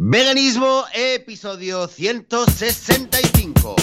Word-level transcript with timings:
Veganismo, 0.00 0.84
episodio 0.94 1.88
165. 1.88 3.74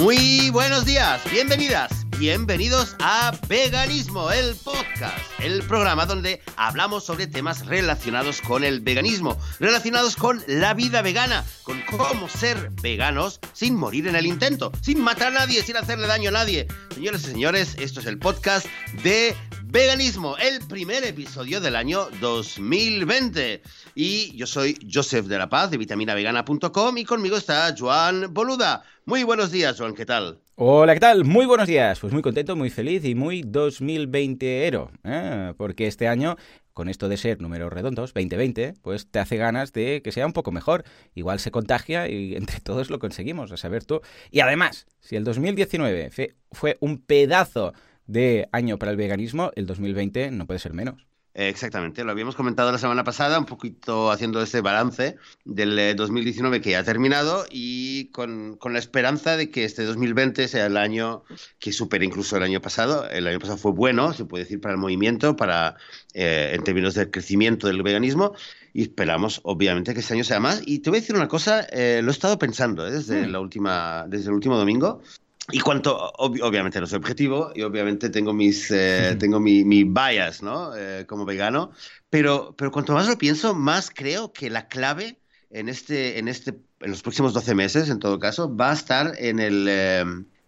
Muy 0.00 0.50
buenos 0.50 0.84
días, 0.84 1.20
bienvenidas, 1.30 1.85
bienvenidos 2.26 2.96
a 2.98 3.38
Veganismo, 3.48 4.32
el 4.32 4.56
podcast, 4.56 5.16
el 5.38 5.62
programa 5.62 6.06
donde 6.06 6.42
hablamos 6.56 7.04
sobre 7.04 7.28
temas 7.28 7.64
relacionados 7.66 8.40
con 8.40 8.64
el 8.64 8.80
veganismo, 8.80 9.38
relacionados 9.60 10.16
con 10.16 10.42
la 10.48 10.74
vida 10.74 11.02
vegana, 11.02 11.44
con 11.62 11.80
cómo 11.82 12.28
ser 12.28 12.72
veganos 12.82 13.38
sin 13.52 13.76
morir 13.76 14.08
en 14.08 14.16
el 14.16 14.26
intento, 14.26 14.72
sin 14.82 15.00
matar 15.02 15.28
a 15.28 15.38
nadie, 15.38 15.62
sin 15.62 15.76
hacerle 15.76 16.08
daño 16.08 16.30
a 16.30 16.32
nadie. 16.32 16.66
Señores 16.92 17.22
y 17.22 17.26
señores, 17.26 17.76
esto 17.78 18.00
es 18.00 18.06
el 18.06 18.18
podcast 18.18 18.66
de 19.04 19.36
Veganismo, 19.62 20.36
el 20.38 20.66
primer 20.66 21.04
episodio 21.04 21.60
del 21.60 21.76
año 21.76 22.08
2020. 22.20 23.62
Y 23.94 24.36
yo 24.36 24.48
soy 24.48 24.76
Joseph 24.92 25.26
de 25.26 25.38
la 25.38 25.48
Paz 25.48 25.70
de 25.70 25.78
vitaminavegana.com 25.78 26.98
y 26.98 27.04
conmigo 27.04 27.36
está 27.36 27.72
Joan 27.78 28.34
Boluda. 28.34 28.82
Muy 29.04 29.22
buenos 29.22 29.52
días, 29.52 29.76
Joan, 29.78 29.94
¿qué 29.94 30.04
tal? 30.04 30.40
Hola, 30.58 30.94
¿qué 30.94 31.00
tal? 31.00 31.26
Muy 31.26 31.44
buenos 31.44 31.68
días. 31.68 32.00
Pues 32.00 32.14
muy 32.14 32.22
contento, 32.22 32.56
muy 32.56 32.70
feliz 32.70 33.04
y 33.04 33.14
muy 33.14 33.42
2020ero. 33.42 34.88
¿eh? 35.04 35.52
Porque 35.58 35.86
este 35.86 36.08
año, 36.08 36.36
con 36.72 36.88
esto 36.88 37.10
de 37.10 37.18
ser 37.18 37.42
números 37.42 37.70
redondos, 37.70 38.14
2020, 38.14 38.72
pues 38.80 39.06
te 39.10 39.18
hace 39.18 39.36
ganas 39.36 39.74
de 39.74 40.00
que 40.02 40.12
sea 40.12 40.24
un 40.24 40.32
poco 40.32 40.52
mejor. 40.52 40.84
Igual 41.14 41.40
se 41.40 41.50
contagia 41.50 42.08
y 42.08 42.34
entre 42.36 42.60
todos 42.60 42.88
lo 42.88 42.98
conseguimos, 42.98 43.52
a 43.52 43.58
saber 43.58 43.84
tú. 43.84 44.00
Y 44.30 44.40
además, 44.40 44.86
si 45.00 45.16
el 45.16 45.24
2019 45.24 46.10
fue, 46.10 46.36
fue 46.50 46.78
un 46.80 47.02
pedazo 47.02 47.74
de 48.06 48.48
año 48.50 48.78
para 48.78 48.92
el 48.92 48.96
veganismo, 48.96 49.50
el 49.56 49.66
2020 49.66 50.30
no 50.30 50.46
puede 50.46 50.58
ser 50.58 50.72
menos. 50.72 51.06
Eh, 51.38 51.50
Exactamente, 51.50 52.02
lo 52.02 52.12
habíamos 52.12 52.34
comentado 52.34 52.72
la 52.72 52.78
semana 52.78 53.04
pasada, 53.04 53.38
un 53.38 53.44
poquito 53.44 54.10
haciendo 54.10 54.40
este 54.40 54.62
balance 54.62 55.16
del 55.44 55.78
eh, 55.78 55.94
2019 55.94 56.62
que 56.62 56.70
ya 56.70 56.78
ha 56.78 56.84
terminado 56.84 57.44
y 57.50 58.06
con, 58.06 58.56
con 58.56 58.72
la 58.72 58.78
esperanza 58.78 59.36
de 59.36 59.50
que 59.50 59.64
este 59.64 59.84
2020 59.84 60.48
sea 60.48 60.64
el 60.64 60.78
año 60.78 61.24
que 61.58 61.72
supere 61.72 62.06
incluso 62.06 62.38
el 62.38 62.42
año 62.42 62.62
pasado. 62.62 63.06
El 63.10 63.26
año 63.26 63.38
pasado 63.38 63.58
fue 63.58 63.72
bueno, 63.72 64.14
se 64.14 64.24
puede 64.24 64.44
decir, 64.44 64.62
para 64.62 64.72
el 64.72 64.80
movimiento, 64.80 65.36
para 65.36 65.76
eh, 66.14 66.52
en 66.54 66.64
términos 66.64 66.94
del 66.94 67.10
crecimiento 67.10 67.66
del 67.66 67.82
veganismo 67.82 68.32
y 68.72 68.82
esperamos, 68.82 69.40
obviamente, 69.44 69.92
que 69.92 70.00
este 70.00 70.14
año 70.14 70.24
sea 70.24 70.40
más. 70.40 70.62
Y 70.64 70.78
te 70.78 70.88
voy 70.88 70.98
a 70.98 71.00
decir 71.02 71.16
una 71.16 71.28
cosa, 71.28 71.66
eh, 71.70 72.00
lo 72.02 72.10
he 72.10 72.12
estado 72.12 72.38
pensando 72.38 72.86
eh, 72.86 72.92
desde, 72.92 73.26
Mm. 73.26 73.30
la 73.32 73.40
última, 73.40 74.06
desde 74.08 74.28
el 74.28 74.34
último 74.34 74.56
domingo. 74.56 75.02
Y 75.52 75.60
cuanto, 75.60 76.12
ob- 76.18 76.40
obviamente 76.42 76.80
no 76.80 76.86
soy 76.86 76.98
objetivo 76.98 77.52
y 77.54 77.62
obviamente 77.62 78.10
tengo 78.10 78.32
mis, 78.32 78.70
eh, 78.72 79.16
tengo 79.18 79.38
mi, 79.38 79.64
mi 79.64 79.84
bias, 79.84 80.42
¿no? 80.42 80.74
Eh, 80.76 81.06
como 81.06 81.24
vegano, 81.24 81.70
pero, 82.10 82.54
pero 82.56 82.72
cuanto 82.72 82.92
más 82.94 83.08
lo 83.08 83.16
pienso, 83.16 83.54
más 83.54 83.90
creo 83.94 84.32
que 84.32 84.50
la 84.50 84.66
clave 84.68 85.20
en 85.50 85.68
este, 85.68 86.18
en 86.18 86.26
este, 86.28 86.50
en 86.80 86.90
los 86.90 87.02
próximos 87.02 87.32
12 87.32 87.54
meses, 87.54 87.88
en 87.90 88.00
todo 88.00 88.18
caso, 88.18 88.54
va 88.56 88.70
a 88.72 88.74
estar 88.74 89.14
en 89.18 89.38
el, 89.38 89.66
eh, 89.68 90.04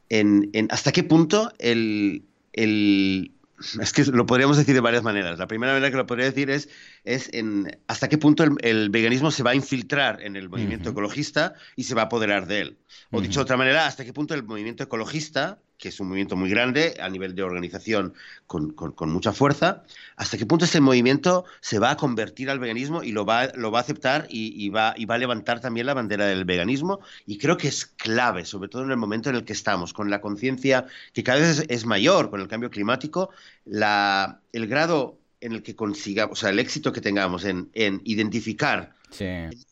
en, 0.08 0.50
en 0.52 0.68
hasta 0.70 0.90
qué 0.92 1.04
punto 1.04 1.52
el, 1.58 2.26
el, 2.52 3.37
es 3.80 3.92
que 3.92 4.04
lo 4.04 4.26
podríamos 4.26 4.56
decir 4.56 4.74
de 4.74 4.80
varias 4.80 5.02
maneras. 5.02 5.38
La 5.38 5.48
primera 5.48 5.72
manera 5.72 5.90
que 5.90 5.96
lo 5.96 6.06
podría 6.06 6.26
decir 6.26 6.50
es, 6.50 6.68
es 7.04 7.28
en 7.32 7.78
hasta 7.86 8.08
qué 8.08 8.18
punto 8.18 8.44
el, 8.44 8.52
el 8.60 8.90
veganismo 8.90 9.30
se 9.30 9.42
va 9.42 9.50
a 9.50 9.54
infiltrar 9.54 10.22
en 10.22 10.36
el 10.36 10.48
movimiento 10.48 10.90
ecologista 10.90 11.54
y 11.76 11.84
se 11.84 11.94
va 11.94 12.02
a 12.02 12.04
apoderar 12.06 12.46
de 12.46 12.60
él. 12.60 12.78
O 13.10 13.20
dicho 13.20 13.40
de 13.40 13.44
otra 13.44 13.56
manera, 13.56 13.86
hasta 13.86 14.04
qué 14.04 14.12
punto 14.12 14.34
el 14.34 14.44
movimiento 14.44 14.84
ecologista, 14.84 15.60
que 15.78 15.88
es 15.88 16.00
un 16.00 16.08
movimiento 16.08 16.36
muy 16.36 16.50
grande 16.50 16.96
a 17.00 17.08
nivel 17.08 17.34
de 17.34 17.42
organización 17.42 18.12
con, 18.46 18.72
con- 18.72 19.10
mucha 19.10 19.32
fuerza, 19.32 19.84
hasta 20.16 20.36
qué 20.36 20.44
punto 20.44 20.64
ese 20.64 20.80
movimiento 20.80 21.44
se 21.60 21.78
va 21.78 21.92
a 21.92 21.96
convertir 21.96 22.50
al 22.50 22.58
veganismo 22.58 23.02
y 23.02 23.12
lo 23.12 23.24
va, 23.24 23.46
lo 23.54 23.70
va 23.70 23.78
a 23.78 23.82
aceptar 23.82 24.26
y, 24.28 24.68
va, 24.70 24.94
y 24.96 25.06
va 25.06 25.14
a 25.14 25.18
levantar 25.18 25.60
también 25.60 25.86
la 25.86 25.94
bandera 25.94 26.26
del 26.26 26.44
veganismo. 26.44 27.00
Y 27.26 27.38
creo 27.38 27.56
que 27.56 27.68
es 27.68 27.86
clave, 27.86 28.44
sobre 28.44 28.68
todo 28.68 28.82
en 28.82 28.90
el 28.90 28.96
momento 28.96 29.30
en 29.30 29.36
el 29.36 29.44
que 29.44 29.52
estamos, 29.52 29.92
con 29.92 30.10
la 30.10 30.20
conciencia 30.20 30.86
que 31.12 31.22
cada 31.22 31.38
vez 31.38 31.60
es, 31.60 31.66
es 31.68 31.86
mayor 31.86 32.30
con 32.30 32.40
el 32.40 32.48
cambio 32.48 32.70
climático, 32.70 33.30
la, 33.64 34.40
el 34.52 34.66
grado 34.66 35.18
en 35.40 35.52
el 35.52 35.62
que 35.62 35.76
consigamos, 35.76 36.32
o 36.32 36.40
sea, 36.40 36.50
el 36.50 36.58
éxito 36.58 36.92
que 36.92 37.00
tengamos 37.00 37.44
en, 37.44 37.70
en 37.74 38.00
identificar 38.04 38.97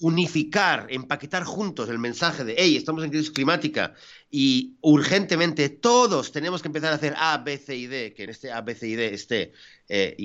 Unificar, 0.00 0.86
empaquetar 0.90 1.44
juntos 1.44 1.88
el 1.88 1.98
mensaje 1.98 2.44
de, 2.44 2.54
hey, 2.58 2.76
estamos 2.76 3.04
en 3.04 3.10
crisis 3.10 3.30
climática 3.30 3.94
y 4.30 4.76
urgentemente 4.80 5.68
todos 5.68 6.32
tenemos 6.32 6.62
que 6.62 6.68
empezar 6.68 6.92
a 6.92 6.96
hacer 6.96 7.14
A, 7.16 7.38
B, 7.38 7.58
C 7.58 7.76
y 7.76 7.86
D, 7.86 8.14
que 8.14 8.24
en 8.24 8.30
este 8.30 8.50
A, 8.52 8.62
B, 8.62 8.74
C 8.74 8.88
y 8.88 8.94
D 8.94 9.14
esté 9.14 9.52
eh, 9.88 10.16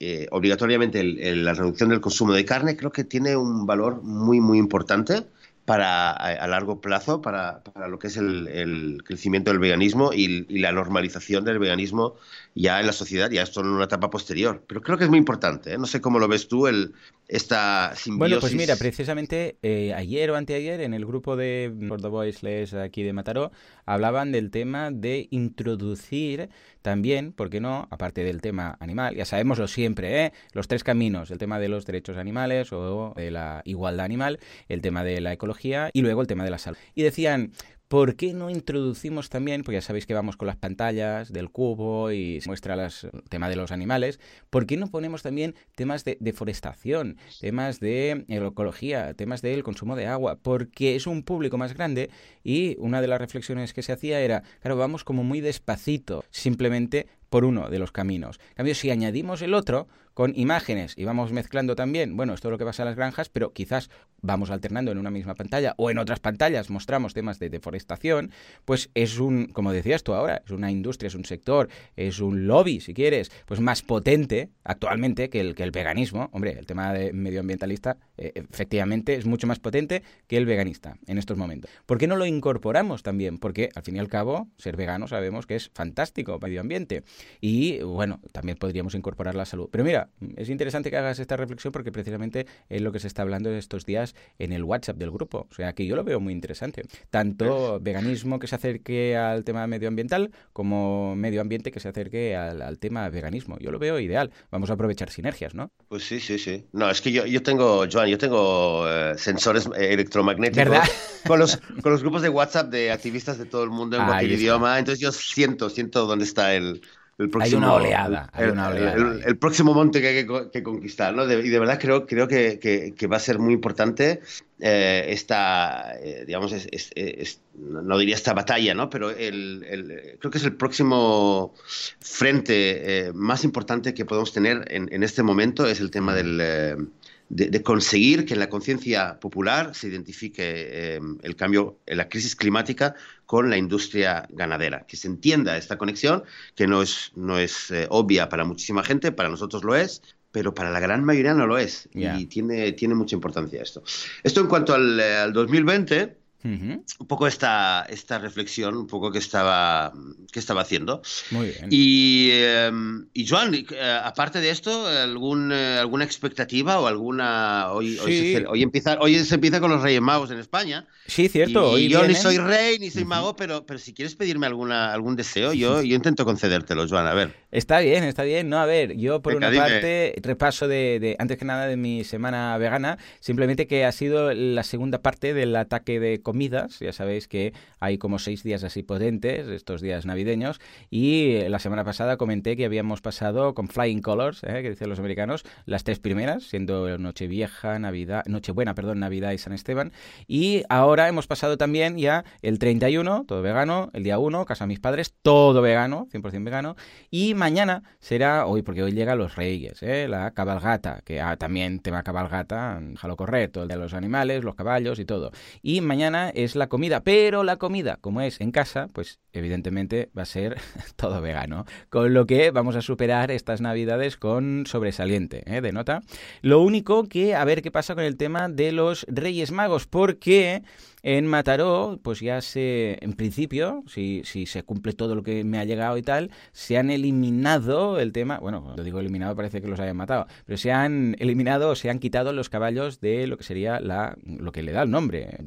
eh, 0.00 0.26
obligatoriamente 0.30 1.02
la 1.02 1.54
reducción 1.54 1.88
del 1.88 2.00
consumo 2.00 2.32
de 2.32 2.44
carne, 2.44 2.76
creo 2.76 2.92
que 2.92 3.04
tiene 3.04 3.36
un 3.36 3.66
valor 3.66 4.02
muy, 4.02 4.40
muy 4.40 4.58
importante 4.58 5.24
para 5.64 6.12
a, 6.12 6.46
largo 6.46 6.80
plazo 6.80 7.20
para, 7.20 7.62
para 7.62 7.88
lo 7.88 7.98
que 7.98 8.06
es 8.06 8.16
el, 8.16 9.02
crecimiento 9.04 9.50
del 9.50 9.60
veganismo 9.60 10.14
y, 10.14 10.46
y 10.48 10.60
la 10.60 10.72
normalización 10.72 11.44
del 11.44 11.58
veganismo 11.58 12.14
ya 12.54 12.80
en 12.80 12.86
la 12.86 12.94
sociedad, 12.94 13.30
ya 13.30 13.42
esto 13.42 13.60
en 13.60 13.66
una 13.66 13.84
etapa 13.84 14.08
posterior. 14.08 14.64
Pero 14.66 14.80
creo 14.80 14.96
que 14.96 15.04
es 15.04 15.10
muy 15.10 15.18
importante, 15.18 15.74
¿eh? 15.74 15.78
No 15.78 15.86
sé 15.86 16.00
cómo 16.00 16.18
lo 16.18 16.26
ves 16.26 16.48
tú, 16.48 16.68
el, 16.68 16.94
esta 17.28 17.92
simbiosis. 17.94 18.18
Bueno, 18.18 18.40
pues 18.40 18.54
mira, 18.54 18.76
precisamente 18.76 19.58
eh, 19.62 19.92
ayer 19.94 20.30
o 20.30 20.36
anteayer 20.36 20.80
en 20.80 20.94
el 20.94 21.04
grupo 21.04 21.36
de 21.36 21.70
Voiceless 21.72 22.72
aquí 22.72 23.02
de 23.02 23.12
Mataró 23.12 23.52
hablaban 23.84 24.32
del 24.32 24.50
tema 24.50 24.90
de 24.90 25.28
introducir 25.30 26.48
también, 26.80 27.32
¿por 27.32 27.50
qué 27.50 27.60
no? 27.60 27.86
Aparte 27.90 28.24
del 28.24 28.40
tema 28.40 28.78
animal, 28.80 29.14
ya 29.14 29.26
sabemoslo 29.26 29.68
siempre, 29.68 30.24
¿eh? 30.24 30.32
Los 30.52 30.68
tres 30.68 30.82
caminos, 30.82 31.30
el 31.30 31.36
tema 31.36 31.58
de 31.58 31.68
los 31.68 31.84
derechos 31.84 32.16
animales 32.16 32.72
o 32.72 33.12
de 33.14 33.30
la 33.30 33.60
igualdad 33.64 34.06
animal, 34.06 34.40
el 34.68 34.80
tema 34.80 35.04
de 35.04 35.20
la 35.20 35.32
ecología 35.32 35.90
y 35.92 36.00
luego 36.00 36.22
el 36.22 36.26
tema 36.26 36.44
de 36.44 36.50
la 36.50 36.58
salud. 36.58 36.78
Y 36.94 37.02
decían, 37.02 37.52
¿Por 37.88 38.16
qué 38.16 38.34
no 38.34 38.50
introducimos 38.50 39.30
también, 39.30 39.62
porque 39.62 39.76
ya 39.76 39.80
sabéis 39.82 40.04
que 40.04 40.12
vamos 40.12 40.36
con 40.36 40.46
las 40.46 40.56
pantallas 40.56 41.32
del 41.32 41.48
cubo 41.50 42.12
y 42.12 42.38
se 42.42 42.48
muestra 42.50 42.76
las- 42.76 43.04
el 43.04 43.22
tema 43.30 43.48
de 43.48 43.56
los 43.56 43.72
animales, 43.72 44.20
¿por 44.50 44.66
qué 44.66 44.76
no 44.76 44.88
ponemos 44.90 45.22
también 45.22 45.54
temas 45.74 46.04
de 46.04 46.18
deforestación, 46.20 47.16
temas 47.40 47.80
de 47.80 48.26
ecología, 48.28 49.14
temas 49.14 49.40
del 49.40 49.62
consumo 49.62 49.96
de 49.96 50.06
agua? 50.06 50.36
Porque 50.42 50.96
es 50.96 51.06
un 51.06 51.22
público 51.22 51.56
más 51.56 51.72
grande 51.72 52.10
y 52.44 52.76
una 52.78 53.00
de 53.00 53.08
las 53.08 53.20
reflexiones 53.22 53.72
que 53.72 53.82
se 53.82 53.92
hacía 53.92 54.20
era, 54.20 54.42
claro, 54.60 54.76
vamos 54.76 55.02
como 55.02 55.24
muy 55.24 55.40
despacito, 55.40 56.24
simplemente 56.30 57.06
por 57.30 57.46
uno 57.46 57.70
de 57.70 57.78
los 57.78 57.92
caminos. 57.92 58.38
En 58.50 58.54
cambio, 58.56 58.74
si 58.74 58.90
añadimos 58.90 59.40
el 59.40 59.54
otro 59.54 59.88
con 60.18 60.32
imágenes 60.34 60.94
y 60.96 61.04
vamos 61.04 61.30
mezclando 61.30 61.76
también, 61.76 62.16
bueno, 62.16 62.34
esto 62.34 62.48
es 62.48 62.50
lo 62.50 62.58
que 62.58 62.64
pasa 62.64 62.82
en 62.82 62.88
las 62.88 62.96
granjas, 62.96 63.28
pero 63.28 63.52
quizás 63.52 63.88
vamos 64.20 64.50
alternando 64.50 64.90
en 64.90 64.98
una 64.98 65.12
misma 65.12 65.36
pantalla 65.36 65.74
o 65.76 65.92
en 65.92 65.98
otras 65.98 66.18
pantallas 66.18 66.70
mostramos 66.70 67.14
temas 67.14 67.38
de 67.38 67.50
deforestación, 67.50 68.32
pues 68.64 68.90
es 68.94 69.20
un, 69.20 69.46
como 69.46 69.72
decías 69.72 70.02
tú 70.02 70.14
ahora, 70.14 70.42
es 70.44 70.50
una 70.50 70.72
industria, 70.72 71.06
es 71.06 71.14
un 71.14 71.24
sector, 71.24 71.68
es 71.94 72.18
un 72.18 72.48
lobby, 72.48 72.80
si 72.80 72.94
quieres, 72.94 73.30
pues 73.46 73.60
más 73.60 73.82
potente 73.82 74.50
actualmente 74.64 75.30
que 75.30 75.40
el, 75.40 75.54
que 75.54 75.62
el 75.62 75.70
veganismo. 75.70 76.30
Hombre, 76.32 76.58
el 76.58 76.66
tema 76.66 76.92
de 76.92 77.12
medioambientalista 77.12 77.96
eh, 78.16 78.32
efectivamente 78.34 79.14
es 79.14 79.24
mucho 79.24 79.46
más 79.46 79.60
potente 79.60 80.02
que 80.26 80.36
el 80.36 80.46
veganista 80.46 80.96
en 81.06 81.18
estos 81.18 81.38
momentos. 81.38 81.70
¿Por 81.86 81.96
qué 81.96 82.08
no 82.08 82.16
lo 82.16 82.26
incorporamos 82.26 83.04
también? 83.04 83.38
Porque 83.38 83.68
al 83.76 83.84
fin 83.84 83.94
y 83.94 84.00
al 84.00 84.08
cabo, 84.08 84.48
ser 84.56 84.76
vegano 84.76 85.06
sabemos 85.06 85.46
que 85.46 85.54
es 85.54 85.70
fantástico 85.72 86.40
medio 86.42 86.60
ambiente. 86.60 87.04
Y 87.40 87.78
bueno, 87.82 88.18
también 88.32 88.58
podríamos 88.58 88.96
incorporar 88.96 89.36
la 89.36 89.44
salud. 89.44 89.68
Pero 89.70 89.84
mira, 89.84 90.07
es 90.36 90.48
interesante 90.48 90.90
que 90.90 90.96
hagas 90.96 91.18
esta 91.18 91.36
reflexión 91.36 91.72
porque 91.72 91.92
precisamente 91.92 92.46
es 92.68 92.80
lo 92.82 92.92
que 92.92 93.00
se 93.00 93.06
está 93.06 93.22
hablando 93.22 93.50
estos 93.50 93.84
días 93.86 94.14
en 94.38 94.52
el 94.52 94.64
WhatsApp 94.64 94.96
del 94.96 95.10
grupo. 95.10 95.46
O 95.50 95.54
sea 95.54 95.72
que 95.72 95.86
yo 95.86 95.96
lo 95.96 96.04
veo 96.04 96.20
muy 96.20 96.32
interesante. 96.32 96.82
Tanto 97.10 97.80
veganismo 97.80 98.38
que 98.38 98.46
se 98.46 98.54
acerque 98.54 99.16
al 99.16 99.44
tema 99.44 99.66
medioambiental 99.66 100.30
como 100.52 101.14
medio 101.16 101.40
ambiente 101.40 101.70
que 101.70 101.80
se 101.80 101.88
acerque 101.88 102.36
al, 102.36 102.62
al 102.62 102.78
tema 102.78 103.08
veganismo. 103.08 103.58
Yo 103.58 103.70
lo 103.70 103.78
veo 103.78 103.98
ideal. 104.00 104.30
Vamos 104.50 104.70
a 104.70 104.74
aprovechar 104.74 105.10
sinergias, 105.10 105.54
¿no? 105.54 105.70
Pues 105.88 106.04
sí, 106.04 106.20
sí, 106.20 106.38
sí. 106.38 106.66
No, 106.72 106.90
es 106.90 107.00
que 107.00 107.12
yo, 107.12 107.26
yo 107.26 107.42
tengo, 107.42 107.84
Joan, 107.90 108.08
yo 108.08 108.18
tengo 108.18 108.84
eh, 108.88 109.14
sensores 109.16 109.68
electromagnéticos 109.76 110.68
¿Verdad? 110.68 110.88
con 111.26 111.38
los, 111.38 111.56
con 111.82 111.92
los 111.92 112.02
grupos 112.02 112.22
de 112.22 112.28
WhatsApp 112.28 112.70
de 112.70 112.90
activistas 112.92 113.38
de 113.38 113.46
todo 113.46 113.64
el 113.64 113.70
mundo 113.70 113.96
en 113.96 114.02
Ahí 114.02 114.08
cualquier 114.08 114.32
está. 114.32 114.42
idioma. 114.42 114.78
Entonces 114.78 115.00
yo 115.00 115.12
siento, 115.12 115.70
siento 115.70 116.06
dónde 116.06 116.24
está 116.24 116.54
el, 116.54 116.82
el 117.18 117.30
próximo, 117.30 117.58
hay 117.58 117.64
una 117.64 117.72
oleada. 117.74 118.30
Hay 118.32 118.44
el, 118.44 118.52
una 118.52 118.68
oleada 118.68 119.18
el, 119.24 119.36
próximo 119.38 119.74
monte 119.74 120.00
que 120.00 120.08
hay 120.08 120.26
que, 120.26 120.50
que 120.52 120.62
conquistar, 120.62 121.14
¿no? 121.14 121.26
De, 121.26 121.44
y 121.44 121.48
de 121.48 121.58
verdad 121.58 121.78
creo, 121.80 122.06
creo 122.06 122.28
que, 122.28 122.60
que, 122.60 122.94
que, 122.94 123.06
va 123.08 123.16
a 123.16 123.20
ser 123.20 123.40
muy 123.40 123.54
importante 123.54 124.20
eh, 124.60 125.06
esta, 125.08 125.96
eh, 126.00 126.24
digamos, 126.26 126.52
es, 126.52 126.68
es, 126.70 126.90
es, 126.94 127.40
no 127.54 127.98
diría 127.98 128.14
esta 128.14 128.34
batalla, 128.34 128.72
¿no? 128.74 128.88
Pero 128.88 129.10
el, 129.10 130.16
creo 130.20 130.30
que 130.30 130.38
es 130.38 130.44
el 130.44 130.54
próximo 130.54 131.54
frente 131.98 133.08
eh, 133.08 133.12
más 133.12 133.42
importante 133.42 133.94
que 133.94 134.04
podemos 134.04 134.32
tener 134.32 134.64
en, 134.72 134.88
en, 134.92 135.02
este 135.02 135.24
momento, 135.24 135.66
es 135.66 135.80
el 135.80 135.90
tema 135.90 136.14
del 136.14 136.88
de, 137.28 137.50
de, 137.50 137.62
conseguir 137.62 138.24
que 138.24 138.34
en 138.34 138.40
la 138.40 138.48
conciencia 138.48 139.20
popular 139.20 139.74
se 139.74 139.88
identifique 139.88 140.42
eh, 140.46 141.00
el 141.22 141.36
cambio, 141.36 141.78
la 141.86 142.08
crisis 142.08 142.34
climática 142.34 142.94
con 143.26 143.50
la 143.50 143.56
industria 143.56 144.26
ganadera, 144.30 144.86
que 144.86 144.96
se 144.96 145.08
entienda 145.08 145.56
esta 145.56 145.76
conexión, 145.76 146.24
que 146.54 146.66
no 146.66 146.82
es, 146.82 147.12
no 147.14 147.38
es 147.38 147.70
eh, 147.70 147.86
obvia 147.90 148.28
para 148.28 148.44
muchísima 148.44 148.82
gente, 148.82 149.12
para 149.12 149.28
nosotros 149.28 149.64
lo 149.64 149.76
es, 149.76 150.02
pero 150.32 150.54
para 150.54 150.70
la 150.70 150.80
gran 150.80 151.04
mayoría 151.04 151.34
no 151.34 151.46
lo 151.46 151.58
es. 151.58 151.88
Yeah. 151.92 152.18
Y 152.18 152.26
tiene, 152.26 152.72
tiene 152.72 152.94
mucha 152.94 153.16
importancia 153.16 153.62
esto. 153.62 153.82
Esto 154.22 154.40
en 154.40 154.46
cuanto 154.46 154.74
al, 154.74 154.98
eh, 155.00 155.16
al 155.16 155.32
2020. 155.32 156.16
Uh 156.44 156.48
-huh. 156.48 156.84
Un 157.00 157.06
poco 157.08 157.26
esta, 157.26 157.84
esta 157.88 158.18
reflexión, 158.18 158.76
un 158.76 158.86
poco 158.86 159.10
que 159.10 159.18
estaba, 159.18 159.92
que 160.32 160.38
estaba 160.38 160.60
haciendo. 160.60 161.02
Muy 161.32 161.46
bien. 161.48 161.66
Y, 161.70 162.28
eh, 162.32 162.70
y 163.12 163.26
Joan, 163.26 163.54
eh, 163.54 164.00
aparte 164.04 164.40
de 164.40 164.50
esto, 164.50 164.86
¿algún, 164.86 165.50
eh, 165.52 165.78
¿alguna 165.80 166.04
expectativa 166.04 166.78
o 166.78 166.86
alguna... 166.86 167.72
Hoy, 167.72 167.94
sí. 167.94 168.00
hoy, 168.00 168.32
se, 168.32 168.46
hoy, 168.46 168.62
empieza, 168.62 168.98
hoy 169.00 169.18
se 169.18 169.34
empieza 169.34 169.58
con 169.58 169.70
los 169.72 169.82
Reyes 169.82 170.00
Magos 170.00 170.30
en 170.30 170.38
España. 170.38 170.86
Sí, 171.06 171.28
cierto. 171.28 171.76
Y, 171.76 171.86
y 171.86 171.88
yo 171.88 171.98
vienen. 172.00 172.16
ni 172.16 172.22
soy 172.22 172.38
rey 172.38 172.78
ni 172.78 172.90
soy 172.90 173.04
mago, 173.04 173.30
uh 173.30 173.32
-huh. 173.32 173.36
pero, 173.36 173.66
pero 173.66 173.78
si 173.80 173.92
quieres 173.92 174.14
pedirme 174.14 174.46
alguna, 174.46 174.92
algún 174.92 175.16
deseo, 175.16 175.52
yo, 175.52 175.82
yo 175.82 175.96
intento 175.96 176.24
concedértelo, 176.24 176.86
Joan. 176.88 177.06
A 177.08 177.14
ver. 177.14 177.34
Está 177.50 177.80
bien, 177.80 178.04
está 178.04 178.22
bien. 178.22 178.48
No, 178.48 178.58
a 178.58 178.66
ver, 178.66 178.96
yo 178.96 179.22
por 179.22 179.34
Venga, 179.34 179.48
una 179.48 179.50
dime. 179.50 179.64
parte, 179.64 180.14
repaso 180.22 180.68
de, 180.68 180.98
de, 181.00 181.16
antes 181.18 181.36
que 181.38 181.44
nada, 181.44 181.66
de 181.66 181.76
mi 181.76 182.04
semana 182.04 182.56
vegana, 182.58 182.98
simplemente 183.20 183.66
que 183.66 183.84
ha 183.84 183.92
sido 183.92 184.32
la 184.32 184.62
segunda 184.62 185.02
parte 185.02 185.34
del 185.34 185.56
ataque 185.56 185.98
de 185.98 186.20
comidas. 186.28 186.78
Ya 186.80 186.92
sabéis 186.92 187.26
que 187.26 187.54
hay 187.80 187.96
como 187.96 188.18
seis 188.18 188.42
días 188.42 188.62
así 188.62 188.82
potentes, 188.82 189.48
estos 189.48 189.80
días 189.80 190.04
navideños, 190.04 190.60
y 190.90 191.38
la 191.48 191.58
semana 191.58 191.84
pasada 191.84 192.18
comenté 192.18 192.54
que 192.54 192.66
habíamos 192.66 193.00
pasado 193.00 193.54
con 193.54 193.68
Flying 193.68 194.02
Colors, 194.02 194.44
¿eh? 194.44 194.60
que 194.60 194.68
dicen 194.68 194.90
los 194.90 194.98
americanos, 194.98 195.46
las 195.64 195.84
tres 195.84 196.00
primeras, 196.00 196.42
siendo 196.42 196.98
Nochevieja, 196.98 197.78
Navidad, 197.78 198.24
Nochebuena, 198.26 198.74
perdón, 198.74 199.00
Navidad 199.00 199.32
y 199.32 199.38
San 199.38 199.54
Esteban, 199.54 199.90
y 200.26 200.64
ahora 200.68 201.08
hemos 201.08 201.26
pasado 201.26 201.56
también 201.56 201.96
ya 201.96 202.26
el 202.42 202.58
31, 202.58 203.24
todo 203.26 203.40
vegano, 203.40 203.88
el 203.94 204.02
día 204.02 204.18
1, 204.18 204.44
casa 204.44 204.64
de 204.64 204.68
mis 204.68 204.80
padres, 204.80 205.14
todo 205.22 205.62
vegano, 205.62 206.08
100% 206.12 206.44
vegano, 206.44 206.76
y 207.10 207.32
mañana 207.32 207.84
será, 208.00 208.44
hoy, 208.44 208.60
porque 208.60 208.82
hoy 208.82 208.92
llega 208.92 209.14
los 209.14 209.34
Reyes, 209.34 209.82
¿eh? 209.82 210.08
la 210.08 210.32
cabalgata, 210.32 211.00
que 211.06 211.22
ah, 211.22 211.36
también 211.36 211.80
tema 211.80 212.02
cabalgata, 212.02 212.82
jalo 212.98 213.16
correcto, 213.16 213.62
el 213.62 213.68
de 213.68 213.76
los 213.76 213.94
animales, 213.94 214.44
los 214.44 214.56
caballos 214.56 214.98
y 214.98 215.06
todo. 215.06 215.30
Y 215.62 215.80
mañana 215.80 216.17
es 216.34 216.56
la 216.56 216.68
comida, 216.68 217.02
pero 217.02 217.44
la 217.44 217.56
comida, 217.56 217.98
como 218.00 218.20
es 218.20 218.40
en 218.40 218.50
casa, 218.50 218.88
pues 218.92 219.20
evidentemente 219.32 220.10
va 220.16 220.22
a 220.22 220.26
ser 220.26 220.58
todo 220.96 221.20
vegano. 221.20 221.64
Con 221.90 222.14
lo 222.14 222.26
que 222.26 222.50
vamos 222.50 222.76
a 222.76 222.82
superar 222.82 223.30
estas 223.30 223.60
navidades 223.60 224.16
con 224.16 224.64
sobresaliente 224.66 225.42
¿eh? 225.46 225.60
de 225.60 225.72
nota. 225.72 226.02
Lo 226.42 226.60
único 226.60 227.08
que 227.08 227.34
a 227.34 227.44
ver 227.44 227.62
qué 227.62 227.70
pasa 227.70 227.94
con 227.94 228.04
el 228.04 228.16
tema 228.16 228.48
de 228.48 228.72
los 228.72 229.06
Reyes 229.08 229.52
Magos, 229.52 229.86
porque 229.86 230.62
en 231.02 231.26
Mataró, 231.26 232.00
pues 232.02 232.20
ya 232.20 232.40
se, 232.40 232.98
en 233.00 233.12
principio, 233.12 233.84
si, 233.86 234.22
si 234.24 234.46
se 234.46 234.64
cumple 234.64 234.92
todo 234.92 235.14
lo 235.14 235.22
que 235.22 235.44
me 235.44 235.58
ha 235.58 235.64
llegado 235.64 235.96
y 235.96 236.02
tal, 236.02 236.30
se 236.52 236.76
han 236.76 236.90
eliminado 236.90 238.00
el 238.00 238.12
tema, 238.12 238.38
bueno, 238.38 238.74
lo 238.76 238.82
digo 238.82 238.98
eliminado 239.00 239.36
parece 239.36 239.62
que 239.62 239.68
los 239.68 239.80
hayan 239.80 239.96
matado, 239.96 240.26
pero 240.44 240.56
se 240.56 240.72
han 240.72 241.16
eliminado 241.18 241.76
se 241.76 241.90
han 241.90 241.98
quitado 241.98 242.32
los 242.32 242.48
caballos 242.48 243.00
de 243.00 243.26
lo 243.26 243.36
que 243.36 243.44
sería 243.44 243.80
la, 243.80 244.16
lo 244.24 244.52
que 244.52 244.62
le 244.62 244.72
da 244.72 244.82
el 244.82 244.90
nombre, 244.90 245.38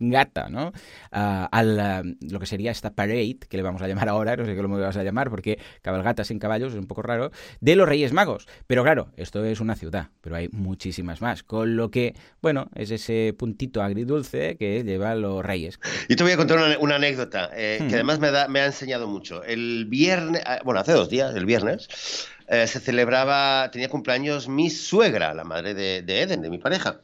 cabalgata, 0.00 0.48
¿no? 0.48 0.68
Uh, 1.12 1.46
a 1.50 1.62
lo 1.62 2.40
que 2.40 2.46
sería 2.46 2.70
esta 2.70 2.94
parade, 2.94 3.38
que 3.48 3.56
le 3.56 3.62
vamos 3.62 3.82
a 3.82 3.88
llamar 3.88 4.08
ahora, 4.08 4.36
no 4.36 4.44
sé 4.44 4.54
qué 4.54 4.62
lo 4.62 4.68
vas 4.68 4.96
a 4.96 5.02
llamar, 5.02 5.30
porque 5.30 5.58
cabalgata 5.82 6.24
sin 6.24 6.38
caballos 6.38 6.72
es 6.72 6.78
un 6.78 6.86
poco 6.86 7.02
raro, 7.02 7.30
de 7.60 7.76
los 7.76 7.88
Reyes 7.88 8.12
Magos. 8.12 8.46
Pero 8.66 8.82
claro, 8.82 9.10
esto 9.16 9.44
es 9.44 9.60
una 9.60 9.76
ciudad, 9.76 10.08
pero 10.20 10.36
hay 10.36 10.48
muchísimas 10.52 11.20
más, 11.20 11.42
con 11.42 11.76
lo 11.76 11.90
que, 11.90 12.14
bueno, 12.40 12.70
es 12.74 12.90
ese 12.90 13.34
puntito 13.36 13.82
agridulce 13.82 14.56
que 14.56 14.82
lleva 14.84 15.14
los 15.14 15.44
reyes. 15.44 15.78
Yo 16.08 16.16
te 16.16 16.22
voy 16.22 16.32
a 16.32 16.36
contar 16.36 16.58
una, 16.58 16.78
una 16.78 16.96
anécdota 16.96 17.50
eh, 17.54 17.78
hmm. 17.80 17.88
que 17.88 17.94
además 17.94 18.20
me, 18.20 18.30
da, 18.30 18.48
me, 18.48 18.60
ha 18.60 18.66
enseñado 18.66 19.06
mucho. 19.06 19.44
El 19.44 19.86
viernes, 19.86 20.42
ah, 20.46 20.60
bueno, 20.64 20.80
hace 20.80 20.92
dos 20.92 21.08
días, 21.10 21.34
el 21.34 21.44
viernes, 21.46 22.28
eh, 22.50 22.66
se 22.66 22.80
celebraba, 22.80 23.70
tenía 23.70 23.88
cumpleaños 23.88 24.48
mi 24.48 24.68
suegra, 24.70 25.32
la 25.34 25.44
madre 25.44 25.72
de, 25.72 26.02
de 26.02 26.22
Eden, 26.22 26.42
de 26.42 26.50
mi 26.50 26.58
pareja. 26.58 27.00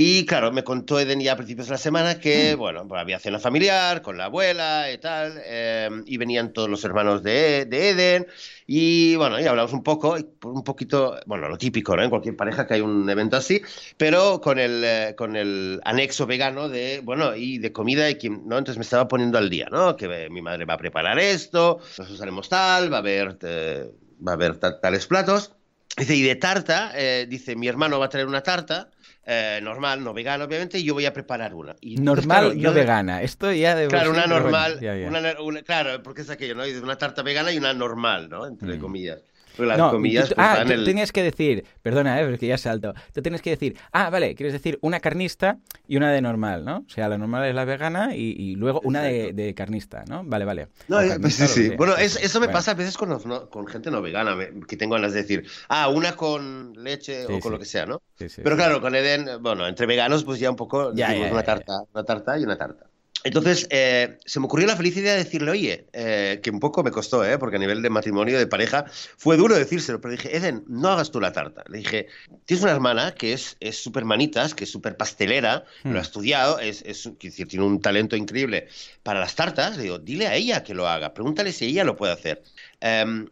Y 0.00 0.26
claro, 0.26 0.52
me 0.52 0.62
contó 0.62 1.00
Eden 1.00 1.20
ya 1.20 1.32
a 1.32 1.36
principios 1.36 1.66
de 1.66 1.72
la 1.72 1.78
semana 1.78 2.20
que, 2.20 2.54
mm. 2.54 2.58
bueno, 2.58 2.86
pues 2.86 3.00
había 3.00 3.18
cena 3.18 3.40
familiar 3.40 4.00
con 4.00 4.16
la 4.16 4.26
abuela 4.26 4.92
y 4.92 4.98
tal, 4.98 5.40
eh, 5.44 5.90
y 6.06 6.16
venían 6.18 6.52
todos 6.52 6.68
los 6.68 6.84
hermanos 6.84 7.22
de, 7.24 7.64
de, 7.64 7.90
Eden, 7.90 8.26
y 8.64 9.16
bueno, 9.16 9.40
y 9.40 9.46
hablamos 9.46 9.72
un 9.72 9.82
poco, 9.82 10.16
un 10.44 10.62
poquito, 10.62 11.18
bueno, 11.26 11.48
lo 11.48 11.58
típico, 11.58 11.96
¿no? 11.96 12.04
En 12.04 12.10
cualquier 12.10 12.36
pareja 12.36 12.64
que 12.66 12.74
hay 12.74 12.80
un 12.80 13.10
evento 13.10 13.36
así, 13.36 13.60
pero 13.96 14.40
con 14.40 14.60
el, 14.60 14.82
eh, 14.84 15.14
con 15.16 15.34
el 15.34 15.80
anexo 15.84 16.26
vegano 16.26 16.68
de, 16.68 17.00
bueno, 17.02 17.34
y 17.34 17.58
de 17.58 17.72
comida, 17.72 18.08
y 18.08 18.14
quien, 18.14 18.46
¿no? 18.46 18.56
Entonces 18.56 18.78
me 18.78 18.84
estaba 18.84 19.08
poniendo 19.08 19.36
al 19.36 19.50
día, 19.50 19.68
¿no? 19.70 19.96
Que 19.96 20.28
mi 20.30 20.42
madre 20.42 20.64
va 20.64 20.74
a 20.74 20.78
preparar 20.78 21.18
esto, 21.18 21.80
nosotros 21.98 22.20
haremos 22.22 22.48
tal, 22.48 22.92
va 22.92 22.98
a 22.98 23.00
haber, 23.00 23.36
eh, 23.42 23.90
va 24.26 24.32
a 24.32 24.34
haber 24.34 24.56
tales 24.56 25.06
platos. 25.06 25.52
Dice, 25.96 26.14
y 26.14 26.22
de 26.22 26.36
tarta, 26.36 26.92
eh, 26.94 27.26
dice, 27.28 27.56
mi 27.56 27.66
hermano 27.66 27.98
va 27.98 28.06
a 28.06 28.08
traer 28.08 28.26
una 28.26 28.42
tarta, 28.42 28.90
eh, 29.26 29.58
normal, 29.62 30.04
no 30.04 30.14
vegana, 30.14 30.44
obviamente, 30.44 30.78
y 30.78 30.84
yo 30.84 30.94
voy 30.94 31.06
a 31.06 31.12
preparar 31.12 31.54
una. 31.54 31.74
Y, 31.80 31.96
normal, 31.96 32.52
claro, 32.52 32.54
no 32.54 32.72
vegana. 32.72 33.22
Esto 33.22 33.52
ya 33.52 33.74
de 33.74 33.88
Claro, 33.88 34.10
una 34.10 34.26
normal. 34.26 34.78
Bueno, 34.78 34.86
ya, 34.86 34.96
ya. 34.96 35.08
Una, 35.08 35.40
una, 35.40 35.62
claro, 35.62 36.02
porque 36.02 36.22
es 36.22 36.30
aquello, 36.30 36.54
¿no? 36.54 36.62
Una 36.82 36.96
tarta 36.96 37.22
vegana 37.22 37.50
y 37.52 37.58
una 37.58 37.74
normal, 37.74 38.28
¿no? 38.28 38.46
Entre 38.46 38.76
mm. 38.76 38.80
comillas. 38.80 39.20
Las 39.58 39.78
no, 39.78 39.90
comillas, 39.90 40.28
tú, 40.28 40.34
pues, 40.34 40.46
ah, 40.48 40.62
tú 40.64 40.72
el... 40.72 40.84
tenías 40.84 41.12
que 41.12 41.22
decir, 41.22 41.64
perdona, 41.82 42.20
eh, 42.20 42.26
porque 42.28 42.46
ya 42.46 42.58
salto. 42.58 42.94
Tú 43.12 43.22
tienes 43.22 43.42
que 43.42 43.50
decir, 43.50 43.76
ah, 43.92 44.10
vale, 44.10 44.34
quieres 44.34 44.52
decir 44.52 44.78
una 44.82 45.00
carnista 45.00 45.58
y 45.86 45.96
una 45.96 46.12
de 46.12 46.20
normal, 46.20 46.64
¿no? 46.64 46.84
O 46.86 46.90
sea, 46.90 47.08
la 47.08 47.18
normal 47.18 47.48
es 47.48 47.54
la 47.54 47.64
vegana 47.64 48.14
y, 48.14 48.34
y 48.38 48.54
luego 48.54 48.80
una 48.84 49.02
de, 49.02 49.32
de, 49.32 49.54
carnista, 49.54 50.04
¿no? 50.08 50.22
Vale, 50.24 50.44
vale. 50.44 50.68
No, 50.88 51.00
eh, 51.00 51.08
carnista, 51.08 51.46
sí, 51.46 51.68
sí. 51.68 51.76
Bueno, 51.76 51.96
es, 51.96 52.16
eso 52.16 52.40
me 52.40 52.46
bueno. 52.46 52.58
pasa 52.58 52.72
a 52.72 52.74
veces 52.74 52.96
con, 52.96 53.08
no, 53.08 53.50
con 53.50 53.66
gente 53.66 53.90
no 53.90 54.00
vegana, 54.00 54.34
me, 54.34 54.60
que 54.66 54.76
tengo 54.76 54.94
ganas 54.94 55.12
de 55.12 55.22
decir, 55.22 55.46
ah, 55.68 55.88
una 55.88 56.16
con 56.16 56.72
leche 56.74 57.26
sí, 57.26 57.32
o 57.32 57.40
con 57.40 57.52
lo 57.52 57.58
que 57.58 57.64
sea, 57.64 57.86
¿no? 57.86 58.02
Pero 58.16 58.56
claro, 58.56 58.80
con 58.80 58.94
Eden, 58.94 59.42
bueno, 59.42 59.66
entre 59.66 59.86
veganos, 59.86 60.24
pues 60.24 60.40
ya 60.40 60.50
un 60.50 60.56
poco 60.56 60.92
ya, 60.94 61.14
ya, 61.14 61.32
una 61.32 61.42
tarta, 61.42 61.82
una 61.92 62.04
tarta 62.04 62.38
y 62.38 62.44
una 62.44 62.56
tarta. 62.56 62.87
Entonces, 63.24 63.66
eh, 63.70 64.18
se 64.24 64.38
me 64.38 64.46
ocurrió 64.46 64.66
la 64.66 64.76
feliz 64.76 64.96
idea 64.96 65.12
de 65.12 65.24
decirle, 65.24 65.50
oye, 65.50 65.86
eh, 65.92 66.40
que 66.42 66.50
un 66.50 66.60
poco 66.60 66.82
me 66.84 66.90
costó, 66.90 67.24
¿eh? 67.24 67.36
porque 67.38 67.56
a 67.56 67.58
nivel 67.58 67.82
de 67.82 67.90
matrimonio, 67.90 68.38
de 68.38 68.46
pareja, 68.46 68.84
fue 69.16 69.36
duro 69.36 69.56
decírselo, 69.56 70.00
pero 70.00 70.12
dije, 70.12 70.36
Eden, 70.36 70.64
no 70.68 70.88
hagas 70.88 71.10
tú 71.10 71.20
la 71.20 71.32
tarta. 71.32 71.64
Le 71.68 71.78
dije, 71.78 72.06
tienes 72.44 72.62
una 72.62 72.72
hermana 72.72 73.14
que 73.14 73.32
es 73.32 73.56
súper 73.72 74.04
manitas, 74.04 74.54
que 74.54 74.64
es 74.64 74.70
súper 74.70 74.96
pastelera, 74.96 75.64
hmm. 75.82 75.92
lo 75.92 75.98
ha 75.98 76.02
estudiado, 76.02 76.58
es, 76.60 76.82
es, 76.82 77.10
decir, 77.20 77.48
tiene 77.48 77.64
un 77.64 77.80
talento 77.80 78.16
increíble 78.16 78.68
para 79.02 79.20
las 79.20 79.34
tartas. 79.34 79.76
Le 79.76 79.84
digo, 79.84 79.98
dile 79.98 80.28
a 80.28 80.34
ella 80.36 80.62
que 80.62 80.74
lo 80.74 80.86
haga, 80.86 81.12
pregúntale 81.12 81.52
si 81.52 81.66
ella 81.66 81.84
lo 81.84 81.96
puede 81.96 82.12
hacer. 82.12 82.42
Um, 82.80 83.26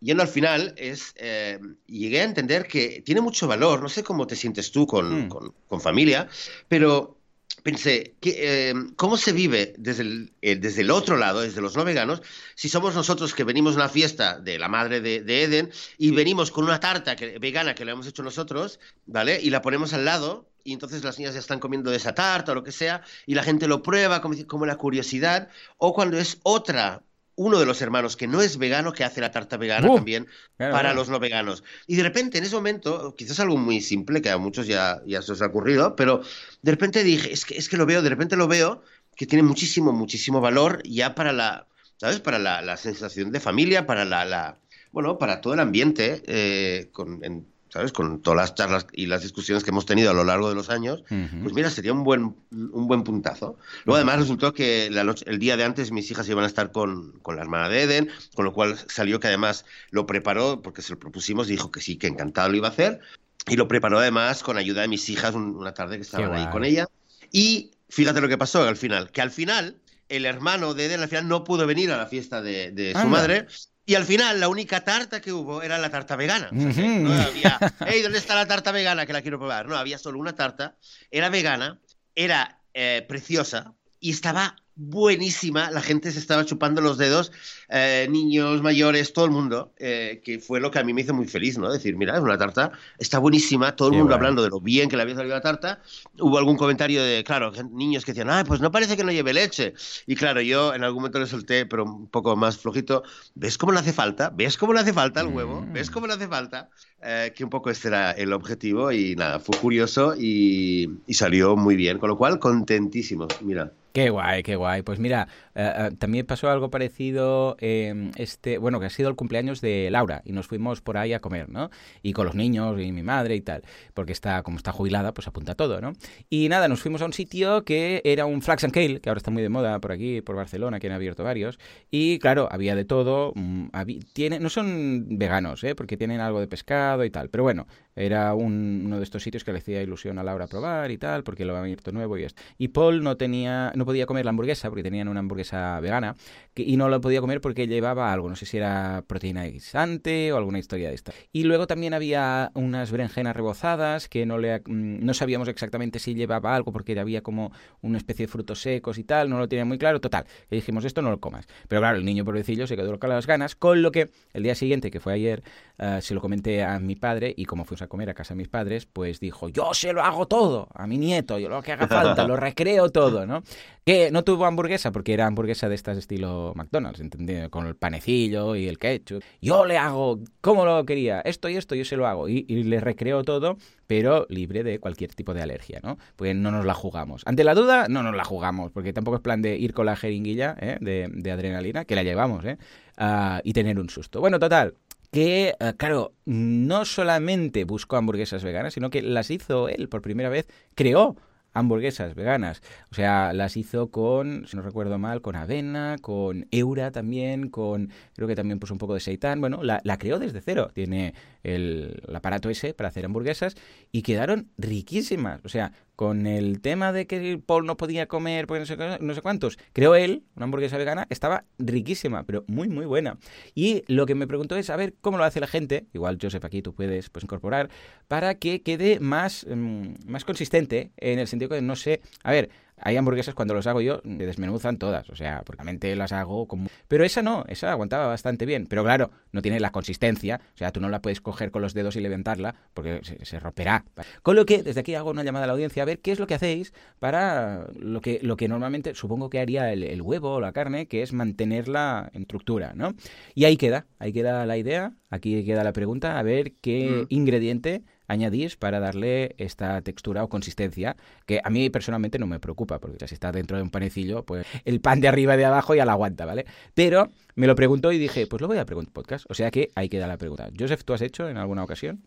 yendo 0.00 0.22
al 0.22 0.28
final, 0.28 0.74
es, 0.76 1.14
eh, 1.16 1.58
llegué 1.86 2.20
a 2.20 2.24
entender 2.24 2.68
que 2.68 3.02
tiene 3.04 3.20
mucho 3.20 3.48
valor, 3.48 3.82
no 3.82 3.88
sé 3.88 4.04
cómo 4.04 4.26
te 4.26 4.36
sientes 4.36 4.70
tú 4.70 4.86
con, 4.86 5.26
hmm. 5.26 5.28
con, 5.28 5.54
con 5.66 5.80
familia, 5.80 6.28
pero 6.68 7.18
pensé, 7.62 8.16
eh, 8.22 8.74
¿cómo 8.96 9.16
se 9.16 9.32
vive 9.32 9.74
desde 9.78 10.02
el, 10.02 10.32
eh, 10.42 10.56
desde 10.56 10.82
el, 10.82 10.90
otro 10.90 11.16
lado, 11.16 11.40
desde 11.40 11.60
los 11.60 11.76
no 11.76 11.84
veganos, 11.84 12.22
si 12.54 12.68
somos 12.68 12.94
nosotros 12.94 13.34
que 13.34 13.44
venimos 13.44 13.74
a 13.74 13.76
una 13.76 13.88
fiesta 13.88 14.38
de 14.38 14.58
la 14.58 14.68
madre 14.68 15.00
de, 15.00 15.22
de 15.22 15.42
Eden 15.44 15.70
y 15.98 16.10
venimos 16.10 16.50
con 16.50 16.64
una 16.64 16.80
tarta 16.80 17.16
que, 17.16 17.38
vegana 17.38 17.74
que 17.74 17.84
le 17.84 17.92
hemos 17.92 18.06
hecho 18.06 18.22
nosotros, 18.22 18.80
¿vale? 19.06 19.40
Y 19.40 19.50
la 19.50 19.62
ponemos 19.62 19.92
al 19.92 20.04
lado 20.04 20.48
y 20.64 20.72
entonces 20.72 21.04
las 21.04 21.18
niñas 21.18 21.34
ya 21.34 21.40
están 21.40 21.60
comiendo 21.60 21.90
de 21.90 21.96
esa 21.96 22.14
tarta 22.14 22.52
o 22.52 22.54
lo 22.54 22.64
que 22.64 22.72
sea 22.72 23.02
y 23.26 23.34
la 23.34 23.42
gente 23.42 23.66
lo 23.66 23.82
prueba 23.82 24.20
como, 24.20 24.36
como 24.46 24.66
la 24.66 24.76
curiosidad 24.76 25.48
o 25.78 25.94
cuando 25.94 26.18
es 26.18 26.38
otra 26.42 27.02
uno 27.34 27.58
de 27.58 27.66
los 27.66 27.80
hermanos 27.80 28.16
que 28.16 28.26
no 28.26 28.42
es 28.42 28.58
vegano 28.58 28.92
que 28.92 29.04
hace 29.04 29.20
la 29.20 29.30
tarta 29.30 29.56
vegana 29.56 29.90
uh, 29.90 29.96
también 29.96 30.26
claro, 30.56 30.72
para 30.72 30.88
claro. 30.90 30.96
los 30.96 31.08
no 31.08 31.18
veganos. 31.18 31.64
Y 31.86 31.96
de 31.96 32.02
repente, 32.02 32.38
en 32.38 32.44
ese 32.44 32.54
momento, 32.54 33.14
quizás 33.16 33.40
algo 33.40 33.56
muy 33.56 33.80
simple, 33.80 34.20
que 34.20 34.30
a 34.30 34.38
muchos 34.38 34.66
ya, 34.66 35.02
ya 35.06 35.22
se 35.22 35.32
os 35.32 35.42
ha 35.42 35.46
ocurrido, 35.46 35.96
pero 35.96 36.22
de 36.62 36.70
repente 36.70 37.02
dije, 37.04 37.32
es 37.32 37.44
que, 37.44 37.56
es 37.56 37.68
que 37.68 37.76
lo 37.76 37.86
veo, 37.86 38.02
de 38.02 38.10
repente 38.10 38.36
lo 38.36 38.48
veo, 38.48 38.82
que 39.16 39.26
tiene 39.26 39.42
muchísimo, 39.42 39.92
muchísimo 39.92 40.40
valor 40.40 40.82
ya 40.84 41.14
para 41.14 41.32
la, 41.32 41.66
¿sabes? 41.96 42.20
Para 42.20 42.38
la, 42.38 42.62
la 42.62 42.76
sensación 42.76 43.30
de 43.30 43.40
familia, 43.40 43.86
para 43.86 44.04
la, 44.04 44.24
la, 44.24 44.58
bueno, 44.90 45.18
para 45.18 45.40
todo 45.40 45.54
el 45.54 45.60
ambiente, 45.60 46.22
eh, 46.26 46.88
con, 46.92 47.24
en, 47.24 47.51
¿sabes? 47.72 47.92
Con 47.92 48.20
todas 48.20 48.36
las 48.36 48.54
charlas 48.54 48.86
y 48.92 49.06
las 49.06 49.22
discusiones 49.22 49.64
que 49.64 49.70
hemos 49.70 49.86
tenido 49.86 50.10
a 50.10 50.14
lo 50.14 50.24
largo 50.24 50.50
de 50.50 50.54
los 50.54 50.68
años, 50.68 51.04
pues 51.08 51.54
mira, 51.54 51.70
sería 51.70 51.94
un 51.94 52.04
buen, 52.04 52.36
un 52.50 52.86
buen 52.86 53.02
puntazo. 53.02 53.56
Luego 53.84 53.96
además 53.96 54.18
resultó 54.18 54.52
que 54.52 54.90
la 54.90 55.04
noche, 55.04 55.24
el 55.26 55.38
día 55.38 55.56
de 55.56 55.64
antes 55.64 55.90
mis 55.90 56.10
hijas 56.10 56.28
iban 56.28 56.44
a 56.44 56.48
estar 56.48 56.70
con, 56.70 57.12
con, 57.22 57.36
la 57.36 57.42
hermana 57.42 57.70
de 57.70 57.82
Eden, 57.82 58.10
con 58.34 58.44
lo 58.44 58.52
cual 58.52 58.76
salió 58.88 59.20
que 59.20 59.28
además 59.28 59.64
lo 59.90 60.04
preparó, 60.04 60.60
porque 60.60 60.82
se 60.82 60.92
lo 60.92 60.98
propusimos, 60.98 61.48
y 61.48 61.52
dijo 61.52 61.70
que 61.70 61.80
sí, 61.80 61.96
que 61.96 62.08
encantado 62.08 62.50
lo 62.50 62.56
iba 62.56 62.68
a 62.68 62.72
hacer, 62.72 63.00
y 63.46 63.56
lo 63.56 63.68
preparó 63.68 64.00
además 64.00 64.42
con 64.42 64.58
ayuda 64.58 64.82
de 64.82 64.88
mis 64.88 65.08
hijas 65.08 65.34
una 65.34 65.72
tarde 65.72 65.96
que 65.96 66.02
estaban 66.02 66.34
ahí 66.34 66.50
con 66.50 66.66
ella. 66.66 66.88
Y 67.30 67.70
fíjate 67.88 68.20
lo 68.20 68.28
que 68.28 68.36
pasó 68.36 68.68
al 68.68 68.76
final, 68.76 69.10
que 69.10 69.22
al 69.22 69.30
final 69.30 69.76
el 70.10 70.26
hermano 70.26 70.74
de 70.74 70.84
Eden 70.86 71.00
al 71.00 71.08
final 71.08 71.26
no 71.26 71.42
pudo 71.42 71.66
venir 71.66 71.90
a 71.90 71.96
la 71.96 72.06
fiesta 72.06 72.42
de, 72.42 72.70
de 72.70 72.92
su 72.92 73.08
madre 73.08 73.46
y 73.84 73.94
al 73.94 74.04
final, 74.04 74.38
la 74.38 74.48
única 74.48 74.84
tarta 74.84 75.20
que 75.20 75.32
hubo 75.32 75.62
era 75.62 75.78
la 75.78 75.90
tarta 75.90 76.16
vegana. 76.16 76.48
no 76.52 77.12
había, 77.12 77.58
hey, 77.86 78.02
¿dónde 78.02 78.18
está 78.18 78.34
la 78.34 78.46
tarta 78.46 78.70
vegana 78.72 79.06
que 79.06 79.12
la 79.12 79.22
quiero 79.22 79.38
probar? 79.38 79.66
No, 79.66 79.76
había 79.76 79.98
solo 79.98 80.18
una 80.18 80.34
tarta, 80.34 80.76
era 81.10 81.28
vegana, 81.28 81.80
era 82.14 82.60
eh, 82.74 83.04
preciosa 83.08 83.74
y 83.98 84.10
estaba 84.10 84.56
buenísima, 84.82 85.70
la 85.70 85.80
gente 85.80 86.10
se 86.10 86.18
estaba 86.18 86.44
chupando 86.44 86.80
los 86.80 86.98
dedos, 86.98 87.30
eh, 87.68 88.08
niños, 88.10 88.62
mayores, 88.62 89.12
todo 89.12 89.24
el 89.24 89.30
mundo, 89.30 89.72
eh, 89.78 90.20
que 90.24 90.40
fue 90.40 90.60
lo 90.60 90.70
que 90.70 90.78
a 90.80 90.84
mí 90.84 90.92
me 90.92 91.02
hizo 91.02 91.14
muy 91.14 91.26
feliz, 91.26 91.56
¿no? 91.56 91.72
Decir, 91.72 91.96
mira, 91.96 92.14
es 92.14 92.20
una 92.20 92.36
tarta, 92.36 92.72
está 92.98 93.18
buenísima, 93.18 93.76
todo 93.76 93.90
el 93.90 93.98
mundo 93.98 94.14
hablando 94.14 94.42
de 94.42 94.48
lo 94.48 94.60
bien 94.60 94.88
que 94.88 94.96
le 94.96 95.02
había 95.02 95.14
salido 95.14 95.34
la 95.34 95.40
tarta. 95.40 95.80
Hubo 96.18 96.36
algún 96.38 96.56
comentario 96.56 97.02
de, 97.02 97.22
claro, 97.24 97.52
niños 97.70 98.04
que 98.04 98.12
decían, 98.12 98.30
ah, 98.30 98.44
pues 98.46 98.60
no 98.60 98.70
parece 98.72 98.96
que 98.96 99.04
no 99.04 99.12
lleve 99.12 99.32
leche. 99.32 99.74
Y 100.06 100.16
claro, 100.16 100.40
yo 100.40 100.74
en 100.74 100.82
algún 100.82 101.02
momento 101.02 101.20
le 101.20 101.26
solté, 101.26 101.64
pero 101.66 101.84
un 101.84 102.08
poco 102.08 102.34
más 102.36 102.58
flojito, 102.58 103.04
¿ves 103.34 103.58
cómo 103.58 103.72
le 103.72 103.78
hace 103.78 103.92
falta? 103.92 104.30
¿Ves 104.30 104.56
cómo 104.56 104.72
le 104.72 104.80
hace 104.80 104.92
falta 104.92 105.20
el 105.20 105.28
huevo? 105.28 105.64
¿Ves 105.70 105.90
cómo 105.90 106.06
le 106.06 106.14
hace 106.14 106.26
falta? 106.26 106.70
Eh, 107.04 107.32
que 107.34 107.44
un 107.44 107.50
poco 107.50 107.70
este 107.70 107.88
era 107.88 108.12
el 108.12 108.32
objetivo 108.32 108.92
y 108.92 109.16
nada, 109.16 109.40
fue 109.40 109.56
curioso 109.58 110.14
y, 110.16 110.88
y 111.06 111.14
salió 111.14 111.56
muy 111.56 111.76
bien, 111.76 111.98
con 111.98 112.08
lo 112.08 112.16
cual 112.16 112.38
contentísimo, 112.38 113.26
mira. 113.40 113.72
Qué 113.92 114.08
guay, 114.08 114.42
qué 114.42 114.56
guay. 114.56 114.71
Pues 114.80 114.98
mira, 114.98 115.28
eh, 115.54 115.70
eh, 115.76 115.90
también 115.98 116.24
pasó 116.24 116.50
algo 116.50 116.70
parecido, 116.70 117.56
eh, 117.60 118.10
este, 118.16 118.56
bueno, 118.56 118.80
que 118.80 118.86
ha 118.86 118.90
sido 118.90 119.10
el 119.10 119.16
cumpleaños 119.16 119.60
de 119.60 119.90
Laura 119.90 120.22
y 120.24 120.32
nos 120.32 120.46
fuimos 120.46 120.80
por 120.80 120.96
ahí 120.96 121.12
a 121.12 121.20
comer, 121.20 121.50
¿no? 121.50 121.70
Y 122.02 122.14
con 122.14 122.24
los 122.24 122.34
niños 122.34 122.80
y 122.80 122.92
mi 122.92 123.02
madre 123.02 123.36
y 123.36 123.42
tal, 123.42 123.62
porque 123.92 124.12
está, 124.12 124.42
como 124.42 124.56
está 124.56 124.72
jubilada, 124.72 125.12
pues 125.12 125.28
apunta 125.28 125.54
todo, 125.54 125.82
¿no? 125.82 125.92
Y 126.30 126.48
nada, 126.48 126.68
nos 126.68 126.80
fuimos 126.80 127.02
a 127.02 127.04
un 127.04 127.12
sitio 127.12 127.64
que 127.64 128.00
era 128.04 128.24
un 128.24 128.40
Flax 128.40 128.64
and 128.64 128.72
Kale, 128.72 129.00
que 129.00 129.10
ahora 129.10 129.18
está 129.18 129.30
muy 129.30 129.42
de 129.42 129.50
moda 129.50 129.78
por 129.80 129.92
aquí, 129.92 130.22
por 130.22 130.36
Barcelona, 130.36 130.80
que 130.80 130.86
han 130.86 130.94
abierto 130.94 131.24
varios. 131.24 131.58
Y 131.90 132.18
claro, 132.18 132.48
había 132.50 132.74
de 132.74 132.84
todo. 132.84 133.32
Mm, 133.34 133.68
tiene, 134.14 134.40
no 134.40 134.48
son 134.48 135.18
veganos, 135.18 135.62
¿eh? 135.64 135.74
Porque 135.74 135.96
tienen 135.96 136.20
algo 136.20 136.40
de 136.40 136.46
pescado 136.46 137.04
y 137.04 137.10
tal. 137.10 137.28
Pero 137.28 137.42
bueno, 137.42 137.66
era 137.94 138.34
uno 138.34 138.98
de 138.98 139.02
estos 139.04 139.22
sitios 139.22 139.44
que 139.44 139.52
le 139.52 139.58
hacía 139.58 139.82
ilusión 139.82 140.18
a 140.18 140.22
Laura 140.22 140.46
probar 140.46 140.90
y 140.90 140.98
tal, 140.98 141.22
porque 141.22 141.44
lo 141.44 141.52
había 141.52 141.62
abierto 141.62 141.92
nuevo 141.92 142.16
y 142.18 142.24
esto. 142.24 142.40
Y 142.58 142.68
Paul 142.68 143.02
no 143.02 143.16
tenía, 143.16 143.72
no 143.74 143.84
podía 143.84 144.06
comer 144.06 144.24
la 144.24 144.30
hamburguesa, 144.30 144.68
porque 144.68 144.82
tenían 144.82 145.08
una 145.08 145.20
hamburguesa 145.20 145.78
vegana, 145.80 146.16
y 146.54 146.76
no 146.76 146.88
lo 146.88 147.00
podía 147.00 147.20
comer 147.20 147.40
porque 147.40 147.66
llevaba 147.66 148.12
algo, 148.12 148.28
no 148.28 148.36
sé 148.36 148.46
si 148.46 148.56
era 148.56 149.04
proteína 149.06 149.44
guisante 149.44 150.32
o 150.32 150.36
alguna 150.36 150.58
historia 150.58 150.88
de 150.88 150.94
esta. 150.94 151.12
Y 151.32 151.44
luego 151.44 151.66
también 151.66 151.94
había 151.94 152.50
unas 152.54 152.90
berenjenas 152.90 153.36
rebozadas 153.36 154.08
que 154.08 154.26
no, 154.26 154.38
le, 154.38 154.60
mm, 154.60 155.04
no 155.04 155.14
sabíamos 155.14 155.48
exactamente 155.48 155.98
si 155.98 156.14
llevaba 156.14 156.54
algo, 156.54 156.72
porque 156.72 156.98
había 156.98 157.22
como 157.22 157.52
una 157.80 157.98
especie 157.98 158.26
de 158.26 158.32
frutos 158.32 158.60
secos 158.60 158.98
y 158.98 159.04
tal, 159.04 159.28
no 159.28 159.38
lo 159.38 159.48
tenía 159.48 159.64
muy 159.64 159.78
claro. 159.78 160.00
Total, 160.00 160.24
que 160.48 160.56
dijimos, 160.56 160.84
esto 160.84 161.02
no 161.02 161.10
lo 161.10 161.20
comas. 161.20 161.46
Pero 161.68 161.80
claro, 161.80 161.98
el 161.98 162.04
niño 162.04 162.24
pobrecillo 162.24 162.66
se 162.66 162.76
quedó 162.76 162.98
con 162.98 163.10
las 163.10 163.26
ganas, 163.26 163.54
con 163.56 163.82
lo 163.82 163.92
que 163.92 164.10
el 164.32 164.42
día 164.42 164.54
siguiente, 164.54 164.90
que 164.90 165.00
fue 165.00 165.12
ayer, 165.14 165.42
eh, 165.78 165.98
se 166.00 166.14
lo 166.14 166.20
comenté 166.20 166.62
a 166.62 166.78
mi 166.78 166.96
padre, 166.96 167.34
y 167.36 167.44
como 167.44 167.64
a 167.82 167.88
comer 167.88 168.10
a 168.10 168.14
casa 168.14 168.34
de 168.34 168.38
mis 168.38 168.48
padres, 168.48 168.86
pues 168.86 169.20
dijo, 169.20 169.48
yo 169.48 169.74
se 169.74 169.92
lo 169.92 170.02
hago 170.02 170.26
todo 170.26 170.68
a 170.74 170.86
mi 170.86 170.98
nieto, 170.98 171.38
yo 171.38 171.48
lo 171.48 171.62
que 171.62 171.72
haga 171.72 171.86
falta, 171.86 172.26
lo 172.26 172.36
recreo 172.36 172.90
todo, 172.90 173.26
¿no? 173.26 173.42
Que 173.84 174.10
no 174.10 174.22
tuvo 174.22 174.46
hamburguesa, 174.46 174.92
porque 174.92 175.12
era 175.12 175.26
hamburguesa 175.26 175.68
de 175.68 175.74
estas 175.74 175.98
estilo 175.98 176.52
McDonald's, 176.54 177.00
¿entendido? 177.00 177.50
Con 177.50 177.66
el 177.66 177.74
panecillo 177.74 178.54
y 178.54 178.68
el 178.68 178.78
ketchup. 178.78 179.22
Yo 179.40 179.66
le 179.66 179.76
hago 179.76 180.20
como 180.40 180.64
lo 180.64 180.84
quería, 180.86 181.20
esto 181.20 181.48
y 181.48 181.56
esto, 181.56 181.74
yo 181.74 181.84
se 181.84 181.96
lo 181.96 182.06
hago. 182.06 182.28
Y, 182.28 182.44
le 182.62 182.80
recreo 182.80 183.24
todo, 183.24 183.56
pero 183.86 184.26
libre 184.28 184.62
de 184.62 184.78
cualquier 184.78 185.14
tipo 185.14 185.34
de 185.34 185.42
alergia, 185.42 185.80
¿no? 185.82 185.98
Pues 186.16 186.34
no 186.34 186.50
nos 186.50 186.64
la 186.64 186.74
jugamos. 186.74 187.22
Ante 187.26 187.44
la 187.44 187.54
duda, 187.54 187.88
no 187.88 188.02
nos 188.02 188.14
la 188.14 188.24
jugamos, 188.24 188.70
porque 188.70 188.92
tampoco 188.92 189.16
es 189.16 189.22
plan 189.22 189.42
de 189.42 189.56
ir 189.56 189.74
con 189.74 189.86
la 189.86 189.96
jeringuilla 189.96 190.56
¿eh? 190.60 190.78
de, 190.80 191.30
adrenalina, 191.30 191.84
que 191.84 191.94
la 191.94 192.02
llevamos, 192.02 192.44
¿eh? 192.44 192.58
Ah, 192.96 193.40
y 193.42 193.52
tener 193.52 193.80
un 193.80 193.88
susto. 193.88 194.20
Bueno, 194.20 194.38
total, 194.38 194.74
que, 195.12 195.54
eh, 195.60 195.74
claro, 195.76 196.14
no 196.24 196.84
solamente 196.86 197.64
buscó 197.64 197.96
hamburguesas 197.96 198.42
veganas, 198.42 198.74
sino 198.74 198.90
que 198.90 199.02
las 199.02 199.30
hizo 199.30 199.68
él 199.68 199.88
por 199.88 200.02
primera 200.02 200.30
vez, 200.30 200.48
creó 200.74 201.16
hamburguesas 201.52 202.14
veganas. 202.14 202.62
O 202.90 202.94
sea, 202.94 203.34
las 203.34 203.58
hizo 203.58 203.90
con, 203.90 204.46
si 204.46 204.56
no 204.56 204.62
recuerdo 204.62 204.98
mal, 204.98 205.20
con 205.20 205.36
avena, 205.36 205.98
con 206.00 206.46
eura 206.50 206.90
también, 206.92 207.50
con, 207.50 207.90
creo 208.14 208.26
que 208.26 208.34
también 208.34 208.58
puso 208.58 208.72
un 208.72 208.78
poco 208.78 208.94
de 208.94 209.00
seitán. 209.00 209.40
Bueno, 209.40 209.62
la, 209.62 209.82
la 209.84 209.98
creó 209.98 210.18
desde 210.18 210.40
cero. 210.40 210.70
Tiene 210.72 211.14
el, 211.42 212.02
aparato 212.14 212.50
ese 212.50 212.74
para 212.74 212.88
hacer 212.88 213.04
hamburguesas 213.04 213.54
y 213.90 214.02
quedaron 214.02 214.50
riquísimas. 214.58 215.40
O 215.44 215.48
sea, 215.48 215.72
con 215.96 216.26
el 216.26 216.60
tema 216.60 216.92
de 216.92 217.06
que 217.06 217.40
Paul 217.44 217.66
no 217.66 217.76
podía 217.76 218.06
comer 218.06 218.46
porque 218.46 218.60
no 218.60 218.66
sé, 218.66 218.76
no 219.00 219.14
sé 219.14 219.22
cuántos, 219.22 219.58
creo 219.72 219.94
él, 219.94 220.24
una 220.36 220.44
hamburguesa 220.44 220.78
vegana, 220.78 221.06
estaba 221.10 221.44
riquísima, 221.58 222.24
pero 222.24 222.44
muy, 222.46 222.68
muy 222.68 222.86
buena. 222.86 223.18
Y 223.54 223.84
lo 223.86 224.06
que 224.06 224.14
me 224.14 224.26
preguntó 224.26 224.56
es, 224.56 224.70
a 224.70 224.76
ver, 224.76 224.94
¿cómo 225.00 225.18
lo 225.18 225.24
hace 225.24 225.40
la 225.40 225.46
gente? 225.46 225.86
Igual, 225.92 226.18
Joseph, 226.20 226.44
aquí 226.44 226.62
tú 226.62 226.74
puedes 226.74 227.10
pues, 227.10 227.24
incorporar, 227.24 227.68
para 228.08 228.34
que 228.36 228.62
quede 228.62 229.00
más, 229.00 229.46
mm, 229.48 229.94
más 230.06 230.24
consistente 230.24 230.92
en 230.96 231.18
el 231.18 231.28
sentido 231.28 231.50
que 231.50 231.62
no 231.62 231.76
sé, 231.76 232.00
a 232.22 232.32
ver, 232.32 232.50
hay 232.84 232.96
hamburguesas 232.96 233.34
cuando 233.34 233.54
los 233.54 233.66
hago 233.66 233.80
yo, 233.80 234.00
me 234.04 234.26
desmenuzan 234.26 234.76
todas, 234.76 235.08
o 235.10 235.16
sea, 235.16 235.42
porque 235.44 235.62
las 235.96 236.12
hago 236.12 236.46
como... 236.46 236.68
Pero 236.88 237.04
esa 237.04 237.22
no, 237.22 237.44
esa 237.48 237.70
aguantaba 237.70 238.06
bastante 238.06 238.46
bien, 238.46 238.66
pero 238.66 238.82
claro, 238.82 239.10
no 239.30 239.42
tiene 239.42 239.60
la 239.60 239.70
consistencia, 239.70 240.40
o 240.54 240.58
sea, 240.58 240.72
tú 240.72 240.80
no 240.80 240.88
la 240.88 241.00
puedes 241.00 241.20
coger 241.20 241.50
con 241.50 241.62
los 241.62 241.74
dedos 241.74 241.96
y 241.96 242.00
levantarla, 242.00 242.54
porque 242.74 243.00
se, 243.22 243.40
romperá. 243.40 243.84
Con 244.22 244.36
lo 244.36 244.46
que 244.46 244.62
desde 244.62 244.80
aquí 244.80 244.94
hago 244.94 245.10
una 245.10 245.22
llamada 245.22 245.44
a 245.44 245.46
la 245.46 245.52
audiencia 245.52 245.82
a 245.82 245.86
ver 245.86 246.00
qué 246.00 246.12
es 246.12 246.18
lo 246.18 246.26
que 246.26 246.34
hacéis 246.34 246.72
para 246.98 247.66
lo 247.78 248.00
que, 248.00 248.18
lo 248.22 248.36
que 248.36 248.48
normalmente 248.48 248.94
supongo 248.94 249.30
que 249.30 249.40
haría 249.40 249.72
el, 249.72 250.02
huevo 250.02 250.34
o 250.34 250.40
la 250.40 250.52
carne, 250.52 250.86
que 250.86 251.02
es 251.02 251.12
mantenerla 251.12 252.10
en 252.12 252.22
estructura, 252.22 252.72
¿no? 252.74 252.94
Y 253.34 253.44
ahí 253.44 253.56
queda, 253.56 253.86
ahí 253.98 254.12
queda 254.12 254.44
la 254.46 254.56
idea, 254.56 254.94
aquí 255.10 255.44
queda 255.44 255.62
la 255.62 255.72
pregunta, 255.72 256.18
a 256.18 256.22
ver 256.22 256.54
qué 256.60 257.04
mm. 257.04 257.06
ingrediente 257.10 257.82
añadís 258.12 258.56
para 258.56 258.78
darle 258.78 259.34
esta 259.38 259.80
textura 259.82 260.22
o 260.22 260.28
consistencia 260.28 260.96
que 261.26 261.40
a 261.42 261.50
mí 261.50 261.70
personalmente 261.70 262.18
no 262.18 262.26
me 262.26 262.38
preocupa, 262.38 262.78
porque 262.78 263.08
si 263.08 263.14
está 263.14 263.32
dentro 263.32 263.56
de 263.56 263.62
un 263.62 263.70
panecillo, 263.70 264.22
pues 264.24 264.46
el 264.64 264.80
pan 264.80 265.00
de 265.00 265.08
arriba 265.08 265.34
y 265.34 265.38
de 265.38 265.44
abajo 265.46 265.74
ya 265.74 265.84
la 265.84 265.92
aguanta, 265.92 266.24
¿vale? 266.24 266.46
Pero 266.74 267.08
me 267.34 267.46
lo 267.46 267.56
preguntó 267.56 267.90
y 267.90 267.98
dije, 267.98 268.26
pues 268.26 268.40
lo 268.40 268.48
voy 268.48 268.58
a 268.58 268.64
preguntar 268.64 268.82
podcast. 268.92 269.24
O 269.28 269.34
sea 269.34 269.50
que 269.50 269.70
ahí 269.74 269.88
queda 269.88 270.06
la 270.06 270.16
pregunta. 270.16 270.48
Joseph, 270.56 270.84
¿tú 270.84 270.92
has 270.92 271.02
hecho 271.02 271.28
en 271.28 271.36
alguna 271.36 271.64
ocasión? 271.64 272.02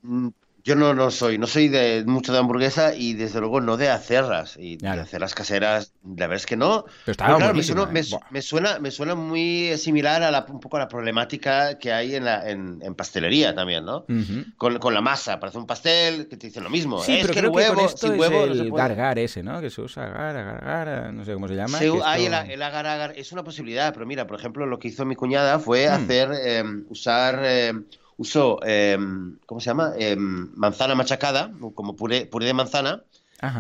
Yo 0.66 0.76
no, 0.76 0.96
no 0.96 1.12
soy, 1.12 1.38
no 1.38 1.46
soy 1.46 1.68
de 1.68 2.04
mucho 2.08 2.34
de 2.34 2.40
hamburguesa 2.40 2.96
y 2.96 3.14
desde 3.14 3.40
luego 3.40 3.62
no 3.62 3.78
de 3.78 3.90
hacerlas. 3.90 4.58
Y 4.60 4.78
de 4.78 4.88
hacerlas 4.90 5.36
caseras, 5.36 5.94
la 6.04 6.26
verdad 6.26 6.38
es 6.38 6.48
que 6.48 6.58
no. 6.58 6.86
Pero, 7.06 7.16
claro, 7.16 7.54
me 7.54 7.62
suena, 7.62 7.86
me, 7.86 8.42
suena, 8.42 8.80
me, 8.80 8.90
suena, 8.90 9.14
muy 9.14 9.78
similar 9.78 10.24
a 10.24 10.32
la, 10.32 10.44
un 10.50 10.60
poco 10.60 10.78
a 10.78 10.80
la 10.80 10.88
problemática 10.88 11.78
que 11.78 11.94
hay 11.94 12.16
en, 12.16 12.26
la, 12.26 12.50
en, 12.50 12.80
pastelería 12.96 13.54
también, 13.54 13.86
¿no? 13.86 14.08
con, 14.58 14.80
con, 14.80 14.96
la 14.96 15.02
masa, 15.02 15.40
para 15.40 15.50
hacer 15.50 15.62
un 15.62 15.68
pastel, 15.68 16.28
que 16.28 16.36
te 16.36 16.48
dicen 16.48 16.64
lo 16.64 16.72
mismo. 16.72 17.00
Sí, 17.04 17.20
pero 17.22 17.34
que 17.34 17.40
el 17.42 17.50
huevo, 17.50 17.88
sin 17.88 18.20
huevo 18.20 18.46
el 18.46 18.72
gargar 18.72 19.20
ese, 19.20 19.44
¿no? 19.44 19.62
Que 19.62 19.70
se 19.70 19.82
usa 19.82 20.06
agar, 20.06 20.36
agar, 20.36 21.14
no 21.14 21.24
sé 21.26 21.34
cómo 21.36 21.48
se 21.48 21.54
llama. 21.54 21.78
hay 21.78 22.26
el, 22.26 22.34
agar, 22.64 22.88
agar, 22.88 23.14
es 23.16 23.32
una 23.32 23.44
posibilidad, 23.44 23.94
pero 23.94 24.08
mira, 24.08 24.26
por 24.26 24.40
ejemplo, 24.40 24.66
lo 24.66 24.80
que 24.80 24.88
hizo 24.88 25.06
mi 25.06 25.16
cuñada 25.16 25.60
fue 25.60 25.88
hmm. 25.88 25.94
hacer, 25.94 26.32
em, 26.44 26.86
usar... 26.90 27.46
Em, 27.46 27.86
usó, 28.18 28.60
em, 28.64 29.38
¿cómo 29.46 29.60
se 29.60 29.68
llama? 29.68 29.94
Em, 29.98 30.52
manzana 30.56 30.96
machacada, 30.96 31.52
como 31.74 31.96
puré, 31.96 32.26
puré 32.26 32.46
de 32.46 32.54
manzana. 32.54 33.04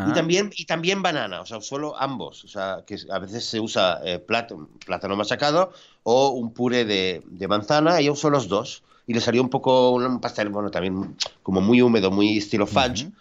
Y 0.10 0.14
también, 0.14 0.50
y 0.56 0.66
también 0.66 1.04
banana, 1.04 1.42
o 1.42 1.46
sea, 1.46 1.62
solo 1.62 1.96
ambos. 2.00 2.44
O 2.44 2.48
sea, 2.48 2.84
que 2.88 2.98
a 3.12 3.20
veces 3.20 3.46
se 3.46 3.60
usa 3.60 4.00
eh, 4.04 4.18
plátano, 4.18 5.16
machacado 5.16 5.74
o 6.02 6.30
un 6.30 6.54
puré 6.54 6.86
de, 6.86 7.48
manzana, 7.48 8.02
y 8.02 8.10
usó 8.10 8.32
los 8.32 8.48
dos. 8.48 8.84
Y 9.06 9.14
le 9.14 9.22
salió 9.22 9.44
un 9.44 9.50
poco 9.50 9.92
un 9.92 10.20
pastel, 10.20 10.50
bueno, 10.50 10.72
también 10.72 11.16
como 11.44 11.62
muy 11.62 11.84
húmedo, 11.84 12.10
muy 12.10 12.40
estilo 12.40 12.66
fudge. 12.66 13.12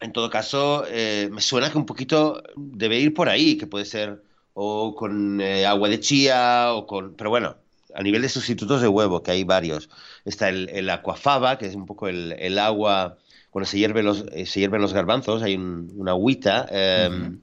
En 0.00 0.12
todo 0.12 0.28
caso, 0.28 0.84
eh, 0.88 1.30
me 1.32 1.40
suena 1.40 1.70
que 1.70 1.78
un 1.78 1.86
poquito 1.86 2.42
debe 2.56 2.98
ir 2.98 3.14
por 3.14 3.30
ahí, 3.30 3.56
que 3.56 3.66
puede 3.66 3.86
ser 3.86 4.22
o 4.54 4.94
con 4.94 5.40
eh, 5.40 5.64
agua 5.64 5.88
de 5.88 6.00
chía 6.00 6.74
o 6.74 6.86
con... 6.86 7.14
Pero 7.14 7.30
bueno, 7.30 7.56
a 7.94 8.02
nivel 8.02 8.22
de 8.22 8.28
sustitutos 8.28 8.80
de 8.80 8.88
huevo, 8.88 9.22
que 9.22 9.32
hay 9.32 9.44
varios. 9.44 9.88
Está 10.24 10.48
el, 10.48 10.68
el 10.70 10.90
aquafaba, 10.90 11.58
que 11.58 11.66
es 11.66 11.74
un 11.74 11.86
poco 11.86 12.08
el, 12.08 12.58
agua, 12.58 13.18
cuando 13.50 13.68
se 13.68 13.78
hierven 13.78 14.04
los, 14.04 14.24
eh, 14.32 14.46
se 14.46 14.60
hierven 14.60 14.82
los 14.82 14.92
garbanzos, 14.92 15.42
hay 15.42 15.56
una 15.56 16.12
agüita, 16.12 16.66
em, 16.70 17.40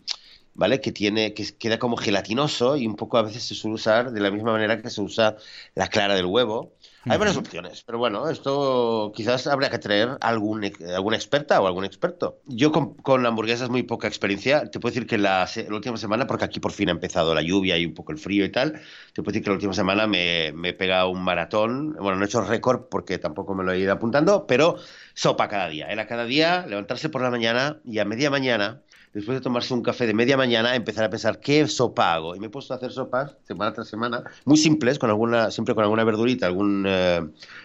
¿vale? 0.53 0.82
Que, 0.82 0.91
tiene, 0.91 1.34
que 1.34 1.46
queda 1.58 1.79
como 1.79 1.98
gelatinoso 1.98 2.77
y 2.77 2.88
un 2.88 2.96
poco 2.96 3.18
a 3.18 3.24
veces 3.24 3.44
se 3.44 3.56
suele 3.56 3.75
usar 3.75 4.12
de 4.12 4.20
la 4.20 4.32
misma 4.32 4.51
manera 4.51 4.82
que 4.82 4.89
se 4.89 5.01
usa 5.01 5.38
la 5.75 5.88
clara 5.88 6.15
del 6.15 6.25
huevo. 6.25 6.74
Hay 7.06 7.18
varias 7.18 7.38
opciones, 7.38 7.82
pero 7.84 7.98
bueno, 7.98 8.29
esto 8.29 9.13
quizás 9.15 9.48
habría 9.48 9.70
que 9.70 9.79
traer 9.79 10.18
algún, 10.20 10.70
alguna 10.94 11.15
experta 11.15 11.62
o 11.62 11.68
algún 11.68 11.86
experto. 11.86 12.41
Yo 12.46 12.74
con, 12.74 12.96
con 12.96 13.25
hamburguesas 13.25 13.70
muy 13.70 13.84
poca 13.84 14.08
experiencia, 14.08 14.70
te 14.70 14.79
puedo 14.79 14.94
decir 14.94 15.08
que 15.08 15.18
la, 15.18 15.48
la, 15.56 15.75
última 15.75 15.96
semana, 15.96 16.27
porque 16.27 16.46
aquí 16.46 16.60
por 16.60 16.74
fin 16.74 16.89
ha 16.89 16.91
empezado 16.91 17.34
la 17.34 17.41
lluvia 17.41 17.77
y 17.77 17.86
un 17.86 17.94
poco 17.94 18.12
el 18.12 18.18
frío 18.18 18.44
y 18.44 18.51
tal, 18.51 18.74
te 19.13 19.24
puedo 19.24 19.32
decir 19.32 19.44
que 19.44 19.50
la 19.50 19.56
última 19.56 19.74
semana 19.74 20.08
me, 20.08 20.51
me 20.53 20.70
he 20.70 20.74
pegado 20.74 21.10
un 21.10 21.24
maratón, 21.24 21.96
bueno, 22.00 22.18
no 22.18 22.24
he 22.24 22.27
hecho 22.27 22.41
récord 22.41 22.89
porque 22.91 23.18
tampoco 23.18 23.56
me 23.56 23.63
lo 23.63 23.72
he 23.72 23.79
ido 23.79 23.94
apuntando, 23.94 24.46
pero 24.46 24.75
sopa 25.13 25.48
cada 25.48 25.70
día, 25.70 25.88
era 25.88 26.06
cada 26.06 26.25
día 26.25 26.65
levantarse 26.68 27.08
por 27.08 27.22
la 27.22 27.29
mañana 27.29 27.79
y 27.86 28.00
a 28.00 28.06
media 28.06 28.29
mañana 28.29 28.82
después 29.13 29.38
de 29.38 29.42
tomarse 29.42 29.74
un 29.74 29.82
café 29.82 30.06
de 30.06 30.13
media 30.13 30.38
mañana, 30.38 30.75
empezar 30.75 31.04
a 31.04 31.10
pensar 31.10 31.39
qué 31.39 31.68
sopa 31.68 32.13
hago. 32.13 32.36
Y 32.36 32.39
me 32.39 32.48
he 32.48 32.50
puesto 32.50 32.74
a 32.74 32.78
hacer 32.78 32.92
sopas 32.92 33.36
semana 33.44 33.74
tras 33.74 33.88
semana, 33.88 34.24
muy 34.46 34.58
simples, 34.58 35.00
con 35.00 35.10
alguna, 35.10 35.51
siempre 35.51 35.75
con 35.75 35.84
alguna 35.84 36.04
verdurita, 36.04 36.46
algún, 36.46 36.86
eh, 36.88 37.22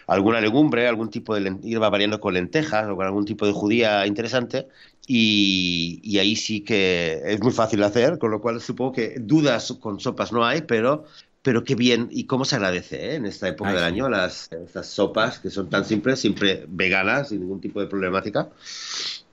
alguna 0.07 0.41
legumbre, 0.41 0.89
algún 0.89 1.11
tipo 1.11 1.35
de 1.35 1.57
iba 1.63 1.89
variando 1.89 2.21
con 2.21 2.35
lentejas 2.35 2.89
o 2.89 2.97
con 2.97 3.07
algún 3.07 3.25
tipo 3.25 3.47
de 3.47 3.53
judía 3.53 4.07
interesante. 4.07 4.69
Y, 5.07 6.01
y, 6.03 6.19
ahí 6.19 6.35
sí 6.35 6.63
que 6.63 7.21
es 7.27 7.43
muy 7.43 7.53
fácil 7.53 7.81
de 7.81 7.87
hacer, 7.87 8.19
con 8.19 8.31
lo 8.31 8.41
cual 8.41 8.59
supongo 8.63 8.93
que 8.93 9.17
dudas 9.21 9.75
con 9.79 10.01
sopas 10.01 10.33
no 10.33 10.47
hay, 10.47 10.63
pero 10.63 11.05
pero 11.45 11.63
qué 11.63 11.75
bien 11.75 12.09
y 12.11 12.25
cómo 12.25 12.47
se 12.47 12.57
agradece 12.57 13.11
¿eh? 13.11 13.15
en 13.17 13.27
esta 13.27 13.47
época 13.47 13.75
del 13.75 13.85
año 13.85 14.09
las 14.09 14.51
estas 14.51 14.87
sopas 14.87 15.41
que 15.41 15.51
son 15.51 15.69
tan 15.69 15.85
simples, 15.85 16.19
siempre 16.19 16.65
veganas, 16.67 17.29
sin 17.29 17.41
ningún 17.41 17.61
tipo 17.61 17.81
de 17.81 17.87
problemática. 17.87 18.49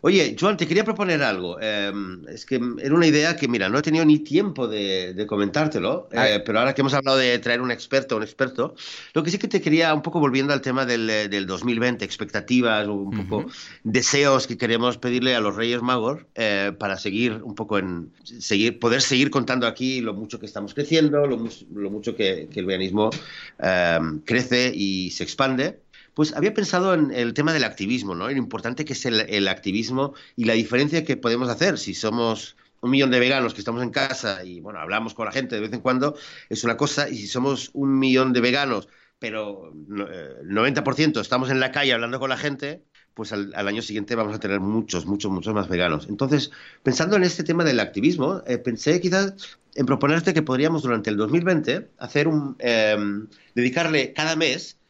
Oye, 0.03 0.36
Joan, 0.39 0.58
te 0.58 0.67
quería 0.67 0.84
proponer 0.84 1.22
algo. 1.22 1.62
Em, 1.62 2.27
es 2.27 2.46
que 2.48 2.55
era 2.55 2.96
una 2.96 3.05
idea 3.05 3.36
que, 3.36 3.48
mira, 3.48 3.70
no 3.70 3.77
he 3.77 3.81
tenido 3.84 4.03
ni 4.03 4.17
tiempo 4.20 4.67
de, 4.67 5.25
comentártelo, 5.27 6.10
eh, 6.12 6.41
pero 6.43 6.60
ahora 6.60 6.74
que 6.74 6.81
hemos 6.81 6.96
hablado 6.96 7.17
de 7.17 7.38
traer 7.38 7.62
un 7.62 7.70
experto, 7.70 8.17
un 8.17 8.24
experto, 8.24 8.74
lo 9.13 9.22
que 9.24 9.29
sí 9.29 9.38
que 9.38 9.48
te 9.48 9.62
quería, 9.62 9.93
un 9.93 10.01
poco 10.01 10.20
volviendo 10.20 10.53
al 10.53 10.62
tema 10.62 10.88
del, 10.88 11.05
del 11.29 11.46
2020, 11.46 12.03
expectativas, 12.03 12.88
un 12.88 13.12
poco 13.12 13.46
deseos 13.84 14.48
que 14.48 14.58
queremos 14.58 14.98
pedirle 14.98 15.36
a 15.36 15.39
los 15.39 15.55
Reyes 15.55 15.84
Magos 15.84 16.22
eh, 16.34 16.72
para 16.79 16.98
seguir 16.98 17.41
un 17.43 17.53
poco 17.53 17.77
en, 17.77 18.12
seguir, 18.24 18.79
poder 18.79 19.03
seguir 19.03 19.29
contando 19.29 19.67
aquí 19.67 20.01
lo 20.01 20.15
mucho 20.15 20.39
que 20.39 20.48
estamos 20.48 20.74
creciendo, 20.74 21.27
lo, 21.27 21.38
mucho 21.38 22.15
que, 22.15 22.50
el 22.51 22.65
veganismo 22.65 23.12
em, 23.60 24.20
crece 24.22 24.72
y 24.74 25.12
se 25.12 25.24
expande. 25.24 25.79
Pues 26.13 26.34
había 26.34 26.53
pensado 26.53 26.94
en 26.94 27.12
el 27.12 27.34
tema 27.34 27.53
del 27.53 27.63
activismo, 27.63 28.15
¿no? 28.15 28.27
Lo 28.27 28.38
importante 28.38 28.86
que 28.86 28.94
es 28.94 29.06
el, 29.06 29.48
activismo 29.48 30.13
y 30.36 30.46
la 30.46 30.53
diferencia 30.53 31.06
que 31.06 31.18
podemos 31.18 31.50
hacer 31.50 31.77
si 31.77 31.94
somos 31.94 32.58
un 32.82 32.91
millón 32.91 33.12
de 33.12 33.20
veganos 33.20 33.53
que 33.53 33.62
estamos 33.62 33.84
en 33.84 33.91
casa 33.91 34.44
y, 34.44 34.60
bueno, 34.60 34.80
hablamos 34.80 35.13
con 35.13 35.25
la 35.25 35.32
gente 35.32 35.56
de 35.56 35.62
vez 35.62 35.74
en 35.74 35.82
cuando, 35.82 36.15
es 36.50 36.63
una 36.63 36.77
cosa, 36.77 37.10
y 37.10 37.18
si 37.18 37.27
somos 37.27 37.70
un 37.74 37.98
millón 38.00 38.34
de 38.34 38.41
veganos, 38.41 38.89
pero 39.20 39.72
el 39.72 40.50
90% 40.50 41.18
eh, 41.18 41.22
estamos 41.22 41.51
en 41.51 41.60
la 41.60 41.72
calle 41.72 41.94
hablando 41.94 42.20
con 42.20 42.30
la 42.30 42.38
gente, 42.38 42.84
pues 43.13 43.32
al, 43.34 43.53
año 43.56 43.82
siguiente 43.82 44.15
vamos 44.15 44.36
a 44.36 44.39
tener 44.39 44.60
muchos, 44.60 45.06
muchos, 45.06 45.32
muchos 45.32 45.53
más 45.53 45.68
veganos. 45.68 46.08
Entonces, 46.10 46.51
pensando 46.84 47.15
en 47.18 47.24
este 47.24 47.44
tema 47.44 47.63
del 47.63 47.80
activismo, 47.80 48.41
eh, 48.48 48.58
pensé 48.58 49.00
quizás 49.00 49.36
en 49.75 49.86
proponerte 49.86 50.34
que 50.34 50.41
podríamos 50.41 50.84
durante 50.84 51.10
el 51.10 51.18
2020 51.18 51.91
hacer 51.98 52.27
un, 52.27 52.56
eh, 52.60 52.98
dedicarle 53.56 54.13
cada 54.13 54.36
mes 54.36 54.74
eh, 54.74 54.81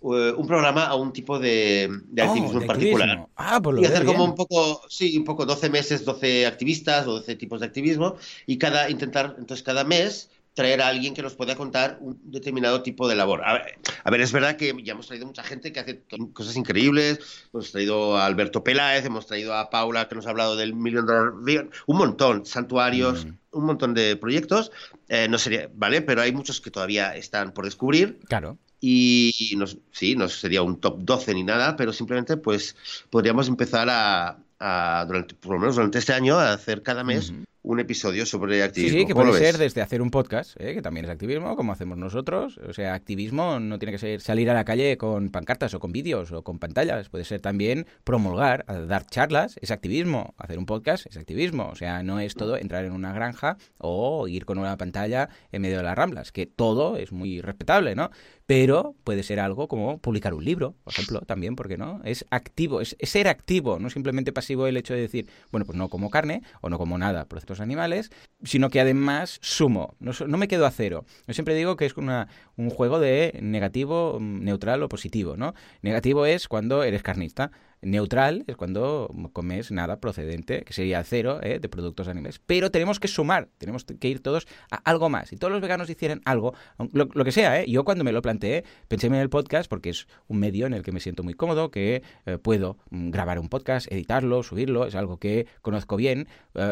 un 0.00 0.46
programa 0.46 0.86
a 0.86 0.94
un 0.94 1.12
tipo 1.12 1.38
de, 1.38 1.88
oh, 1.90 2.22
activismo 2.22 2.60
en 2.60 2.66
particular. 2.66 3.26
Ah, 3.36 3.60
pues 3.62 3.80
y 3.80 3.84
hacer 3.84 4.04
como 4.04 4.24
un 4.24 4.34
poco, 4.34 4.82
sí, 4.88 5.16
un 5.16 5.24
poco 5.24 5.46
12 5.46 5.70
meses, 5.70 6.04
12 6.04 6.46
activistas 6.46 7.06
o 7.06 7.12
12 7.12 7.36
tipos 7.36 7.60
de 7.60 7.66
activismo 7.66 8.16
y 8.46 8.58
cada 8.58 8.90
intentar, 8.90 9.36
entonces 9.38 9.62
cada 9.62 9.84
mes 9.84 10.30
traer 10.54 10.82
a 10.82 10.88
alguien 10.88 11.14
que 11.14 11.22
nos 11.22 11.34
pueda 11.34 11.56
contar 11.56 11.98
un 12.00 12.20
determinado 12.24 12.82
tipo 12.82 13.08
de 13.08 13.14
labor. 13.14 13.42
A 13.44 14.10
ver, 14.10 14.20
es 14.20 14.32
verdad 14.32 14.56
que 14.56 14.74
ya 14.82 14.92
hemos 14.92 15.06
traído 15.06 15.26
mucha 15.26 15.42
gente 15.42 15.72
que 15.72 15.80
hace 15.80 16.02
cosas 16.32 16.56
increíbles. 16.56 17.20
Hemos 17.52 17.70
traído 17.70 18.16
a 18.16 18.26
Alberto 18.26 18.64
Peláez, 18.64 19.04
hemos 19.04 19.26
traído 19.26 19.54
a 19.54 19.70
Paula 19.70 20.08
que 20.08 20.16
nos 20.16 20.26
ha 20.26 20.30
hablado 20.30 20.56
del 20.56 20.74
Million 20.74 21.06
Dollar 21.06 21.68
un 21.86 21.96
montón, 21.96 22.46
santuarios, 22.46 23.26
mm. 23.26 23.38
un 23.52 23.64
montón 23.64 23.94
de 23.94 24.16
proyectos. 24.16 24.72
Eh, 25.08 25.28
no 25.28 25.38
sería, 25.38 25.70
¿vale? 25.72 26.02
Pero 26.02 26.20
hay 26.20 26.32
muchos 26.32 26.60
que 26.60 26.70
todavía 26.70 27.14
están 27.14 27.52
por 27.52 27.64
descubrir. 27.64 28.18
Claro. 28.28 28.58
Y 28.80 29.54
no, 29.56 29.66
sí, 29.92 30.16
no 30.16 30.28
sería 30.28 30.62
un 30.62 30.80
top 30.80 31.00
12 31.00 31.34
ni 31.34 31.44
nada, 31.44 31.76
pero 31.76 31.92
simplemente 31.92 32.36
pues 32.38 32.76
podríamos 33.10 33.48
empezar 33.48 33.88
a, 33.90 35.04
durante, 35.06 35.34
por 35.34 35.52
lo 35.52 35.60
menos 35.60 35.76
durante 35.76 35.98
este 35.98 36.14
año, 36.14 36.38
a 36.38 36.52
hacer 36.52 36.82
cada 36.82 37.04
mes 37.04 37.32
un 37.62 37.78
episodio 37.78 38.24
sobre 38.24 38.62
activismo. 38.62 38.94
Sí, 38.94 39.00
sí 39.00 39.06
que 39.06 39.14
puede 39.14 39.38
ser 39.38 39.58
desde 39.58 39.82
hacer 39.82 40.00
un 40.00 40.10
podcast, 40.10 40.58
¿eh? 40.60 40.74
que 40.74 40.82
también 40.82 41.04
es 41.04 41.10
activismo, 41.10 41.56
como 41.56 41.72
hacemos 41.72 41.98
nosotros. 41.98 42.58
O 42.66 42.72
sea, 42.72 42.94
activismo 42.94 43.60
no 43.60 43.78
tiene 43.78 43.92
que 43.92 43.98
ser 43.98 44.20
salir 44.20 44.48
a 44.50 44.54
la 44.54 44.64
calle 44.64 44.96
con 44.96 45.30
pancartas 45.30 45.74
o 45.74 45.80
con 45.80 45.92
vídeos 45.92 46.32
o 46.32 46.42
con 46.42 46.58
pantallas. 46.58 47.10
Puede 47.10 47.24
ser 47.24 47.40
también 47.40 47.86
promulgar, 48.04 48.64
dar 48.88 49.04
charlas, 49.06 49.56
es 49.60 49.70
activismo. 49.70 50.34
Hacer 50.38 50.58
un 50.58 50.66
podcast 50.66 51.06
es 51.06 51.16
activismo. 51.16 51.68
O 51.70 51.76
sea, 51.76 52.02
no 52.02 52.18
es 52.18 52.34
todo 52.34 52.56
entrar 52.56 52.84
en 52.84 52.92
una 52.92 53.12
granja 53.12 53.58
o 53.78 54.26
ir 54.26 54.46
con 54.46 54.58
una 54.58 54.76
pantalla 54.76 55.28
en 55.52 55.62
medio 55.62 55.78
de 55.78 55.82
las 55.82 55.96
ramblas, 55.96 56.32
que 56.32 56.46
todo 56.46 56.96
es 56.96 57.12
muy 57.12 57.40
respetable, 57.40 57.94
¿no? 57.94 58.10
Pero 58.46 58.96
puede 59.04 59.22
ser 59.22 59.38
algo 59.38 59.68
como 59.68 59.98
publicar 59.98 60.34
un 60.34 60.44
libro, 60.44 60.74
por 60.82 60.92
ejemplo, 60.92 61.20
también, 61.20 61.54
porque 61.54 61.76
no? 61.76 62.00
Es 62.04 62.24
activo, 62.30 62.80
es, 62.80 62.96
ser 63.00 63.28
activo, 63.28 63.78
no 63.78 63.90
simplemente 63.90 64.32
pasivo 64.32 64.66
el 64.66 64.76
hecho 64.76 64.92
de 64.92 65.02
decir, 65.02 65.28
bueno, 65.52 65.66
pues 65.66 65.78
no 65.78 65.88
como 65.88 66.10
carne 66.10 66.42
o 66.60 66.68
no 66.68 66.76
como 66.76 66.98
nada 66.98 67.26
por 67.26 67.38
estos 67.50 67.60
animales, 67.60 68.10
sino 68.44 68.70
que 68.70 68.80
además 68.80 69.38
sumo, 69.42 69.96
no, 69.98 70.38
me 70.38 70.48
quedo 70.48 70.66
a 70.66 70.70
cero. 70.70 71.04
Yo 71.26 71.34
siempre 71.34 71.54
digo 71.54 71.76
que 71.76 71.86
es 71.86 71.96
una, 71.96 72.28
un 72.56 72.70
juego 72.70 73.00
de 73.00 73.38
negativo, 73.42 74.18
neutral 74.20 74.82
o 74.82 74.88
positivo, 74.88 75.36
¿no? 75.36 75.54
Negativo 75.82 76.26
es 76.26 76.46
cuando 76.46 76.84
eres 76.84 77.02
carnista. 77.02 77.50
Neutral 77.82 78.44
es 78.46 78.56
cuando 78.56 79.12
comes 79.32 79.70
nada 79.70 80.00
procedente, 80.00 80.62
que 80.62 80.72
sería 80.72 81.02
cero 81.04 81.40
¿eh? 81.42 81.58
de 81.60 81.68
productos 81.68 82.08
animales. 82.08 82.40
Pero 82.44 82.70
tenemos 82.70 83.00
que 83.00 83.08
sumar, 83.08 83.48
tenemos 83.58 83.84
que 83.84 84.08
ir 84.08 84.20
todos 84.20 84.46
a 84.70 84.76
algo 84.76 85.08
más. 85.08 85.28
Si 85.28 85.36
todos 85.36 85.52
los 85.52 85.60
veganos 85.60 85.88
hicieran 85.88 86.20
algo, 86.24 86.54
lo, 86.92 87.08
que 87.08 87.32
sea, 87.32 87.60
¿eh? 87.60 87.64
yo 87.68 87.84
cuando 87.84 88.04
me 88.04 88.12
lo 88.12 88.22
planteé, 88.22 88.64
pensé 88.88 89.06
en 89.06 89.14
el 89.14 89.30
podcast 89.30 89.68
porque 89.68 89.90
es 89.90 90.06
un 90.28 90.38
medio 90.38 90.66
en 90.66 90.74
el 90.74 90.82
que 90.82 90.92
me 90.92 91.00
siento 91.00 91.22
muy 91.22 91.34
cómodo, 91.34 91.70
que 91.70 92.02
eh, 92.26 92.38
puedo 92.38 92.76
mm, 92.90 93.10
grabar 93.10 93.38
un 93.38 93.48
podcast, 93.48 93.90
editarlo, 93.90 94.42
subirlo, 94.42 94.86
es 94.86 94.94
algo 94.94 95.18
que 95.18 95.46
conozco 95.62 95.96
bien. 95.96 96.28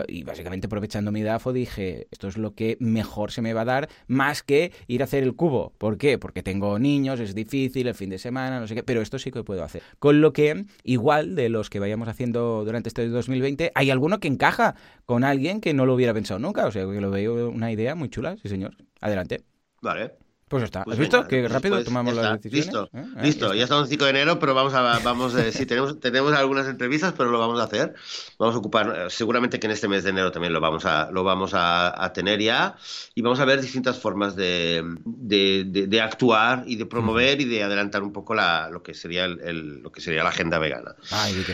Y 0.08 0.24
básicamente 0.24 0.66
aprovechando 0.66 1.12
mi 1.12 1.22
DAFO 1.22 1.52
dije, 1.52 2.08
esto 2.10 2.26
es 2.28 2.36
lo 2.36 2.54
que 2.54 2.76
mejor 2.80 3.30
se 3.30 3.42
me 3.42 3.52
va 3.52 3.62
a 3.62 3.64
dar, 3.64 3.88
más 4.08 4.42
que 4.42 4.72
ir 4.88 5.02
a 5.02 5.04
hacer 5.04 5.22
el 5.22 5.34
cubo. 5.34 5.72
¿Por 5.78 5.98
qué? 5.98 6.18
Porque 6.18 6.42
tengo 6.42 6.78
niños, 6.78 7.20
es 7.20 7.34
difícil, 7.34 7.86
el 7.86 7.94
fin 7.94 8.10
de 8.10 8.18
semana, 8.18 8.60
no 8.60 8.66
sé 8.66 8.74
qué, 8.74 8.82
pero 8.82 9.00
esto 9.00 9.18
sí 9.18 9.30
que 9.30 9.44
puedo 9.44 9.62
hacer. 9.62 9.82
Con 9.98 10.20
lo 10.20 10.32
que 10.32 10.64
igual 10.98 11.34
de 11.34 11.48
los 11.48 11.70
que 11.70 11.80
vayamos 11.80 12.08
haciendo 12.08 12.64
durante 12.64 12.88
este 12.88 13.08
2020, 13.08 13.72
hay 13.74 13.90
alguno 13.90 14.20
que 14.20 14.28
encaja 14.28 14.74
con 15.06 15.24
alguien 15.24 15.60
que 15.60 15.74
no 15.74 15.86
lo 15.86 15.94
hubiera 15.94 16.12
pensado 16.14 16.38
nunca. 16.38 16.66
O 16.66 16.70
sea, 16.70 16.86
que 16.86 17.00
lo 17.00 17.10
veo 17.10 17.48
una 17.48 17.72
idea 17.72 17.94
muy 17.94 18.08
chula, 18.08 18.36
sí 18.36 18.48
señor. 18.48 18.76
Adelante. 19.00 19.42
Vale. 19.80 20.27
Pues 20.48 20.64
está. 20.64 20.84
Pues 20.84 20.94
¿Has 20.94 21.00
visto? 21.00 21.28
que 21.28 21.46
rápido 21.46 21.76
pues 21.76 21.84
tomamos 21.84 22.14
las 22.14 22.40
decisiones. 22.40 22.66
Listo, 22.66 22.90
¿Eh? 22.94 23.22
listo. 23.22 23.54
Ya, 23.54 23.64
estamos 23.64 23.84
el 23.84 23.90
5 23.90 24.04
de 24.04 24.10
enero, 24.10 24.38
pero 24.38 24.54
vamos 24.54 24.72
a, 24.74 24.98
vamos, 25.00 25.34
eh, 25.34 25.52
sí, 25.52 25.66
tenemos, 25.66 26.00
tenemos 26.00 26.32
algunas 26.32 26.66
entrevistas, 26.66 27.12
pero 27.16 27.30
lo 27.30 27.38
vamos 27.38 27.60
a 27.60 27.64
hacer. 27.64 27.94
Vamos 28.38 28.54
a 28.54 28.58
ocupar, 28.58 28.94
eh, 28.96 29.10
seguramente 29.10 29.60
que 29.60 29.66
en 29.66 29.72
este 29.72 29.88
mes 29.88 30.04
de 30.04 30.10
enero 30.10 30.32
también 30.32 30.52
lo 30.52 30.60
vamos 30.60 30.86
a, 30.86 31.10
lo 31.10 31.22
vamos 31.24 31.52
a, 31.54 32.02
a 32.02 32.12
tener 32.12 32.40
ya, 32.40 32.76
y 33.14 33.20
vamos 33.20 33.40
a 33.40 33.44
ver 33.44 33.60
distintas 33.60 33.98
formas 33.98 34.36
de, 34.36 34.82
de, 35.04 35.86
de, 35.86 36.00
actuar 36.00 36.64
y 36.66 36.76
de 36.76 36.86
promover 36.86 37.40
y 37.40 37.44
de 37.44 37.62
adelantar 37.62 38.02
un 38.02 38.12
poco 38.12 38.34
la, 38.34 38.70
lo 38.70 38.82
que 38.82 38.94
sería 38.94 39.26
el, 39.26 39.82
lo 39.82 39.92
que 39.92 40.00
sería 40.00 40.22
la 40.22 40.30
agenda 40.30 40.58
vegana. 40.58 40.94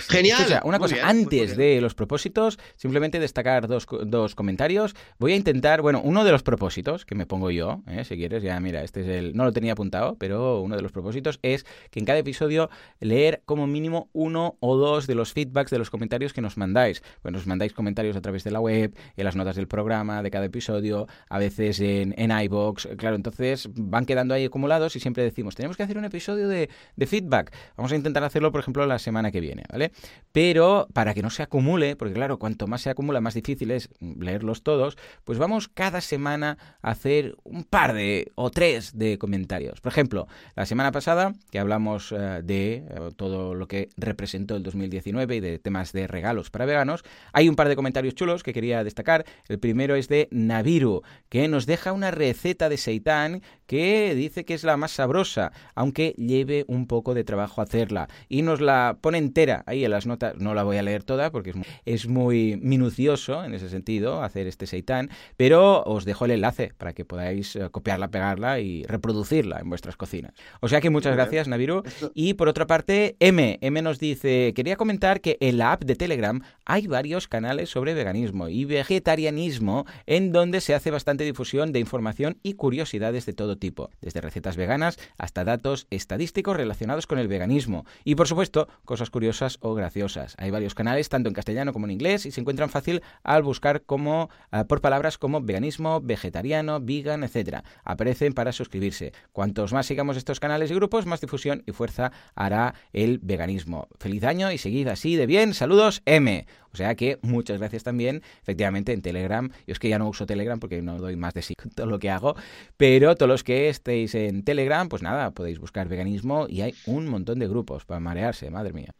Genial. 0.08 0.60
una 0.64 0.78
cosa, 0.78 0.96
antes 1.02 1.56
de 1.56 1.80
los 1.80 1.94
propósitos, 1.94 2.58
simplemente 2.76 3.18
destacar 3.18 3.66
dos, 3.66 3.86
dos 4.06 4.34
comentarios. 4.34 4.94
Voy 5.18 5.32
a 5.32 5.36
intentar, 5.36 5.82
bueno, 5.82 6.00
uno 6.04 6.24
de 6.24 6.30
los 6.30 6.42
propósitos 6.42 7.04
que 7.04 7.14
me 7.14 7.26
pongo 7.26 7.50
yo, 7.50 7.82
si 8.04 8.16
quieres, 8.16 8.42
ya 8.42 8.58
mira, 8.60 8.83
este 8.84 9.00
es 9.00 9.08
el, 9.08 9.36
no 9.36 9.44
lo 9.44 9.52
tenía 9.52 9.72
apuntado, 9.72 10.16
pero 10.18 10.60
uno 10.60 10.76
de 10.76 10.82
los 10.82 10.92
propósitos 10.92 11.38
es 11.42 11.64
que 11.90 11.98
en 11.98 12.06
cada 12.06 12.18
episodio 12.18 12.70
leer 13.00 13.42
como 13.44 13.66
mínimo 13.66 14.08
uno 14.12 14.56
o 14.60 14.76
dos 14.76 15.06
de 15.06 15.14
los 15.14 15.32
feedbacks 15.32 15.70
de 15.70 15.78
los 15.78 15.90
comentarios 15.90 16.32
que 16.32 16.40
nos 16.40 16.56
mandáis. 16.56 17.02
Pues 17.22 17.32
nos 17.32 17.46
mandáis 17.46 17.72
comentarios 17.72 18.16
a 18.16 18.20
través 18.20 18.44
de 18.44 18.50
la 18.50 18.60
web, 18.60 18.94
en 19.16 19.24
las 19.24 19.36
notas 19.36 19.56
del 19.56 19.66
programa, 19.66 20.22
de 20.22 20.30
cada 20.30 20.46
episodio, 20.46 21.06
a 21.28 21.38
veces 21.38 21.80
en, 21.80 22.14
en 22.18 22.30
iBox. 22.30 22.88
Claro, 22.96 23.16
entonces 23.16 23.68
van 23.74 24.06
quedando 24.06 24.34
ahí 24.34 24.44
acumulados 24.44 24.96
y 24.96 25.00
siempre 25.00 25.22
decimos, 25.22 25.54
tenemos 25.54 25.76
que 25.76 25.82
hacer 25.82 25.98
un 25.98 26.04
episodio 26.04 26.48
de, 26.48 26.68
de 26.96 27.06
feedback. 27.06 27.54
Vamos 27.76 27.92
a 27.92 27.96
intentar 27.96 28.24
hacerlo, 28.24 28.52
por 28.52 28.60
ejemplo, 28.60 28.86
la 28.86 28.98
semana 28.98 29.30
que 29.30 29.40
viene, 29.40 29.64
¿vale? 29.70 29.92
Pero 30.32 30.86
para 30.92 31.14
que 31.14 31.22
no 31.22 31.30
se 31.30 31.42
acumule, 31.42 31.96
porque 31.96 32.14
claro, 32.14 32.38
cuanto 32.38 32.66
más 32.66 32.82
se 32.82 32.90
acumula, 32.90 33.20
más 33.20 33.34
difícil 33.34 33.70
es 33.70 33.88
leerlos 34.00 34.62
todos, 34.62 34.96
pues 35.24 35.38
vamos 35.38 35.68
cada 35.68 36.00
semana 36.00 36.58
a 36.82 36.90
hacer 36.90 37.36
un 37.44 37.64
par 37.64 37.94
de 37.94 38.32
o 38.34 38.50
tres 38.50 38.73
de 38.94 39.18
comentarios. 39.18 39.80
Por 39.80 39.92
ejemplo, 39.92 40.26
la 40.56 40.66
semana 40.66 40.92
pasada 40.92 41.32
que 41.50 41.58
hablamos 41.58 42.12
eh, 42.12 42.40
de 42.42 42.74
eh, 42.74 42.84
todo 43.16 43.54
lo 43.54 43.68
que 43.68 43.88
representó 43.96 44.56
el 44.56 44.62
2019 44.62 45.36
y 45.36 45.40
de 45.40 45.58
temas 45.58 45.92
de 45.92 46.06
regalos 46.06 46.50
para 46.50 46.66
veganos, 46.66 47.04
hay 47.32 47.48
un 47.48 47.56
par 47.56 47.68
de 47.68 47.76
comentarios 47.76 48.14
chulos 48.14 48.42
que 48.42 48.52
quería 48.52 48.84
destacar. 48.84 49.24
El 49.48 49.58
primero 49.58 49.94
es 49.94 50.08
de 50.08 50.28
Naviru, 50.30 51.02
que 51.28 51.48
nos 51.48 51.66
deja 51.66 51.92
una 51.92 52.10
receta 52.10 52.68
de 52.68 52.76
seitán 52.76 53.42
que 53.66 54.14
dice 54.14 54.44
que 54.44 54.54
es 54.54 54.64
la 54.64 54.76
más 54.76 54.92
sabrosa, 54.92 55.52
aunque 55.74 56.14
lleve 56.18 56.64
un 56.68 56.86
poco 56.86 57.14
de 57.14 57.24
trabajo 57.24 57.62
hacerla. 57.62 58.08
Y 58.28 58.42
nos 58.42 58.60
la 58.60 58.98
pone 59.00 59.18
entera 59.18 59.62
ahí 59.66 59.84
en 59.84 59.90
las 59.90 60.06
notas. 60.06 60.36
No 60.36 60.54
la 60.54 60.64
voy 60.64 60.76
a 60.76 60.82
leer 60.82 61.04
toda 61.04 61.30
porque 61.30 61.50
es 61.50 61.56
muy, 61.56 61.66
es 61.84 62.08
muy 62.08 62.56
minucioso 62.60 63.44
en 63.44 63.54
ese 63.54 63.68
sentido 63.68 64.22
hacer 64.22 64.46
este 64.46 64.66
seitán, 64.66 65.10
pero 65.36 65.82
os 65.84 66.04
dejo 66.04 66.24
el 66.24 66.32
enlace 66.32 66.72
para 66.76 66.92
que 66.92 67.04
podáis 67.04 67.56
eh, 67.56 67.68
copiarla, 67.70 68.08
pegarla 68.08 68.60
y 68.60 68.63
reproducirla 68.86 69.60
en 69.60 69.68
vuestras 69.68 69.96
cocinas. 69.96 70.32
O 70.60 70.68
sea 70.68 70.80
que 70.80 70.90
muchas 70.90 71.14
gracias, 71.14 71.48
Naviru. 71.48 71.82
Y 72.14 72.34
por 72.34 72.48
otra 72.48 72.66
parte, 72.66 73.16
M. 73.20 73.58
M 73.60 73.82
nos 73.82 73.98
dice, 73.98 74.52
quería 74.54 74.76
comentar 74.76 75.20
que 75.20 75.36
en 75.40 75.58
la 75.58 75.72
app 75.72 75.84
de 75.84 75.96
Telegram 75.96 76.42
hay 76.64 76.86
varios 76.86 77.28
canales 77.28 77.70
sobre 77.70 77.94
veganismo 77.94 78.48
y 78.48 78.64
vegetarianismo 78.64 79.86
en 80.06 80.32
donde 80.32 80.60
se 80.60 80.74
hace 80.74 80.90
bastante 80.90 81.24
difusión 81.24 81.72
de 81.72 81.80
información 81.80 82.38
y 82.42 82.54
curiosidades 82.54 83.26
de 83.26 83.32
todo 83.32 83.56
tipo, 83.56 83.90
desde 84.00 84.20
recetas 84.20 84.56
veganas 84.56 84.98
hasta 85.18 85.44
datos 85.44 85.86
estadísticos 85.90 86.56
relacionados 86.56 87.06
con 87.06 87.18
el 87.18 87.28
veganismo 87.28 87.84
y 88.04 88.14
por 88.14 88.28
supuesto 88.28 88.68
cosas 88.84 89.10
curiosas 89.10 89.58
o 89.60 89.74
graciosas. 89.74 90.34
Hay 90.38 90.50
varios 90.50 90.74
canales 90.74 91.08
tanto 91.08 91.28
en 91.28 91.34
castellano 91.34 91.72
como 91.72 91.86
en 91.86 91.92
inglés 91.92 92.26
y 92.26 92.30
se 92.30 92.40
encuentran 92.40 92.70
fácil 92.70 93.02
al 93.22 93.42
buscar 93.42 93.82
como 93.82 94.30
uh, 94.52 94.64
por 94.66 94.80
palabras 94.80 95.18
como 95.18 95.40
veganismo, 95.40 96.00
vegetariano, 96.00 96.80
vegan, 96.80 97.24
etcétera. 97.24 97.64
Aparecen 97.84 98.32
para 98.32 98.52
suscribirse. 98.54 99.12
Cuantos 99.32 99.72
más 99.72 99.86
sigamos 99.86 100.16
estos 100.16 100.40
canales 100.40 100.70
y 100.70 100.74
grupos, 100.74 101.06
más 101.06 101.20
difusión 101.20 101.62
y 101.66 101.72
fuerza 101.72 102.12
hará 102.34 102.74
el 102.92 103.18
veganismo. 103.18 103.88
Feliz 103.98 104.24
año 104.24 104.50
y 104.50 104.58
seguid 104.58 104.88
así 104.88 105.16
de 105.16 105.26
bien. 105.26 105.54
Saludos 105.54 106.02
M. 106.06 106.46
O 106.72 106.76
sea 106.76 106.94
que 106.94 107.18
muchas 107.22 107.58
gracias 107.58 107.84
también, 107.84 108.22
efectivamente, 108.42 108.92
en 108.92 109.02
Telegram. 109.02 109.48
Yo 109.66 109.72
es 109.72 109.78
que 109.78 109.88
ya 109.88 109.98
no 109.98 110.08
uso 110.08 110.26
Telegram 110.26 110.58
porque 110.58 110.82
no 110.82 110.98
doy 110.98 111.16
más 111.16 111.34
de 111.34 111.42
sí 111.42 111.54
con 111.54 111.70
todo 111.70 111.86
lo 111.86 111.98
que 111.98 112.10
hago, 112.10 112.34
pero 112.76 113.14
todos 113.14 113.28
los 113.28 113.44
que 113.44 113.68
estéis 113.68 114.14
en 114.14 114.42
Telegram, 114.42 114.88
pues 114.88 115.02
nada, 115.02 115.30
podéis 115.30 115.58
buscar 115.58 115.88
veganismo 115.88 116.46
y 116.48 116.62
hay 116.62 116.74
un 116.86 117.06
montón 117.06 117.38
de 117.38 117.48
grupos 117.48 117.84
para 117.84 118.00
marearse, 118.00 118.50
madre 118.50 118.72
mía. 118.72 118.94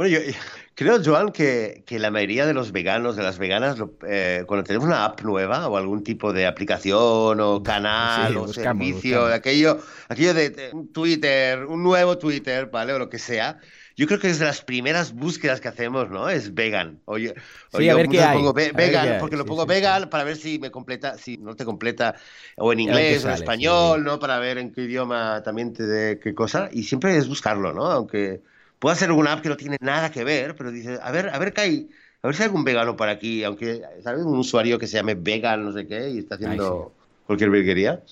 Bueno, 0.00 0.16
yo 0.16 0.20
creo, 0.74 0.98
Joan, 1.04 1.30
que, 1.30 1.82
que, 1.84 1.98
la 1.98 2.10
mayoría 2.10 2.46
de 2.46 2.54
los 2.54 2.72
veganos, 2.72 3.16
de 3.16 3.22
las 3.22 3.36
veganas, 3.36 3.76
eh, 4.08 4.44
cuando 4.46 4.64
tenemos 4.64 4.86
una 4.86 5.04
app 5.04 5.20
nueva 5.20 5.68
o 5.68 5.76
algún 5.76 6.02
tipo 6.02 6.32
de 6.32 6.46
aplicación 6.46 7.38
o 7.38 7.62
canal 7.62 8.32
sí, 8.32 8.36
o 8.38 8.46
buscamos, 8.46 8.54
servicio, 8.54 9.18
buscamos. 9.18 9.38
aquello, 9.38 9.78
aquello 10.08 10.32
de, 10.32 10.72
Twitter, 10.94 11.66
un 11.66 11.82
nuevo 11.82 12.16
Twitter, 12.16 12.70
¿vale? 12.72 12.94
O 12.94 12.98
lo 12.98 13.10
que 13.10 13.18
sea, 13.18 13.58
yo 13.94 14.06
creo 14.06 14.18
que 14.18 14.30
es 14.30 14.38
de 14.38 14.46
las 14.46 14.62
primeras 14.62 15.12
búsquedas 15.12 15.60
que 15.60 15.68
hacemos, 15.68 16.08
¿no? 16.08 16.30
Es 16.30 16.54
vegan. 16.54 17.02
Oye, 17.04 17.34
sí, 17.76 17.86
a 17.90 17.94
ver 17.94 18.08
qué 18.08 18.22
hay. 18.22 18.38
Pongo 18.38 18.54
ve, 18.54 18.72
vegan, 18.74 19.06
hay. 19.06 19.20
porque 19.20 19.36
Sí, 19.36 19.40
lo 19.40 19.44
pongo 19.44 19.64
sí, 19.64 19.68
vegan 19.68 20.08
para 20.08 20.24
ver 20.24 20.38
si 20.38 20.58
me 20.58 20.70
completa, 20.70 21.18
si 21.18 21.36
no 21.36 21.56
te 21.56 21.66
completa, 21.66 22.14
o 22.56 22.72
en 22.72 22.80
inglés, 22.80 23.22
o 23.26 23.28
en 23.28 23.34
español, 23.34 23.98
sí. 23.98 24.06
¿no? 24.06 24.18
Para 24.18 24.38
ver 24.38 24.56
en 24.56 24.72
qué 24.72 24.80
idioma 24.80 25.42
también 25.42 25.74
te 25.74 25.82
de 25.82 26.18
qué 26.18 26.34
cosa. 26.34 26.70
Y 26.72 26.84
siempre 26.84 27.18
es 27.18 27.28
buscarlo, 27.28 27.74
¿no? 27.74 27.84
Aunque 27.84 28.40
pueda 28.80 28.96
ser 28.96 29.10
alguna 29.10 29.32
app 29.34 29.42
que 29.42 29.50
no 29.50 29.56
tiene 29.58 29.78
nada 29.80 30.10
que 30.12 30.24
ver, 30.24 30.56
pero 30.56 30.72
dices, 30.72 31.00
a 31.02 31.12
ver, 31.12 31.30
a 31.30 31.38
ver 31.38 31.52
qué 31.54 31.62
hay. 31.62 31.90
A 32.22 32.28
ver 32.28 32.36
si 32.36 32.42
hay 32.42 32.48
algún 32.48 32.64
vegano 32.64 32.96
por 32.96 33.08
aquí, 33.08 33.44
aunque, 33.44 33.82
¿sabes? 34.02 34.24
Un 34.24 34.38
usuario 34.38 34.78
que 34.78 34.88
se 34.88 34.96
llame 34.98 35.14
vegan, 35.16 35.64
no 35.64 35.72
sé 35.72 35.86
qué, 35.88 36.10
y 36.10 36.18
está 36.18 36.36
haciendo 36.36 36.96
cualquier 37.26 37.50
virguería. 37.50 38.04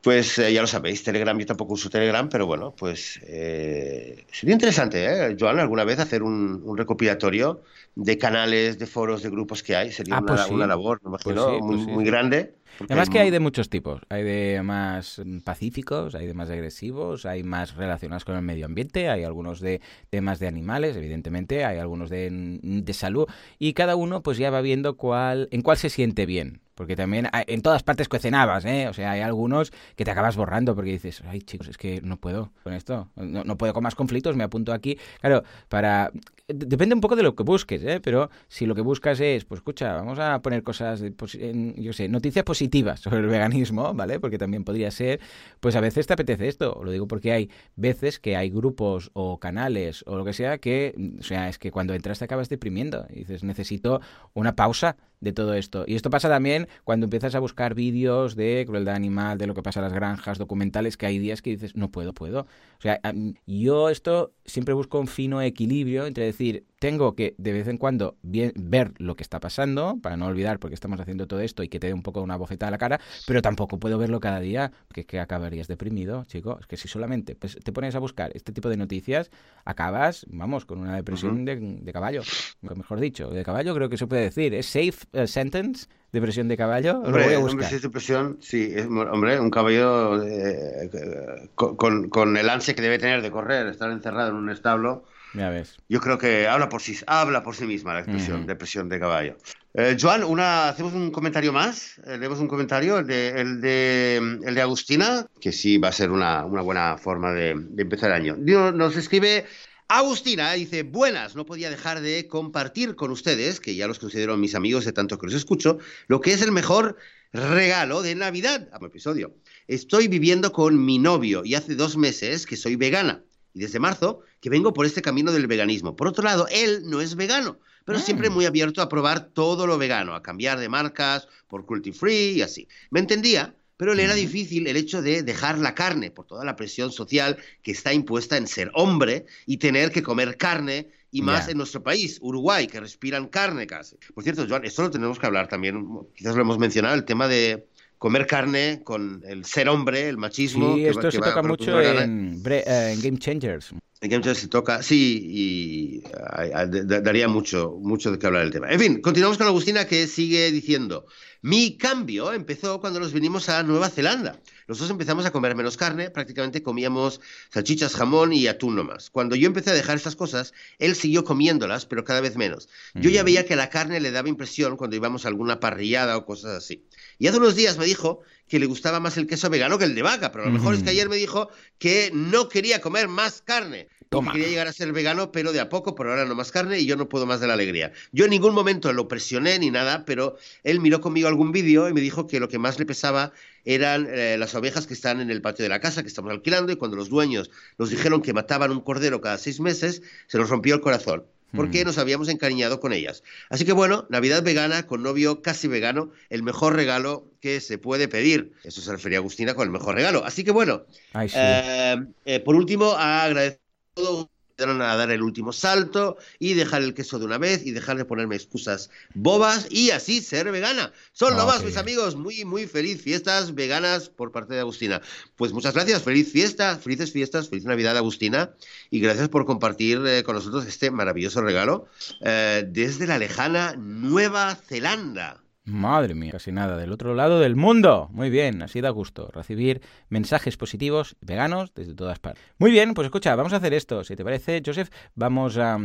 Pues 0.00 0.36
eh, 0.38 0.52
ya 0.52 0.60
lo 0.62 0.66
sabéis, 0.66 1.04
Telegram, 1.04 1.38
yo 1.38 1.46
tampoco 1.46 1.74
uso 1.74 1.88
Telegram, 1.88 2.28
pero 2.28 2.44
bueno, 2.46 2.74
pues 2.76 3.20
eh, 3.22 4.26
sería 4.32 4.52
interesante, 4.54 5.04
¿eh, 5.30 5.36
Joan, 5.38 5.60
alguna 5.60 5.84
vez 5.84 6.00
hacer 6.00 6.24
un, 6.24 6.60
un, 6.64 6.76
recopilatorio 6.76 7.62
de 7.94 8.18
canales, 8.18 8.78
de 8.80 8.86
foros, 8.88 9.22
de 9.22 9.30
grupos 9.30 9.62
que 9.62 9.76
hay. 9.76 9.92
Sería 9.92 10.16
Ah, 10.16 10.18
una, 10.18 10.26
pues 10.26 10.40
sí. 10.42 10.54
una 10.54 10.66
labor, 10.66 11.00
me 11.04 11.10
Pues 11.22 11.38
imagino, 11.38 11.54
sí, 11.54 11.62
muy, 11.62 11.76
pues 11.76 11.84
sí. 11.84 11.90
muy 11.92 12.04
grande. 12.04 12.58
Además 12.80 13.10
que 13.10 13.20
hay 13.20 13.30
de 13.30 13.40
muchos 13.40 13.68
tipos. 13.68 14.02
Hay 14.08 14.22
de 14.22 14.62
más 14.62 15.20
pacíficos, 15.44 16.14
hay 16.14 16.26
de 16.26 16.34
más 16.34 16.50
agresivos, 16.50 17.26
hay 17.26 17.42
más 17.42 17.74
relacionados 17.76 18.24
con 18.24 18.36
el 18.36 18.42
medio 18.42 18.66
ambiente, 18.66 19.08
hay 19.08 19.24
algunos 19.24 19.60
de 19.60 19.80
temas 20.10 20.38
de 20.38 20.48
animales, 20.48 20.96
evidentemente, 20.96 21.64
hay 21.64 21.78
algunos 21.78 22.10
de, 22.10 22.28
de 22.62 22.92
salud 22.92 23.26
y 23.58 23.72
cada 23.72 23.96
uno 23.96 24.22
pues 24.22 24.38
ya 24.38 24.50
va 24.50 24.60
viendo 24.60 24.96
cuál, 24.96 25.48
en 25.50 25.62
cuál 25.62 25.76
se 25.76 25.90
siente 25.90 26.26
bien. 26.26 26.60
Porque 26.74 26.96
también 26.96 27.28
en 27.32 27.60
todas 27.60 27.82
partes 27.82 28.08
cuecenabas, 28.08 28.64
¿eh? 28.64 28.88
O 28.88 28.94
sea, 28.94 29.12
hay 29.12 29.20
algunos 29.20 29.72
que 29.94 30.04
te 30.04 30.10
acabas 30.10 30.36
borrando 30.36 30.74
porque 30.74 30.92
dices, 30.92 31.22
ay 31.26 31.42
chicos, 31.42 31.68
es 31.68 31.76
que 31.76 32.00
no 32.00 32.16
puedo 32.16 32.50
con 32.64 32.72
esto, 32.72 33.10
no, 33.14 33.44
no 33.44 33.58
puedo 33.58 33.74
con 33.74 33.82
más 33.82 33.94
conflictos, 33.94 34.36
me 34.36 34.44
apunto 34.44 34.72
aquí. 34.72 34.98
Claro, 35.20 35.44
para... 35.68 36.10
Depende 36.48 36.94
un 36.94 37.00
poco 37.00 37.14
de 37.16 37.22
lo 37.22 37.34
que 37.36 37.44
busques, 37.44 37.82
¿eh? 37.84 38.00
Pero 38.02 38.28
si 38.48 38.66
lo 38.66 38.74
que 38.74 38.80
buscas 38.82 39.20
es, 39.20 39.44
pues 39.44 39.60
escucha, 39.60 39.94
vamos 39.94 40.18
a 40.18 40.42
poner 40.42 40.62
cosas, 40.64 41.00
de 41.00 41.16
posi- 41.16 41.40
en, 41.40 41.74
yo 41.76 41.92
sé, 41.92 42.08
noticias 42.08 42.44
positivas 42.44 43.00
sobre 43.00 43.20
el 43.20 43.26
veganismo, 43.26 43.94
¿vale? 43.94 44.18
Porque 44.20 44.38
también 44.38 44.64
podría 44.64 44.90
ser, 44.90 45.20
pues 45.60 45.76
a 45.76 45.80
veces 45.80 46.06
te 46.06 46.12
apetece 46.14 46.48
esto. 46.48 46.80
Lo 46.84 46.90
digo 46.90 47.06
porque 47.06 47.32
hay 47.32 47.50
veces 47.76 48.18
que 48.18 48.36
hay 48.36 48.50
grupos 48.50 49.10
o 49.14 49.38
canales 49.38 50.02
o 50.06 50.16
lo 50.16 50.24
que 50.24 50.32
sea 50.34 50.58
que, 50.58 50.94
o 51.20 51.22
sea, 51.22 51.48
es 51.48 51.58
que 51.58 51.70
cuando 51.70 51.94
entras 51.94 52.18
te 52.18 52.24
acabas 52.26 52.48
deprimiendo 52.48 53.06
y 53.08 53.20
dices, 53.20 53.44
necesito 53.44 54.00
una 54.34 54.54
pausa 54.54 54.96
de 55.20 55.32
todo 55.32 55.54
esto. 55.54 55.84
Y 55.86 55.94
esto 55.94 56.10
pasa 56.10 56.28
también 56.28 56.66
cuando 56.82 57.04
empiezas 57.04 57.36
a 57.36 57.38
buscar 57.38 57.74
vídeos 57.74 58.34
de 58.34 58.64
crueldad 58.66 58.96
animal, 58.96 59.38
de 59.38 59.46
lo 59.46 59.54
que 59.54 59.62
pasa 59.62 59.78
en 59.78 59.84
las 59.84 59.92
granjas, 59.92 60.36
documentales, 60.38 60.96
que 60.96 61.06
hay 61.06 61.18
días 61.20 61.40
que 61.40 61.50
dices, 61.50 61.76
no 61.76 61.90
puedo, 61.92 62.12
puedo. 62.12 62.40
O 62.40 62.80
sea, 62.80 63.00
yo 63.46 63.88
esto 63.88 64.32
siempre 64.44 64.74
busco 64.74 64.98
un 64.98 65.06
fino 65.06 65.40
equilibrio 65.42 66.06
entre 66.06 66.31
decir, 66.32 66.64
tengo 66.78 67.14
que 67.14 67.34
de 67.38 67.52
vez 67.52 67.68
en 67.68 67.78
cuando 67.78 68.16
bien- 68.22 68.52
ver 68.56 68.92
lo 68.98 69.14
que 69.16 69.22
está 69.22 69.38
pasando, 69.40 69.98
para 70.02 70.16
no 70.16 70.26
olvidar 70.26 70.58
porque 70.58 70.74
estamos 70.74 70.98
haciendo 71.00 71.26
todo 71.26 71.40
esto 71.40 71.62
y 71.62 71.68
que 71.68 71.78
te 71.78 71.86
dé 71.88 71.94
un 71.94 72.02
poco 72.02 72.20
una 72.22 72.36
bofetada 72.36 72.68
a 72.68 72.70
la 72.72 72.78
cara, 72.78 73.00
pero 73.26 73.40
tampoco 73.42 73.78
puedo 73.78 73.98
verlo 73.98 74.20
cada 74.20 74.40
día, 74.40 74.72
porque 74.88 75.02
es 75.02 75.06
que 75.06 75.20
acabarías 75.20 75.68
deprimido, 75.68 76.24
chico. 76.24 76.58
Es 76.60 76.66
que 76.66 76.76
si 76.76 76.88
solamente 76.88 77.36
pues, 77.36 77.58
te 77.62 77.72
pones 77.72 77.94
a 77.94 77.98
buscar 78.00 78.30
este 78.34 78.52
tipo 78.52 78.68
de 78.68 78.76
noticias, 78.76 79.30
acabas, 79.64 80.26
vamos, 80.28 80.64
con 80.64 80.80
una 80.80 80.96
depresión 80.96 81.44
de, 81.44 81.56
de 81.56 81.92
caballo, 81.92 82.22
mejor 82.60 83.00
dicho. 83.00 83.30
De 83.30 83.44
caballo 83.44 83.74
creo 83.74 83.88
que 83.88 83.96
se 83.96 84.06
puede 84.06 84.22
decir. 84.22 84.54
¿Es 84.54 84.66
safe 84.66 85.06
eh, 85.12 85.26
sentence? 85.26 85.86
¿Depresión 86.12 86.46
de 86.48 86.56
caballo? 86.58 86.94
Lo 86.94 87.06
Hombre, 87.06 87.24
voy 87.24 87.34
a 87.34 87.38
hombre, 87.38 87.66
si 87.66 87.74
es 87.76 87.82
depresión, 87.82 88.36
sí, 88.40 88.70
es- 88.74 88.84
hombre, 88.86 89.40
un 89.40 89.50
caballo 89.50 90.22
eh, 90.22 90.90
eh, 90.92 91.48
con, 91.54 91.74
con- 91.76 92.08
con 92.10 92.36
el 92.36 92.50
ansia 92.50 92.74
que 92.74 92.82
debe 92.82 92.98
tener 92.98 93.22
de 93.22 93.30
correr, 93.30 93.66
estar 93.68 93.90
encerrado 93.90 94.28
en 94.30 94.36
un 94.36 94.50
establo, 94.50 95.04
Ya 95.34 95.48
ves. 95.50 95.76
yo 95.88 96.00
creo 96.00 96.18
que 96.18 96.46
habla 96.46 96.68
por 96.68 96.82
sí, 96.82 96.96
habla 97.06 97.42
por 97.42 97.56
sí 97.56 97.64
misma 97.64 97.94
la 97.94 98.00
expresión, 98.00 98.38
Ujú. 98.38 98.46
depresión 98.46 98.88
de 98.88 99.00
caballo. 99.00 99.36
Eh, 99.74 99.96
Joan, 99.98 100.24
una, 100.24 100.68
hacemos 100.68 100.92
un 100.92 101.10
comentario 101.10 101.52
más, 101.52 101.98
eh, 102.06 102.18
leemos 102.18 102.38
un 102.40 102.48
comentario, 102.48 102.98
el 102.98 103.06
de, 103.06 103.28
el, 103.40 103.60
de, 103.60 104.16
el 104.44 104.54
de 104.54 104.60
Agustina, 104.60 105.26
que 105.40 105.52
sí 105.52 105.78
va 105.78 105.88
a 105.88 105.92
ser 105.92 106.10
una, 106.10 106.44
una 106.44 106.60
buena 106.60 106.98
forma 106.98 107.32
de, 107.32 107.54
de 107.56 107.82
empezar 107.82 108.10
el 108.10 108.16
año. 108.16 108.36
Nos 108.72 108.96
escribe 108.96 109.46
Agustina, 109.88 110.52
dice, 110.52 110.82
buenas, 110.82 111.34
no 111.36 111.46
podía 111.46 111.70
dejar 111.70 112.00
de 112.00 112.26
compartir 112.26 112.94
con 112.94 113.10
ustedes, 113.10 113.60
que 113.60 113.74
ya 113.74 113.86
los 113.86 113.98
considero 113.98 114.36
mis 114.36 114.54
amigos 114.54 114.84
de 114.84 114.92
tanto 114.92 115.18
que 115.18 115.26
los 115.26 115.34
escucho, 115.34 115.78
lo 116.08 116.20
que 116.20 116.32
es 116.32 116.42
el 116.42 116.52
mejor 116.52 116.96
regalo 117.32 118.02
de 118.02 118.14
Navidad 118.14 118.68
a 118.72 118.78
mi 118.78 118.86
episodio. 118.86 119.34
Estoy 119.66 120.08
viviendo 120.08 120.52
con 120.52 120.84
mi 120.84 120.98
novio 120.98 121.42
y 121.44 121.54
hace 121.54 121.74
dos 121.74 121.96
meses 121.96 122.46
que 122.46 122.56
soy 122.56 122.76
vegana. 122.76 123.22
Y 123.54 123.60
desde 123.60 123.78
marzo 123.78 124.20
que 124.40 124.50
vengo 124.50 124.72
por 124.72 124.86
este 124.86 125.02
camino 125.02 125.32
del 125.32 125.46
veganismo. 125.46 125.94
Por 125.96 126.08
otro 126.08 126.24
lado, 126.24 126.46
él 126.50 126.82
no 126.84 127.00
es 127.00 127.14
vegano, 127.16 127.58
pero 127.84 127.98
Mm. 127.98 128.02
siempre 128.02 128.30
muy 128.30 128.46
abierto 128.46 128.80
a 128.82 128.88
probar 128.88 129.28
todo 129.28 129.66
lo 129.66 129.78
vegano, 129.78 130.14
a 130.14 130.22
cambiar 130.22 130.58
de 130.58 130.68
marcas 130.68 131.28
por 131.48 131.66
cruelty 131.66 131.92
free 131.92 132.32
y 132.38 132.42
así. 132.42 132.66
Me 132.90 133.00
entendía, 133.00 133.54
pero 133.76 133.94
le 133.94 134.04
era 134.04 134.14
difícil 134.14 134.66
el 134.68 134.76
hecho 134.76 135.02
de 135.02 135.22
dejar 135.22 135.58
la 135.58 135.74
carne 135.74 136.10
por 136.10 136.26
toda 136.26 136.44
la 136.44 136.56
presión 136.56 136.92
social 136.92 137.36
que 137.62 137.72
está 137.72 137.92
impuesta 137.92 138.36
en 138.36 138.46
ser 138.46 138.70
hombre 138.74 139.26
y 139.46 139.56
tener 139.58 139.90
que 139.90 140.02
comer 140.02 140.36
carne 140.36 140.88
y 141.10 141.20
más 141.20 141.46
Ya. 141.46 141.52
en 141.52 141.58
nuestro 141.58 141.82
país, 141.82 142.18
Uruguay, 142.22 142.66
que 142.66 142.80
respiran 142.80 143.28
carne 143.28 143.66
casi. 143.66 143.96
Por 144.14 144.24
cierto, 144.24 144.46
Joan, 144.48 144.64
esto 144.64 144.82
lo 144.82 144.90
tenemos 144.90 145.18
que 145.18 145.26
hablar 145.26 145.46
también, 145.46 145.86
quizás 146.14 146.34
lo 146.34 146.40
hemos 146.40 146.58
mencionado, 146.58 146.94
el 146.94 147.04
tema 147.04 147.28
de 147.28 147.66
comer 148.02 148.26
carne 148.26 148.80
con 148.82 149.22
el 149.24 149.44
ser 149.44 149.68
hombre, 149.68 150.08
el 150.08 150.16
machismo. 150.18 150.74
Sí, 150.74 150.82
que 150.82 150.88
esto 150.88 151.02
va- 151.02 151.10
se 151.12 151.18
que 151.18 151.24
toca 151.24 151.40
va- 151.40 151.48
mucho 151.48 151.80
en, 151.80 152.42
eh, 152.44 152.92
en 152.94 153.00
Game 153.00 153.18
Changers. 153.18 153.70
en 154.00 154.10
Game 154.10 154.24
Jam 154.24 154.34
se 154.34 154.48
toca, 154.48 154.82
sí, 154.82 155.22
y 155.24 156.02
ah, 156.18 156.46
ah, 156.52 156.66
da- 156.66 157.00
daría 157.00 157.28
mucho, 157.28 157.76
mucho 157.80 158.10
de 158.10 158.18
qué 158.18 158.26
hablar 158.26 158.42
el 158.42 158.50
tema. 158.50 158.68
En 158.72 158.80
fin, 158.80 159.00
continuamos 159.00 159.38
con 159.38 159.46
Agustina 159.46 159.84
que 159.86 160.08
sigue 160.08 160.50
diciendo, 160.50 161.06
mi 161.42 161.76
cambio 161.76 162.32
empezó 162.32 162.80
cuando 162.80 163.00
nos 163.00 163.12
vinimos 163.12 163.48
a 163.48 163.62
Nueva 163.64 163.90
Zelanda. 163.90 164.40
Los 164.68 164.78
dos 164.78 164.88
empezamos 164.90 165.26
a 165.26 165.32
comer 165.32 165.56
menos 165.56 165.76
carne, 165.76 166.08
prácticamente 166.08 166.62
comíamos 166.62 167.20
salchichas, 167.52 167.94
jamón 167.96 168.32
y 168.32 168.46
atún 168.46 168.76
nomás. 168.76 169.10
Cuando 169.10 169.34
yo 169.34 169.48
empecé 169.48 169.70
a 169.70 169.74
dejar 169.74 169.96
estas 169.96 170.14
cosas, 170.14 170.52
él 170.78 170.94
siguió 170.94 171.24
comiéndolas, 171.24 171.84
pero 171.84 172.04
cada 172.04 172.20
vez 172.20 172.36
menos. 172.36 172.68
Yo 172.94 173.10
ya 173.10 173.22
Mm. 173.22 173.26
veía 173.26 173.44
que 173.46 173.56
la 173.56 173.68
carne 173.70 173.98
le 174.00 174.12
daba 174.12 174.28
impresión 174.28 174.76
cuando 174.76 174.94
íbamos 174.96 175.24
a 175.24 175.28
alguna 175.28 175.58
parrillada 175.58 176.16
o 176.16 176.24
cosas 176.24 176.52
así. 176.56 176.84
Y 177.18 177.26
hace 177.26 177.38
unos 177.38 177.56
días 177.56 177.76
me 177.76 177.84
dijo 177.86 178.20
que 178.48 178.60
le 178.60 178.66
gustaba 178.66 179.00
más 179.00 179.16
el 179.16 179.26
queso 179.26 179.50
vegano 179.50 179.78
que 179.78 179.84
el 179.84 179.94
de 179.96 180.02
vaca, 180.02 180.30
pero 180.30 180.44
lo 180.44 180.52
mejor 180.52 180.74
es 180.74 180.82
que 180.84 180.90
ayer 180.90 181.08
me 181.08 181.16
dijo 181.16 181.48
que 181.78 182.10
no 182.14 182.48
quería 182.48 182.80
comer 182.80 183.08
más 183.08 183.42
carne. 183.42 183.88
Que 184.20 184.32
quería 184.32 184.48
llegar 184.48 184.66
a 184.68 184.72
ser 184.72 184.92
vegano, 184.92 185.32
pero 185.32 185.52
de 185.52 185.60
a 185.60 185.68
poco, 185.68 185.94
por 185.94 186.08
ahora 186.08 186.24
no 186.24 186.34
más 186.34 186.52
carne 186.52 186.78
y 186.78 186.86
yo 186.86 186.96
no 186.96 187.08
puedo 187.08 187.26
más 187.26 187.40
de 187.40 187.46
la 187.46 187.54
alegría. 187.54 187.92
Yo 188.12 188.24
en 188.24 188.30
ningún 188.30 188.54
momento 188.54 188.92
lo 188.92 189.08
presioné 189.08 189.58
ni 189.58 189.70
nada, 189.70 190.04
pero 190.04 190.36
él 190.64 190.80
miró 190.80 191.00
conmigo 191.00 191.28
algún 191.28 191.52
vídeo 191.52 191.88
y 191.88 191.92
me 191.92 192.00
dijo 192.00 192.26
que 192.26 192.40
lo 192.40 192.48
que 192.48 192.58
más 192.58 192.78
le 192.78 192.86
pesaba 192.86 193.32
eran 193.64 194.08
eh, 194.10 194.36
las 194.38 194.54
ovejas 194.54 194.86
que 194.86 194.94
están 194.94 195.20
en 195.20 195.30
el 195.30 195.40
patio 195.40 195.62
de 195.62 195.68
la 195.68 195.80
casa 195.80 196.02
que 196.02 196.08
estamos 196.08 196.30
alquilando 196.30 196.72
y 196.72 196.76
cuando 196.76 196.96
los 196.96 197.08
dueños 197.08 197.50
nos 197.78 197.90
dijeron 197.90 198.22
que 198.22 198.32
mataban 198.32 198.70
un 198.70 198.80
cordero 198.80 199.20
cada 199.20 199.38
seis 199.38 199.60
meses, 199.60 200.02
se 200.26 200.38
nos 200.38 200.50
rompió 200.50 200.74
el 200.74 200.80
corazón 200.80 201.24
porque 201.54 201.82
mm. 201.82 201.86
nos 201.86 201.98
habíamos 201.98 202.28
encariñado 202.28 202.80
con 202.80 202.92
ellas. 202.92 203.22
Así 203.50 203.64
que 203.64 203.72
bueno, 203.72 204.06
Navidad 204.10 204.42
vegana 204.42 204.86
con 204.86 205.02
novio 205.02 205.42
casi 205.42 205.68
vegano, 205.68 206.10
el 206.30 206.42
mejor 206.42 206.74
regalo 206.74 207.26
que 207.40 207.60
se 207.60 207.78
puede 207.78 208.08
pedir. 208.08 208.52
Eso 208.64 208.80
se 208.80 208.90
refería 208.90 209.18
Agustina 209.18 209.54
con 209.54 209.66
el 209.66 209.72
mejor 209.72 209.94
regalo. 209.94 210.24
Así 210.24 210.44
que 210.44 210.50
bueno, 210.50 210.84
eh, 211.14 211.96
eh, 212.24 212.40
por 212.40 212.54
último, 212.54 212.92
agradecer 212.92 213.61
todo 213.94 214.28
a 214.58 214.96
dar 214.96 215.10
el 215.10 215.22
último 215.22 215.52
salto 215.52 216.16
y 216.38 216.54
dejar 216.54 216.82
el 216.82 216.94
queso 216.94 217.18
de 217.18 217.24
una 217.24 217.38
vez 217.38 217.66
y 217.66 217.72
dejar 217.72 217.96
de 217.96 218.04
ponerme 218.04 218.36
excusas 218.36 218.90
bobas 219.14 219.66
y 219.70 219.90
así 219.90 220.20
ser 220.20 220.50
vegana. 220.52 220.92
Son 221.12 221.36
lo 221.36 221.46
más, 221.46 221.64
mis 221.64 221.76
amigos. 221.76 222.14
Muy, 222.14 222.44
muy 222.44 222.66
feliz 222.66 223.02
fiestas 223.02 223.54
veganas 223.54 224.08
por 224.08 224.30
parte 224.30 224.54
de 224.54 224.60
Agustina. 224.60 225.00
Pues 225.36 225.52
muchas 225.52 225.74
gracias, 225.74 226.02
feliz 226.02 226.30
fiesta, 226.30 226.78
felices 226.78 227.12
fiestas, 227.12 227.48
feliz 227.48 227.64
Navidad, 227.64 227.96
Agustina, 227.96 228.54
y 228.90 229.00
gracias 229.00 229.28
por 229.28 229.46
compartir 229.46 230.00
eh, 230.06 230.22
con 230.22 230.36
nosotros 230.36 230.66
este 230.66 230.90
maravilloso 230.90 231.40
regalo 231.40 231.86
eh, 232.20 232.64
desde 232.68 233.06
la 233.06 233.18
lejana 233.18 233.74
Nueva 233.76 234.54
Zelanda. 234.54 235.41
Madre 235.64 236.16
mía, 236.16 236.32
casi 236.32 236.50
nada, 236.50 236.76
del 236.76 236.90
otro 236.90 237.14
lado 237.14 237.38
del 237.38 237.54
mundo. 237.54 238.08
Muy 238.10 238.30
bien, 238.30 238.62
así 238.62 238.80
da 238.80 238.90
gusto 238.90 239.30
recibir 239.32 239.80
mensajes 240.08 240.56
positivos 240.56 241.14
veganos 241.20 241.72
desde 241.72 241.94
todas 241.94 242.18
partes. 242.18 242.42
Muy 242.58 242.72
bien, 242.72 242.94
pues 242.94 243.06
escucha, 243.06 243.36
vamos 243.36 243.52
a 243.52 243.58
hacer 243.58 243.72
esto. 243.72 244.02
Si 244.02 244.16
te 244.16 244.24
parece, 244.24 244.60
Joseph, 244.66 244.90
vamos 245.14 245.58
a, 245.58 245.78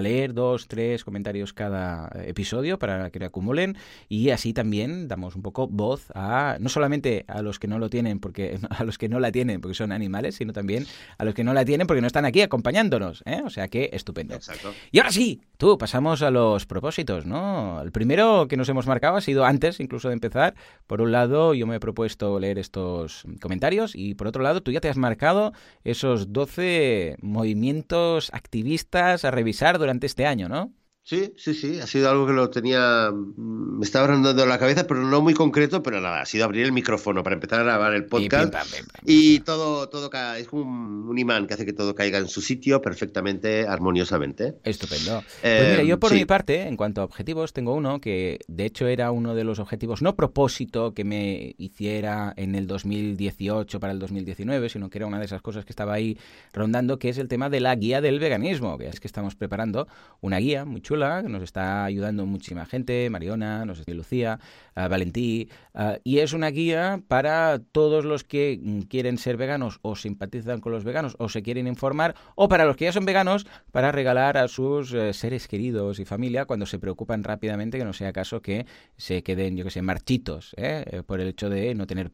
leer 0.00 0.34
dos, 0.34 0.66
tres 0.66 1.04
comentarios 1.04 1.52
cada 1.52 2.10
episodio 2.24 2.80
para 2.80 3.10
que 3.10 3.20
le 3.20 3.26
acumulen 3.26 3.76
y 4.08 4.30
así 4.30 4.52
también 4.52 5.06
damos 5.06 5.36
un 5.36 5.42
poco 5.42 5.68
voz 5.68 6.10
a 6.16 6.56
no 6.58 6.68
solamente 6.68 7.24
a 7.28 7.40
los 7.42 7.60
que 7.60 7.68
no 7.68 7.78
lo 7.78 7.88
tienen, 7.88 8.18
porque 8.18 8.58
a 8.70 8.82
los 8.82 8.98
que 8.98 9.08
no 9.08 9.20
la 9.20 9.30
tienen 9.30 9.60
porque 9.60 9.76
son 9.76 9.92
animales, 9.92 10.34
sino 10.34 10.52
también 10.52 10.86
a 11.18 11.24
los 11.24 11.34
que 11.34 11.44
no 11.44 11.54
la 11.54 11.64
tienen 11.64 11.86
porque 11.86 12.00
no 12.00 12.08
están 12.08 12.24
aquí 12.24 12.42
acompañándonos. 12.42 13.22
¿eh? 13.26 13.42
O 13.44 13.50
sea 13.50 13.68
que 13.68 13.90
estupendo. 13.92 14.34
Exacto. 14.34 14.74
Y 14.90 14.98
ahora 14.98 15.12
sí, 15.12 15.40
tú, 15.56 15.78
pasamos 15.78 16.20
a 16.22 16.32
los 16.32 16.66
propósitos, 16.66 17.26
¿no? 17.26 17.80
El 17.80 17.92
primero 17.92 18.48
que 18.48 18.56
nos 18.56 18.68
hemos 18.68 18.88
marcado 18.88 19.19
ha 19.20 19.24
sido 19.24 19.44
antes 19.44 19.80
incluso 19.80 20.08
de 20.08 20.14
empezar. 20.14 20.54
Por 20.86 21.00
un 21.00 21.12
lado, 21.12 21.54
yo 21.54 21.66
me 21.66 21.76
he 21.76 21.80
propuesto 21.80 22.38
leer 22.40 22.58
estos 22.58 23.24
comentarios 23.40 23.94
y 23.94 24.14
por 24.14 24.26
otro 24.26 24.42
lado, 24.42 24.60
tú 24.62 24.72
ya 24.72 24.80
te 24.80 24.88
has 24.88 24.96
marcado 24.96 25.52
esos 25.84 26.32
12 26.32 27.16
movimientos 27.20 28.30
activistas 28.32 29.24
a 29.24 29.30
revisar 29.30 29.78
durante 29.78 30.06
este 30.06 30.26
año, 30.26 30.48
¿no? 30.48 30.72
Sí, 31.02 31.32
sí, 31.36 31.54
sí, 31.54 31.80
ha 31.80 31.86
sido 31.86 32.08
algo 32.08 32.26
que 32.26 32.32
lo 32.32 32.50
tenía, 32.50 33.10
mm, 33.10 33.78
me 33.78 33.84
estaba 33.84 34.06
rondando 34.06 34.46
la 34.46 34.58
cabeza, 34.58 34.86
pero 34.86 35.00
no 35.00 35.20
muy 35.22 35.34
concreto, 35.34 35.82
pero 35.82 36.00
nada, 36.00 36.20
ha 36.20 36.26
sido 36.26 36.44
abrir 36.44 36.64
el 36.64 36.72
micrófono 36.72 37.22
para 37.24 37.34
empezar 37.34 37.60
a 37.60 37.64
grabar 37.64 37.94
el 37.94 38.04
podcast 38.04 38.54
y, 39.04 39.40
todo, 39.40 39.88
todo 39.88 40.10
es 40.36 40.46
como 40.46 40.62
un, 41.10 41.18
imán 41.18 41.46
que 41.46 41.54
hace 41.54 41.66
que 41.66 41.72
todo 41.72 41.94
caiga 41.94 42.18
en 42.18 42.28
su 42.28 42.42
sitio 42.42 42.80
perfectamente, 42.80 43.66
armoniosamente. 43.66 44.58
Estupendo. 44.62 45.24
pues 45.40 45.70
mira, 45.70 45.82
yo 45.82 45.98
por 45.98 46.12
mi 46.12 46.26
parte, 46.26 46.68
en 46.68 46.76
cuanto 46.76 47.00
a 47.00 47.04
objetivos, 47.04 47.52
tengo 47.52 47.74
uno 47.74 48.00
que 48.00 48.38
de 48.46 48.66
hecho 48.66 48.86
era 48.86 49.10
uno 49.10 49.34
de 49.34 49.42
los 49.42 49.58
objetivos, 49.58 50.02
no 50.02 50.14
propósito 50.14 50.94
que 50.94 51.04
me 51.04 51.54
hiciera 51.58 52.32
en 52.36 52.54
el 52.54 52.66
2018 52.66 53.80
para 53.80 53.92
el 53.92 53.98
2019, 53.98 54.68
sino 54.68 54.90
que 54.90 54.98
era 54.98 55.06
una 55.06 55.18
de 55.18 55.24
esas 55.24 55.42
cosas 55.42 55.64
que 55.64 55.72
estaba 55.72 55.94
ahí 55.94 56.18
rondando, 56.52 56.98
que 56.98 57.08
es 57.08 57.18
el 57.18 57.26
tema 57.26 57.50
de 57.50 57.60
la 57.60 57.74
guía 57.74 58.00
del 58.00 58.20
veganismo, 58.20 58.78
que 58.78 58.86
es 58.86 59.00
que 59.00 59.08
estamos 59.08 59.34
preparando 59.34 59.88
una 60.20 60.38
guía 60.38 60.64
muy 60.64 60.80
chula 60.80 60.89
que 60.90 61.28
nos 61.28 61.42
está 61.42 61.84
ayudando 61.84 62.26
muchísima 62.26 62.66
gente, 62.66 63.08
Mariona, 63.10 63.64
nos 63.64 63.78
está 63.78 63.92
Lucía, 63.92 64.40
Valentí, 64.74 65.48
y 66.04 66.18
es 66.18 66.32
una 66.32 66.48
guía 66.48 67.02
para 67.06 67.60
todos 67.72 68.04
los 68.04 68.24
que 68.24 68.58
mm, 68.60 68.80
quieren 68.82 69.18
ser 69.18 69.36
veganos 69.36 69.78
o 69.82 69.94
simpatizan 69.94 70.60
con 70.60 70.72
los 70.72 70.84
veganos 70.84 71.16
o 71.18 71.28
se 71.28 71.42
quieren 71.42 71.66
informar, 71.66 72.14
o 72.34 72.48
para 72.48 72.64
los 72.64 72.76
que 72.76 72.86
ya 72.86 72.92
son 72.92 73.04
veganos, 73.04 73.46
para 73.72 73.92
regalar 73.92 74.36
a 74.36 74.48
sus 74.48 74.92
uh, 74.92 75.12
seres 75.12 75.48
queridos 75.48 75.98
y 76.00 76.04
familia 76.04 76.44
cuando 76.44 76.66
se 76.66 76.78
preocupan 76.78 77.24
rápidamente 77.24 77.78
que 77.78 77.84
no 77.84 77.92
sea 77.92 78.12
caso 78.12 78.42
que 78.42 78.66
se 78.96 79.22
queden, 79.22 79.56
yo 79.56 79.64
que 79.64 79.70
sé, 79.70 79.82
marchitos, 79.82 80.54
¿eh? 80.56 80.84
Eh, 80.90 81.02
por 81.04 81.20
el 81.20 81.28
hecho 81.28 81.48
de 81.48 81.74
no 81.74 81.86
tener 81.86 82.10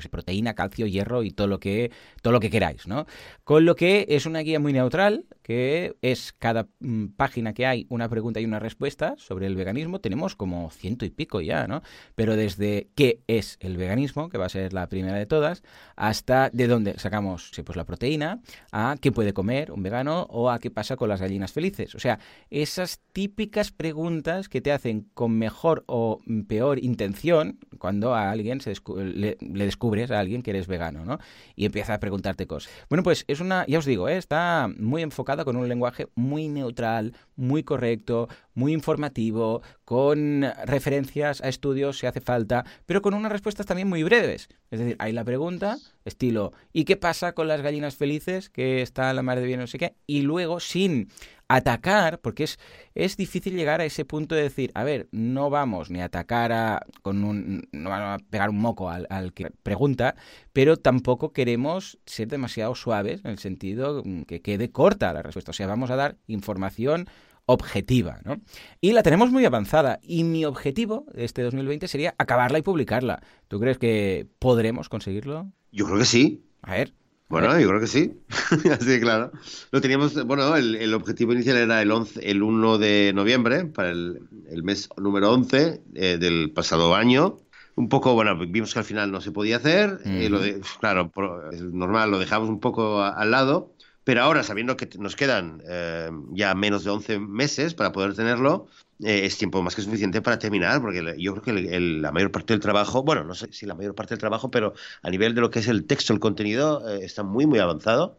sé, 0.00 0.08
proteína, 0.08 0.54
calcio, 0.54 0.86
hierro 0.86 1.22
y 1.22 1.30
todo 1.30 1.46
lo 1.46 1.58
que 1.60 1.90
todo 2.20 2.32
lo 2.32 2.40
que 2.40 2.50
queráis, 2.50 2.86
¿no? 2.86 3.06
Con 3.44 3.64
lo 3.64 3.74
que 3.74 4.06
es 4.08 4.26
una 4.26 4.40
guía 4.40 4.60
muy 4.60 4.72
neutral, 4.72 5.24
que 5.42 5.96
es 6.02 6.32
cada 6.32 6.68
mm, 6.80 7.08
página 7.16 7.52
que 7.52 7.66
hay 7.66 7.86
una 7.88 8.08
pregunta 8.08 8.40
y 8.40 8.44
una 8.44 8.58
respuesta 8.58 9.14
sobre 9.18 9.46
el 9.46 9.56
veganismo. 9.56 10.00
Tenemos 10.00 10.36
como 10.36 10.70
ciento 10.70 11.04
y 11.04 11.10
pico 11.10 11.40
ya, 11.40 11.66
¿no? 11.66 11.82
Pero 12.14 12.36
desde 12.36 12.88
qué 12.94 13.20
es 13.26 13.58
el 13.60 13.76
veganismo, 13.76 14.28
que 14.28 14.38
va 14.38 14.46
a 14.46 14.50
ser 14.50 14.72
la 14.72 14.88
primera 14.88 15.16
de 15.16 15.26
todas, 15.26 15.62
hasta 15.96 16.50
de 16.50 16.66
dónde 16.68 16.98
sacamos 16.98 17.50
pues, 17.64 17.76
la 17.76 17.84
proteína, 17.84 18.40
a 18.70 18.96
qué 19.00 19.12
puede 19.12 19.32
comer 19.32 19.72
un 19.72 19.82
vegano 19.82 20.26
o 20.30 20.50
a 20.50 20.58
qué 20.58 20.70
pasa 20.70 20.96
con 20.96 21.08
las 21.08 21.20
gallinas 21.20 21.52
felices. 21.52 21.94
O 21.94 21.98
sea, 21.98 22.18
esas 22.50 23.00
típicas 23.12 23.72
preguntas 23.72 24.48
que 24.48 24.60
te 24.60 24.72
hacen 24.72 25.08
con 25.14 25.36
mejor 25.38 25.84
o 25.86 26.20
peor 26.48 26.78
intención 26.78 27.58
cuando 27.78 28.14
a 28.14 28.30
alguien 28.30 28.60
se 28.60 28.74
le, 28.96 29.36
descubres 29.40 30.10
a 30.10 30.20
alguien 30.20 30.42
que 30.42 30.50
eres 30.50 30.66
vegano, 30.66 31.04
¿no? 31.04 31.18
Y 31.56 31.66
empieza 31.66 31.94
a 31.94 32.00
preguntarte 32.00 32.46
cosas. 32.46 32.72
Bueno, 32.88 33.02
pues 33.02 33.24
es 33.28 33.40
una, 33.40 33.66
ya 33.66 33.78
os 33.78 33.84
digo, 33.84 34.08
¿eh? 34.08 34.16
está 34.16 34.70
muy 34.78 35.02
enfocada 35.02 35.31
con 35.36 35.56
un 35.56 35.68
lenguaje 35.68 36.08
muy 36.14 36.48
neutral, 36.48 37.14
muy 37.36 37.62
correcto, 37.62 38.28
muy 38.54 38.72
informativo, 38.72 39.62
con 39.84 40.44
referencias 40.64 41.40
a 41.40 41.48
estudios 41.48 41.98
si 41.98 42.06
hace 42.06 42.20
falta, 42.20 42.64
pero 42.86 43.02
con 43.02 43.14
unas 43.14 43.32
respuestas 43.32 43.66
también 43.66 43.88
muy 43.88 44.02
breves. 44.02 44.48
Es 44.70 44.78
decir, 44.78 44.96
hay 44.98 45.12
la 45.12 45.24
pregunta, 45.24 45.78
estilo, 46.04 46.52
¿y 46.72 46.84
qué 46.84 46.96
pasa 46.96 47.32
con 47.32 47.48
las 47.48 47.62
gallinas 47.62 47.96
felices 47.96 48.50
que 48.50 48.82
está 48.82 49.12
la 49.12 49.22
madre 49.22 49.42
de 49.42 49.46
bien 49.48 49.60
no 49.60 49.66
sé 49.66 49.78
qué? 49.78 49.94
Y 50.06 50.22
luego, 50.22 50.60
sin 50.60 51.08
atacar, 51.56 52.20
porque 52.20 52.44
es, 52.44 52.58
es 52.94 53.16
difícil 53.16 53.54
llegar 53.54 53.80
a 53.80 53.84
ese 53.84 54.04
punto 54.04 54.34
de 54.34 54.42
decir, 54.42 54.70
a 54.74 54.84
ver, 54.84 55.08
no 55.12 55.50
vamos 55.50 55.90
ni 55.90 56.00
a 56.00 56.06
atacar 56.06 56.52
a, 56.52 56.86
con 57.02 57.24
un, 57.24 57.68
no 57.72 57.90
vamos 57.90 58.20
a 58.20 58.24
pegar 58.30 58.50
un 58.50 58.58
moco 58.58 58.90
al, 58.90 59.06
al, 59.10 59.32
que 59.32 59.50
pregunta, 59.50 60.14
pero 60.52 60.76
tampoco 60.76 61.32
queremos 61.32 61.98
ser 62.06 62.28
demasiado 62.28 62.74
suaves 62.74 63.20
en 63.24 63.32
el 63.32 63.38
sentido 63.38 64.02
que 64.26 64.40
quede 64.40 64.70
corta 64.70 65.12
la 65.12 65.22
respuesta. 65.22 65.50
O 65.50 65.54
sea, 65.54 65.66
vamos 65.66 65.90
a 65.90 65.96
dar 65.96 66.16
información 66.26 67.06
objetiva, 67.46 68.20
¿no? 68.24 68.40
Y 68.80 68.92
la 68.92 69.02
tenemos 69.02 69.30
muy 69.30 69.44
avanzada 69.44 69.98
y 70.02 70.24
mi 70.24 70.44
objetivo 70.44 71.06
de 71.12 71.24
este 71.24 71.42
2020 71.42 71.88
sería 71.88 72.14
acabarla 72.18 72.58
y 72.58 72.62
publicarla. 72.62 73.22
¿Tú 73.48 73.60
crees 73.60 73.78
que 73.78 74.26
podremos 74.38 74.88
conseguirlo? 74.88 75.52
Yo 75.70 75.86
creo 75.86 75.98
que 75.98 76.04
sí. 76.04 76.44
A 76.62 76.72
ver. 76.72 76.94
Bueno, 77.32 77.58
yo 77.58 77.66
creo 77.66 77.80
que 77.80 77.86
sí. 77.86 78.12
Así 78.78 79.00
claro. 79.00 79.32
Lo 79.70 79.80
teníamos, 79.80 80.22
bueno, 80.26 80.54
el, 80.54 80.92
objetivo 80.92 81.32
inicial 81.32 81.56
era 81.56 81.80
el, 81.80 81.90
11, 81.90 82.30
el 82.30 82.42
1 82.42 82.76
de 82.76 83.12
noviembre, 83.14 83.64
para 83.64 83.90
el, 83.90 84.20
mes 84.62 84.90
número 84.98 85.32
11 85.32 85.80
eh, 85.94 86.18
del 86.20 86.50
pasado 86.50 86.94
año. 86.94 87.38
Un 87.74 87.88
poco, 87.88 88.12
bueno, 88.12 88.36
vimos 88.36 88.74
que 88.74 88.80
al 88.80 88.84
final 88.84 89.10
no 89.10 89.22
se 89.22 89.32
podía 89.32 89.56
hacer. 89.56 90.00
Eh, 90.04 90.28
lo 90.28 90.40
de, 90.40 90.60
claro, 90.78 91.10
es 91.50 91.62
normal, 91.62 92.10
lo 92.10 92.18
dejamos 92.18 92.50
un 92.50 92.60
poco 92.60 93.02
al 93.02 93.30
lado. 93.30 93.72
Pero 94.04 94.20
ahora, 94.20 94.42
sabiendo 94.42 94.76
que 94.76 94.90
nos 94.98 95.16
quedan 95.16 95.62
eh, 95.66 96.10
ya 96.32 96.54
menos 96.54 96.84
de 96.84 96.90
11 96.90 97.18
meses 97.18 97.72
para 97.72 97.92
poder 97.92 98.14
tenerlo, 98.14 98.66
eh, 99.04 99.26
es 99.26 99.36
tiempo 99.36 99.62
más 99.62 99.74
que 99.74 99.82
suficiente 99.82 100.22
para 100.22 100.38
terminar, 100.38 100.80
porque 100.80 101.14
yo 101.18 101.34
creo 101.34 101.42
que 101.42 101.80
la 101.80 102.12
mayor 102.12 102.30
parte 102.30 102.52
del 102.52 102.60
trabajo, 102.60 103.02
bueno, 103.02 103.24
no 103.24 103.34
sé 103.34 103.52
si 103.52 103.66
la 103.66 103.74
mayor 103.74 103.94
parte 103.94 104.14
del 104.14 104.20
trabajo, 104.20 104.50
pero 104.50 104.74
a 105.02 105.10
nivel 105.10 105.34
de 105.34 105.40
lo 105.40 105.50
que 105.50 105.58
es 105.58 105.68
el 105.68 105.84
texto, 105.84 106.12
el 106.12 106.20
contenido, 106.20 106.88
eh, 106.88 107.04
está 107.04 107.22
muy, 107.22 107.46
muy 107.46 107.58
avanzado. 107.58 108.18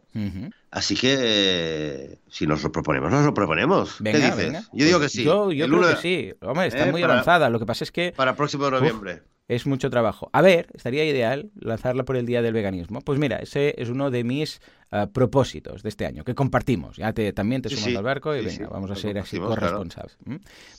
Así 0.69 0.95
que 0.95 2.19
si 2.29 2.45
nos 2.45 2.61
lo 2.61 2.71
proponemos, 2.71 3.11
nos 3.11 3.25
lo 3.25 3.33
proponemos. 3.33 3.97
¿Qué 4.03 4.13
dices? 4.13 4.69
Yo 4.71 4.85
digo 4.85 4.99
que 4.99 5.09
sí. 5.09 5.23
Yo, 5.23 5.47
creo 5.49 5.89
que 5.89 5.95
sí. 5.97 6.33
Hombre, 6.41 6.67
está 6.67 6.85
muy 6.87 7.01
avanzada. 7.01 7.49
Lo 7.49 7.59
que 7.59 7.65
pasa 7.65 7.83
es 7.83 7.91
que... 7.91 8.13
Para 8.15 8.35
próximo 8.35 8.69
noviembre 8.69 9.23
es 9.47 9.65
mucho 9.65 9.89
trabajo. 9.89 10.29
A 10.33 10.41
ver, 10.41 10.67
estaría 10.73 11.05
ideal 11.05 11.51
lanzarla 11.59 12.05
por 12.05 12.15
el 12.15 12.25
Día 12.25 12.41
del 12.41 12.53
Veganismo. 12.53 13.01
Pues 13.01 13.19
mira, 13.19 13.37
ese 13.37 13.75
es 13.77 13.89
uno 13.89 14.09
de 14.09 14.23
mis 14.23 14.61
ah, 14.91 15.07
propósitos 15.11 15.83
de 15.83 15.89
este 15.89 16.05
año, 16.05 16.23
que 16.23 16.35
compartimos. 16.35 16.97
Ya 16.97 17.13
te, 17.13 17.33
también 17.33 17.61
te 17.61 17.69
sumas 17.69 17.95
al 17.95 18.03
barco 18.03 18.35
y 18.35 18.45
venga, 18.45 18.67
vamos 18.69 18.91
a 18.91 18.95
ser 18.95 19.17
así 19.17 19.37
corresponsables. 19.37 20.17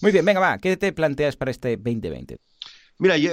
Muy 0.00 0.12
bien, 0.12 0.24
venga, 0.24 0.40
va, 0.40 0.58
¿qué 0.58 0.76
te 0.76 0.92
planteas 0.92 1.36
para 1.36 1.50
este 1.50 1.76
2020? 1.76 2.38
Mira, 2.98 3.18
yo, 3.18 3.32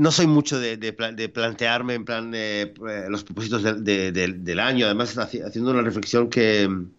no 0.00 0.10
soy 0.10 0.26
mucho 0.26 0.58
de, 0.58 0.76
de, 0.76 0.92
plantearme 0.92 1.94
en 1.94 2.04
plan 2.04 2.32
eh, 2.34 2.74
los 3.08 3.22
propósitos 3.22 3.62
del 3.62 4.60
año, 4.60 4.86
además 4.86 5.16
haciendo 5.16 5.70
una 5.70 5.82
reflexión 5.82 6.28
que 6.28 6.68
mm, 6.68 6.90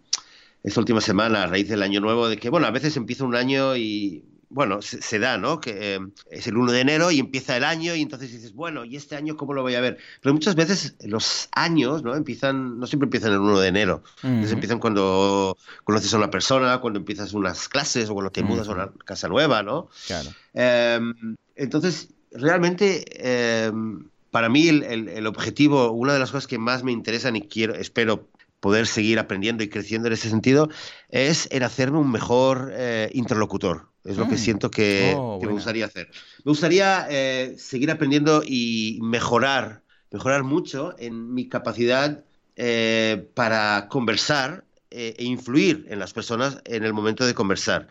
esta 0.62 0.80
última 0.80 1.02
semana, 1.02 1.42
a 1.42 1.46
raíz 1.46 1.68
del 1.68 1.82
año 1.82 2.00
nuevo, 2.00 2.28
de 2.28 2.38
que, 2.38 2.48
bueno, 2.48 2.66
a 2.66 2.70
veces 2.70 2.96
empieza 2.96 3.24
un 3.24 3.36
año 3.36 3.76
y 3.76 4.24
bueno, 4.50 4.80
se, 4.80 5.18
da, 5.18 5.36
¿no? 5.36 5.60
Que 5.60 5.96
eh, 5.96 6.00
es 6.30 6.46
el 6.46 6.56
1 6.56 6.72
de 6.72 6.80
enero 6.80 7.10
y 7.10 7.18
empieza 7.18 7.56
el 7.56 7.64
año 7.64 7.94
y 7.94 8.02
entonces 8.02 8.32
dices, 8.32 8.54
bueno, 8.54 8.84
¿y 8.84 8.96
este 8.96 9.14
año 9.14 9.36
cómo 9.36 9.52
lo 9.52 9.62
voy 9.62 9.74
a 9.74 9.80
ver? 9.80 9.98
Pero 10.22 10.32
muchas 10.32 10.54
veces 10.54 10.96
los 11.04 11.48
años, 11.52 12.02
¿no? 12.02 12.14
Empiezan, 12.14 12.78
no 12.78 12.86
siempre 12.86 13.06
empiezan 13.06 13.32
el 13.32 13.40
1 13.40 13.60
de 13.60 13.68
enero. 13.68 14.02
empiezan 14.22 14.78
cuando 14.78 15.56
conoces 15.84 16.12
a 16.14 16.16
una 16.16 16.30
persona, 16.30 16.78
cuando 16.78 16.98
empiezas 16.98 17.34
unas 17.34 17.68
clases 17.68 18.08
o 18.08 18.14
cuando 18.14 18.30
te 18.30 18.42
mudas 18.42 18.68
a 18.68 18.72
una 18.72 18.90
casa 19.04 19.28
nueva, 19.28 19.62
¿no? 19.62 19.88
Claro. 20.06 20.30
Em, 20.54 21.36
entonces, 21.56 22.08
realmente, 22.32 23.66
em, 23.66 24.08
para 24.30 24.48
mí 24.48 24.68
el, 24.68 24.82
el, 24.82 25.26
objetivo, 25.26 25.92
una 25.92 26.12
de 26.12 26.18
las 26.18 26.30
cosas 26.30 26.46
que 26.46 26.58
más 26.58 26.84
me 26.84 26.92
interesan 26.92 27.36
y 27.36 27.42
quiero, 27.42 27.74
espero 27.74 28.28
poder 28.60 28.86
seguir 28.86 29.18
aprendiendo 29.18 29.62
y 29.62 29.68
creciendo 29.68 30.08
en 30.08 30.14
ese 30.14 30.30
sentido, 30.30 30.68
es 31.10 31.48
en 31.50 31.62
hacerme 31.62 31.98
un 31.98 32.10
mejor 32.10 32.72
eh, 32.74 33.10
interlocutor. 33.12 33.88
Es 34.08 34.16
lo 34.16 34.26
que 34.26 34.36
mm. 34.36 34.38
siento 34.38 34.70
que, 34.70 35.12
oh, 35.14 35.38
me 35.40 35.48
gustaría 35.48 35.84
hacer. 35.84 36.08
Me 36.42 36.50
gustaría 36.50 37.06
eh, 37.10 37.56
seguir 37.58 37.90
aprendiendo 37.90 38.42
y 38.42 38.98
mejorar, 39.02 39.82
mejorar 40.10 40.44
mucho 40.44 40.94
en 40.98 41.34
mi 41.34 41.46
capacidad 41.46 42.24
eh, 42.56 43.28
para 43.34 43.88
conversar 43.88 44.64
e 44.90 45.22
influir 45.22 45.84
en 45.90 45.98
las 45.98 46.14
personas 46.14 46.62
en 46.64 46.82
el 46.82 46.94
momento 46.94 47.26
de 47.26 47.34
conversar. 47.34 47.88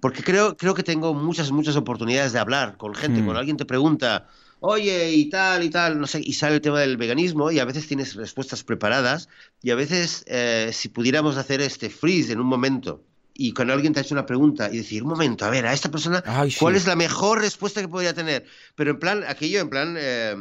Porque 0.00 0.22
creo, 0.22 0.56
creo 0.56 0.72
que 0.74 0.84
tengo 0.84 1.12
muchas, 1.12 1.50
muchas 1.50 1.74
oportunidades 1.74 2.32
de 2.32 2.38
hablar 2.38 2.76
con 2.76 2.94
gente. 2.94 3.20
Mm. 3.20 3.24
Cuando 3.24 3.40
alguien 3.40 3.56
te 3.56 3.64
pregunta, 3.64 4.28
oye, 4.60 5.12
y 5.12 5.28
tal, 5.28 5.64
y 5.64 5.70
tal, 5.70 5.98
no 5.98 6.06
sé, 6.06 6.20
y 6.22 6.34
sale 6.34 6.54
el 6.54 6.60
tema 6.60 6.78
del 6.78 6.96
veganismo 6.96 7.50
y 7.50 7.58
a 7.58 7.64
veces 7.64 7.88
tienes 7.88 8.14
respuestas 8.14 8.62
preparadas 8.62 9.28
y 9.60 9.70
a 9.70 9.74
veces 9.74 10.22
eh, 10.28 10.70
si 10.72 10.88
pudiéramos 10.88 11.36
hacer 11.36 11.60
este 11.60 11.90
freeze 11.90 12.32
en 12.32 12.38
un 12.38 12.46
momento 12.46 13.02
y 13.40 13.52
cuando 13.52 13.72
alguien 13.72 13.92
te 13.92 14.00
ha 14.00 14.02
hecho 14.02 14.16
una 14.16 14.26
pregunta 14.26 14.68
y 14.70 14.78
decir, 14.78 15.04
un 15.04 15.10
momento, 15.10 15.44
a 15.44 15.50
ver, 15.50 15.64
a 15.64 15.72
esta 15.72 15.92
persona, 15.92 16.24
¿cuál 16.58 16.74
es 16.74 16.86
la 16.88 16.96
mejor 16.96 17.40
respuesta 17.40 17.80
que 17.80 17.86
podría 17.86 18.12
tener? 18.12 18.44
Pero 18.74 18.90
en 18.90 18.98
plan, 18.98 19.24
aquello, 19.26 19.60
en 19.60 19.70
plan... 19.70 19.96
Eh, 19.96 20.36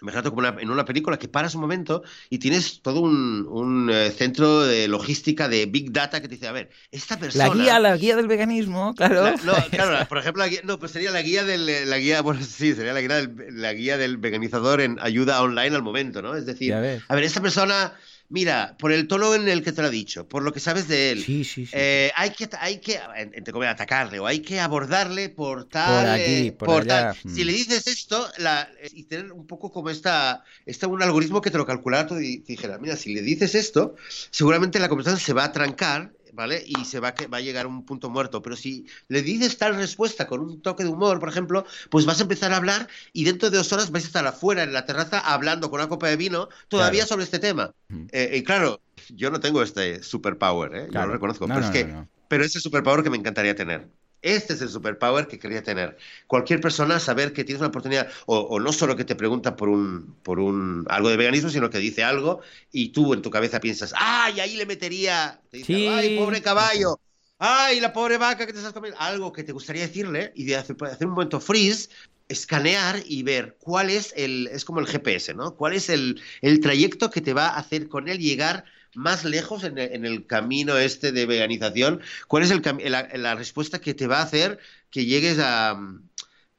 Imagínate 0.00 0.30
como 0.30 0.46
en 0.46 0.70
una 0.70 0.84
película 0.84 1.18
que 1.18 1.26
paras 1.26 1.56
un 1.56 1.60
momento 1.60 2.04
y 2.30 2.38
tienes 2.38 2.82
todo 2.82 3.00
un, 3.00 3.90
eh, 3.92 4.12
centro 4.16 4.62
de 4.62 4.86
logística 4.86 5.48
de 5.48 5.66
Big 5.66 5.90
Data 5.90 6.20
que 6.22 6.28
te 6.28 6.36
dice, 6.36 6.46
a 6.46 6.52
ver, 6.52 6.70
esta 6.92 7.18
persona... 7.18 7.48
La 7.48 7.54
guía, 7.54 7.78
la 7.80 7.96
guía 7.96 8.14
del 8.14 8.28
veganismo, 8.28 8.94
claro. 8.94 9.34
no, 9.44 9.54
claro, 9.70 10.06
por 10.08 10.18
ejemplo, 10.18 10.44
la 10.44 10.48
guía, 10.48 10.60
no, 10.62 10.78
pues 10.78 10.92
sería 10.92 11.10
la 11.10 11.20
guía 11.20 11.42
del, 11.42 11.90
la 11.90 11.98
guía, 11.98 12.22
bueno, 12.22 12.40
sí, 12.44 12.74
sería 12.74 12.92
la 12.92 13.00
guía 13.00 13.16
del, 13.16 13.60
la 13.60 13.72
guía 13.72 13.98
del 13.98 14.18
veganizador 14.18 14.80
en 14.80 14.98
ayuda 15.00 15.42
online 15.42 15.74
al 15.74 15.82
momento, 15.82 16.22
¿no? 16.22 16.36
Es 16.36 16.46
decir, 16.46 16.72
a 16.74 16.80
ver, 16.80 17.24
esta 17.24 17.40
persona 17.40 17.92
mira, 18.28 18.76
por 18.78 18.92
el 18.92 19.08
tono 19.08 19.34
en 19.34 19.48
el 19.48 19.62
que 19.62 19.72
te 19.72 19.82
lo 19.82 19.88
ha 19.88 19.90
dicho, 19.90 20.28
por 20.28 20.42
lo 20.42 20.52
que 20.52 20.60
sabes 20.60 20.88
de 20.88 21.12
él, 21.12 21.24
eh, 21.72 22.12
hay 22.14 22.30
que, 22.30 22.48
hay 22.60 22.78
que 22.78 23.00
entre 23.32 23.52
comillas, 23.52 23.74
atacarle 23.74 24.18
o 24.20 24.26
hay 24.26 24.40
que 24.40 24.60
abordarle 24.60 25.28
por 25.28 25.68
tal, 25.68 26.04
por, 26.04 26.10
aquí, 26.10 26.46
eh, 26.48 26.52
por, 26.52 26.86
tal. 26.86 27.16
Si 27.16 27.44
le 27.44 27.52
dices 27.52 27.86
esto, 27.86 28.28
la, 28.38 28.68
y 28.92 29.04
tener 29.04 29.32
un 29.32 29.46
poco 29.46 29.72
como 29.72 29.90
esta, 29.90 30.44
está 30.66 30.86
un 30.86 31.02
algoritmo 31.02 31.40
que 31.40 31.50
te 31.50 31.58
lo 31.58 31.66
calculara 31.66 32.08
y 32.20 32.38
te 32.38 32.52
dijera, 32.52 32.78
mira, 32.78 32.96
si 32.96 33.14
le 33.14 33.22
dices 33.22 33.54
esto, 33.54 33.96
seguramente 34.30 34.78
la 34.78 34.88
conversación 34.88 35.20
se 35.20 35.32
va 35.32 35.44
a 35.44 35.52
trancar 35.52 36.12
¿vale? 36.38 36.62
Y 36.64 36.84
se 36.84 37.00
va, 37.00 37.12
va 37.32 37.38
a 37.38 37.40
llegar 37.40 37.66
a 37.66 37.68
un 37.68 37.84
punto 37.84 38.08
muerto. 38.08 38.40
Pero 38.42 38.54
si 38.54 38.86
le 39.08 39.22
dices 39.22 39.58
tal 39.58 39.74
respuesta 39.74 40.28
con 40.28 40.40
un 40.40 40.62
toque 40.62 40.84
de 40.84 40.88
humor, 40.88 41.18
por 41.18 41.28
ejemplo, 41.28 41.66
pues 41.90 42.06
vas 42.06 42.20
a 42.20 42.22
empezar 42.22 42.52
a 42.52 42.58
hablar 42.58 42.88
y 43.12 43.24
dentro 43.24 43.50
de 43.50 43.56
dos 43.56 43.72
horas 43.72 43.90
vais 43.90 44.04
a 44.04 44.06
estar 44.06 44.24
afuera 44.24 44.62
en 44.62 44.72
la 44.72 44.84
terraza 44.84 45.18
hablando 45.18 45.68
con 45.68 45.80
una 45.80 45.88
copa 45.88 46.06
de 46.06 46.16
vino 46.16 46.48
todavía 46.68 47.04
sobre 47.06 47.24
este 47.24 47.40
tema. 47.40 47.74
Eh, 48.12 48.36
y 48.36 48.44
claro, 48.44 48.80
yo 49.08 49.32
no 49.32 49.40
tengo 49.40 49.62
este 49.62 50.00
superpower, 50.02 50.74
¿eh? 50.76 50.88
Yo 50.92 51.04
lo 51.04 51.12
reconozco. 51.12 51.48
pero 51.48 51.60
es 51.60 51.70
que, 51.70 51.92
pero 52.28 52.44
ese 52.44 52.60
superpower 52.60 53.02
que 53.02 53.10
me 53.10 53.16
encantaría 53.16 53.56
tener. 53.56 53.88
Este 54.22 54.54
es 54.54 54.62
el 54.62 54.68
superpower 54.68 55.28
que 55.28 55.38
quería 55.38 55.62
tener. 55.62 55.96
Cualquier 56.26 56.60
persona 56.60 56.98
saber 56.98 57.32
que 57.32 57.44
tienes 57.44 57.60
una 57.60 57.68
oportunidad, 57.68 58.08
o, 58.26 58.58
no 58.58 58.72
solo 58.72 58.96
que 58.96 59.04
te 59.04 59.14
pregunta 59.14 59.56
por 59.56 59.68
un, 59.68 60.16
por 60.22 60.40
un 60.40 60.84
algo 60.88 61.08
de 61.08 61.16
veganismo, 61.16 61.50
sino 61.50 61.70
que 61.70 61.78
dice 61.78 62.02
algo 62.02 62.40
y 62.72 62.88
tú 62.88 63.14
en 63.14 63.22
tu 63.22 63.30
cabeza 63.30 63.60
piensas, 63.60 63.94
¡ay, 63.96 64.40
ahí 64.40 64.56
le 64.56 64.66
metería! 64.66 65.40
¡ay, 65.52 66.16
pobre 66.18 66.42
caballo! 66.42 66.98
¡ay, 67.38 67.80
la 67.80 67.92
pobre 67.92 68.18
vaca 68.18 68.46
que 68.46 68.52
te 68.52 68.58
estás 68.58 68.72
comiendo! 68.72 68.98
Algo 69.00 69.32
que 69.32 69.44
te 69.44 69.52
gustaría 69.52 69.82
decirle 69.82 70.32
y 70.34 70.44
de 70.44 70.56
hacer, 70.56 70.76
hacer 70.82 71.06
un 71.06 71.14
momento 71.14 71.40
freeze, 71.40 71.88
escanear 72.28 73.02
y 73.06 73.22
ver 73.22 73.56
cuál 73.60 73.90
es 73.90 74.12
el, 74.16 74.48
es 74.48 74.64
como 74.64 74.80
el 74.80 74.86
GPS, 74.86 75.34
¿no? 75.34 75.54
¿Cuál 75.54 75.74
es 75.74 75.88
el, 75.88 76.20
el 76.42 76.60
trayecto 76.60 77.10
que 77.10 77.20
te 77.20 77.32
va 77.32 77.48
a 77.48 77.58
hacer 77.58 77.88
con 77.88 78.08
él 78.08 78.18
llegar 78.18 78.64
más 78.98 79.24
lejos 79.24 79.64
en 79.64 79.78
el, 79.78 80.26
camino 80.26 80.76
este 80.76 81.12
de 81.12 81.24
veganización? 81.24 82.00
¿Cuál 82.26 82.42
es 82.42 82.50
el, 82.50 82.62
la, 82.90 83.34
respuesta 83.34 83.80
que 83.80 83.94
te 83.94 84.06
va 84.06 84.18
a 84.18 84.24
hacer 84.24 84.58
que 84.90 85.06
llegues 85.06 85.38
a... 85.38 85.80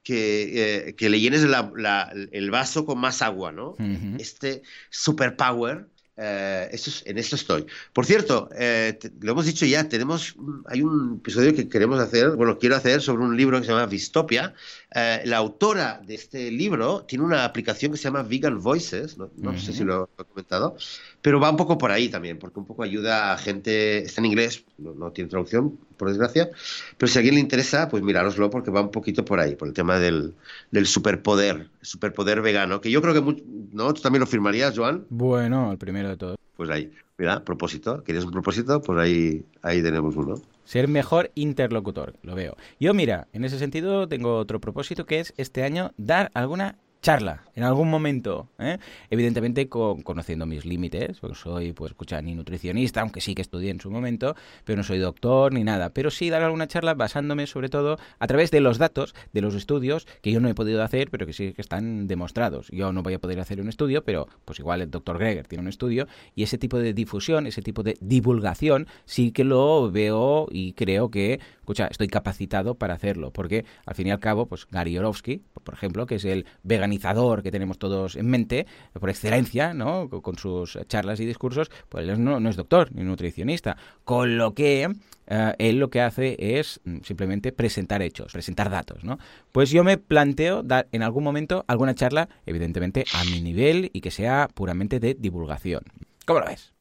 Que, 0.02 0.96
eh, 0.98 1.10
le 1.10 1.20
llenes 1.20 1.44
el 1.44 2.52
vaso 2.52 2.86
con 2.86 2.98
más 2.98 3.22
agua, 3.22 3.52
¿no? 3.52 3.76
Este 4.18 4.64
superpower 4.90 5.86
eh, 6.22 6.78
en 7.06 7.18
esto 7.18 7.36
estoy. 7.38 7.66
Por 7.94 8.06
cierto, 8.06 8.50
eh, 8.54 9.00
lo 9.22 9.32
hemos 9.32 9.46
dicho 9.46 9.66
ya, 9.66 9.88
tenemos, 9.88 10.36
hay 10.66 10.82
un 10.82 11.20
episodio 11.22 11.56
que 11.56 11.70
queremos 11.70 11.98
hacer, 12.00 12.32
bueno, 12.32 12.60
quiero 12.60 12.76
hacer 12.76 13.02
sobre 13.02 13.24
un 13.24 13.38
libro 13.38 13.58
que 13.58 13.66
se 13.66 13.72
llama 13.72 13.88
Distopia. 13.88 14.54
Eh, 14.96 15.22
la 15.26 15.38
autora 15.38 16.02
de 16.04 16.16
este 16.16 16.50
libro 16.50 17.04
tiene 17.04 17.24
una 17.24 17.46
aplicación 17.46 17.92
que 17.92 17.98
se 18.00 18.06
llama 18.06 18.24
Vegan 18.24 18.60
Voices, 18.60 19.18
no, 19.18 19.58
sé 19.60 19.72
si 19.72 19.84
lo 19.84 20.10
he 20.18 20.24
comentado, 20.24 20.76
pero 21.22 21.40
va 21.40 21.52
un 21.52 21.58
poco 21.58 21.78
por 21.78 21.92
ahí 21.92 22.10
también, 22.10 22.40
porque 22.40 22.60
un 22.60 22.66
poco 22.66 22.82
ayuda 22.82 23.34
a 23.34 23.38
gente, 23.38 24.00
está 24.00 24.22
en 24.22 24.26
inglés, 24.26 24.64
no, 24.80 25.12
tiene 25.12 25.30
traducción, 25.30 25.78
por 25.96 26.08
desgracia, 26.08 26.50
pero 26.98 27.08
si 27.08 27.18
a 27.18 27.20
alguien 27.20 27.36
le 27.36 27.42
interesa, 27.42 27.88
pues 27.88 28.02
mirároslo 28.02 28.50
porque 28.50 28.72
va 28.72 28.82
un 28.82 28.90
poquito 28.90 29.24
por 29.24 29.40
ahí, 29.40 29.56
por 29.56 29.68
el 29.68 29.76
tema 29.76 30.00
del, 30.00 30.34
del 30.72 30.88
superpoder, 30.88 31.70
superpoder 31.82 32.42
vegano, 32.42 32.82
que 32.82 32.90
yo 32.90 33.00
creo 33.04 33.14
que, 33.14 33.44
¿no? 33.72 33.94
¿Tú 33.94 34.02
también 34.02 34.22
lo 34.22 34.28
firmarías, 34.28 34.76
Joan? 34.76 35.06
Bueno, 35.10 35.72
el 35.72 35.78
primero 35.78 36.10
de 36.10 36.18
todos. 36.18 36.38
Pues 36.58 36.70
ahí, 36.72 36.92
mira, 37.20 37.44
propósito, 37.44 38.02
¿quieres 38.04 38.26
un 38.26 38.32
propósito? 38.32 38.82
Pues 38.82 38.98
ahí, 38.98 39.46
ahí 39.62 39.84
tenemos 39.84 40.16
uno. 40.16 40.42
Ser 40.70 40.88
mejor 40.88 41.32
interlocutor, 41.34 42.14
lo 42.22 42.36
veo. 42.36 42.56
Yo, 42.80 42.94
mira, 42.94 43.28
en 43.34 43.44
ese 43.44 43.58
sentido 43.58 44.08
tengo 44.08 44.38
otro 44.38 44.62
propósito 44.62 45.08
que 45.08 45.20
es 45.20 45.34
este 45.36 45.64
año 45.64 45.94
dar 45.98 46.30
alguna 46.36 46.78
charla 47.02 47.44
en 47.56 47.64
algún 47.64 47.90
momento. 47.90 48.50
¿eh? 48.60 48.78
Evidentemente 49.10 49.68
con, 49.68 50.02
conociendo 50.02 50.46
mis 50.46 50.66
límites, 50.66 51.20
porque 51.20 51.36
soy, 51.36 51.74
pues, 51.74 51.92
escucha, 51.92 52.22
ni 52.22 52.36
nutricionista, 52.36 53.02
aunque 53.02 53.22
sí 53.22 53.36
que 53.36 53.42
estudié 53.42 53.72
en 53.72 53.80
su 53.80 53.92
momento, 53.92 54.36
pero 54.64 54.78
no 54.78 54.84
soy 54.84 55.00
doctor 55.00 55.54
ni 55.54 55.64
nada. 55.64 55.90
Pero 55.90 56.12
sí 56.12 56.30
dar 56.30 56.42
alguna 56.42 56.68
charla 56.68 56.94
basándome 56.94 57.48
sobre 57.48 57.70
todo 57.70 57.98
a 58.20 58.28
través 58.28 58.52
de 58.52 58.62
los 58.62 58.78
datos, 58.78 59.16
de 59.34 59.42
los 59.42 59.56
estudios 59.56 60.08
que 60.22 60.32
yo 60.32 60.40
no 60.40 60.50
he 60.50 60.56
podido 60.56 60.84
hacer, 60.84 61.10
pero 61.10 61.26
que 61.26 61.34
sí 61.34 61.54
que 61.54 61.62
están 61.62 62.08
demostrados. 62.08 62.68
Yo 62.72 62.92
no 62.94 63.04
voy 63.04 63.14
a 63.14 63.20
poder 63.20 63.40
hacer 63.40 63.62
un 63.62 63.70
estudio, 63.70 64.04
pero 64.04 64.28
pues 64.46 64.60
igual 64.60 64.82
el 64.82 64.92
doctor 64.92 65.18
Greger 65.18 65.48
tiene 65.48 65.62
un 65.62 65.68
estudio 65.68 66.08
y 66.36 66.44
ese 66.44 66.58
tipo 66.58 66.78
de 66.78 66.94
difusión, 66.94 67.48
ese 67.48 67.62
tipo 67.62 67.84
de 67.84 67.98
divulgación, 68.00 68.88
sí 69.06 69.32
que 69.32 69.44
lo 69.44 69.92
veo 69.92 70.48
y 70.52 70.74
creo 70.74 71.12
que, 71.12 71.40
escucha, 71.60 71.88
estoy 71.88 72.08
capacitado 72.08 72.76
para 72.76 72.94
hacerlo, 72.94 73.32
porque 73.32 73.66
al 73.86 73.96
fin 73.96 74.08
y 74.08 74.12
al 74.12 74.20
cabo, 74.20 74.46
pues 74.46 74.68
Gary 74.70 74.94
Yorovsky, 74.94 75.42
por 75.64 75.74
ejemplo, 75.74 76.06
que 76.06 76.16
es 76.16 76.26
el 76.26 76.46
vegan 76.90 77.42
que 77.44 77.52
tenemos 77.52 77.78
todos 77.78 78.16
en 78.16 78.28
mente, 78.28 78.66
por 79.00 79.10
excelencia, 79.10 79.74
¿no? 79.74 80.10
Con 80.10 80.38
sus 80.38 80.78
charlas 80.88 81.20
y 81.20 81.26
discursos, 81.26 81.70
pues 81.90 82.08
él 82.08 82.24
no, 82.24 82.50
es 82.50 82.56
doctor 82.56 82.90
ni 82.94 83.04
nutricionista. 83.04 83.78
Con 84.04 84.38
lo 84.38 84.54
que 84.54 84.90
eh, 85.28 85.54
él 85.58 85.80
lo 85.80 85.90
que 85.90 86.02
hace 86.02 86.36
es 86.40 86.80
mm, 86.84 87.00
simplemente 87.04 87.52
presentar 87.52 88.02
hechos, 88.02 88.32
presentar 88.32 88.70
datos, 88.70 89.04
¿no? 89.04 89.20
Pues 89.52 89.70
yo 89.70 89.84
me 89.84 89.98
planteo 89.98 90.64
dar 90.64 90.88
en 90.92 91.04
algún 91.04 91.24
momento 91.24 91.66
alguna 91.68 91.96
charla, 91.96 92.30
evidentemente 92.46 93.06
a 93.14 93.24
mi 93.26 93.42
nivel 93.42 93.90
y 93.94 94.02
que 94.02 94.12
sea 94.12 94.48
puramente 94.54 95.00
de 95.00 95.16
divulgación. 95.16 95.84
¿Cómo 96.26 96.40
lo 96.40 96.48
ves? 96.48 96.74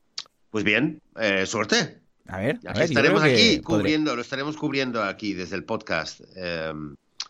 Pues 0.50 0.64
bien, 0.64 1.00
eh, 1.18 1.46
suerte. 1.46 2.00
A 2.26 2.38
ver, 2.38 2.58
estaremos 2.78 3.22
aquí 3.22 3.60
cubriendo, 3.60 4.14
lo 4.14 4.20
estaremos 4.20 4.56
cubriendo 4.58 5.02
aquí 5.02 5.32
desde 5.32 5.56
el 5.56 5.64
podcast 5.64 6.20
eh, 6.36 6.74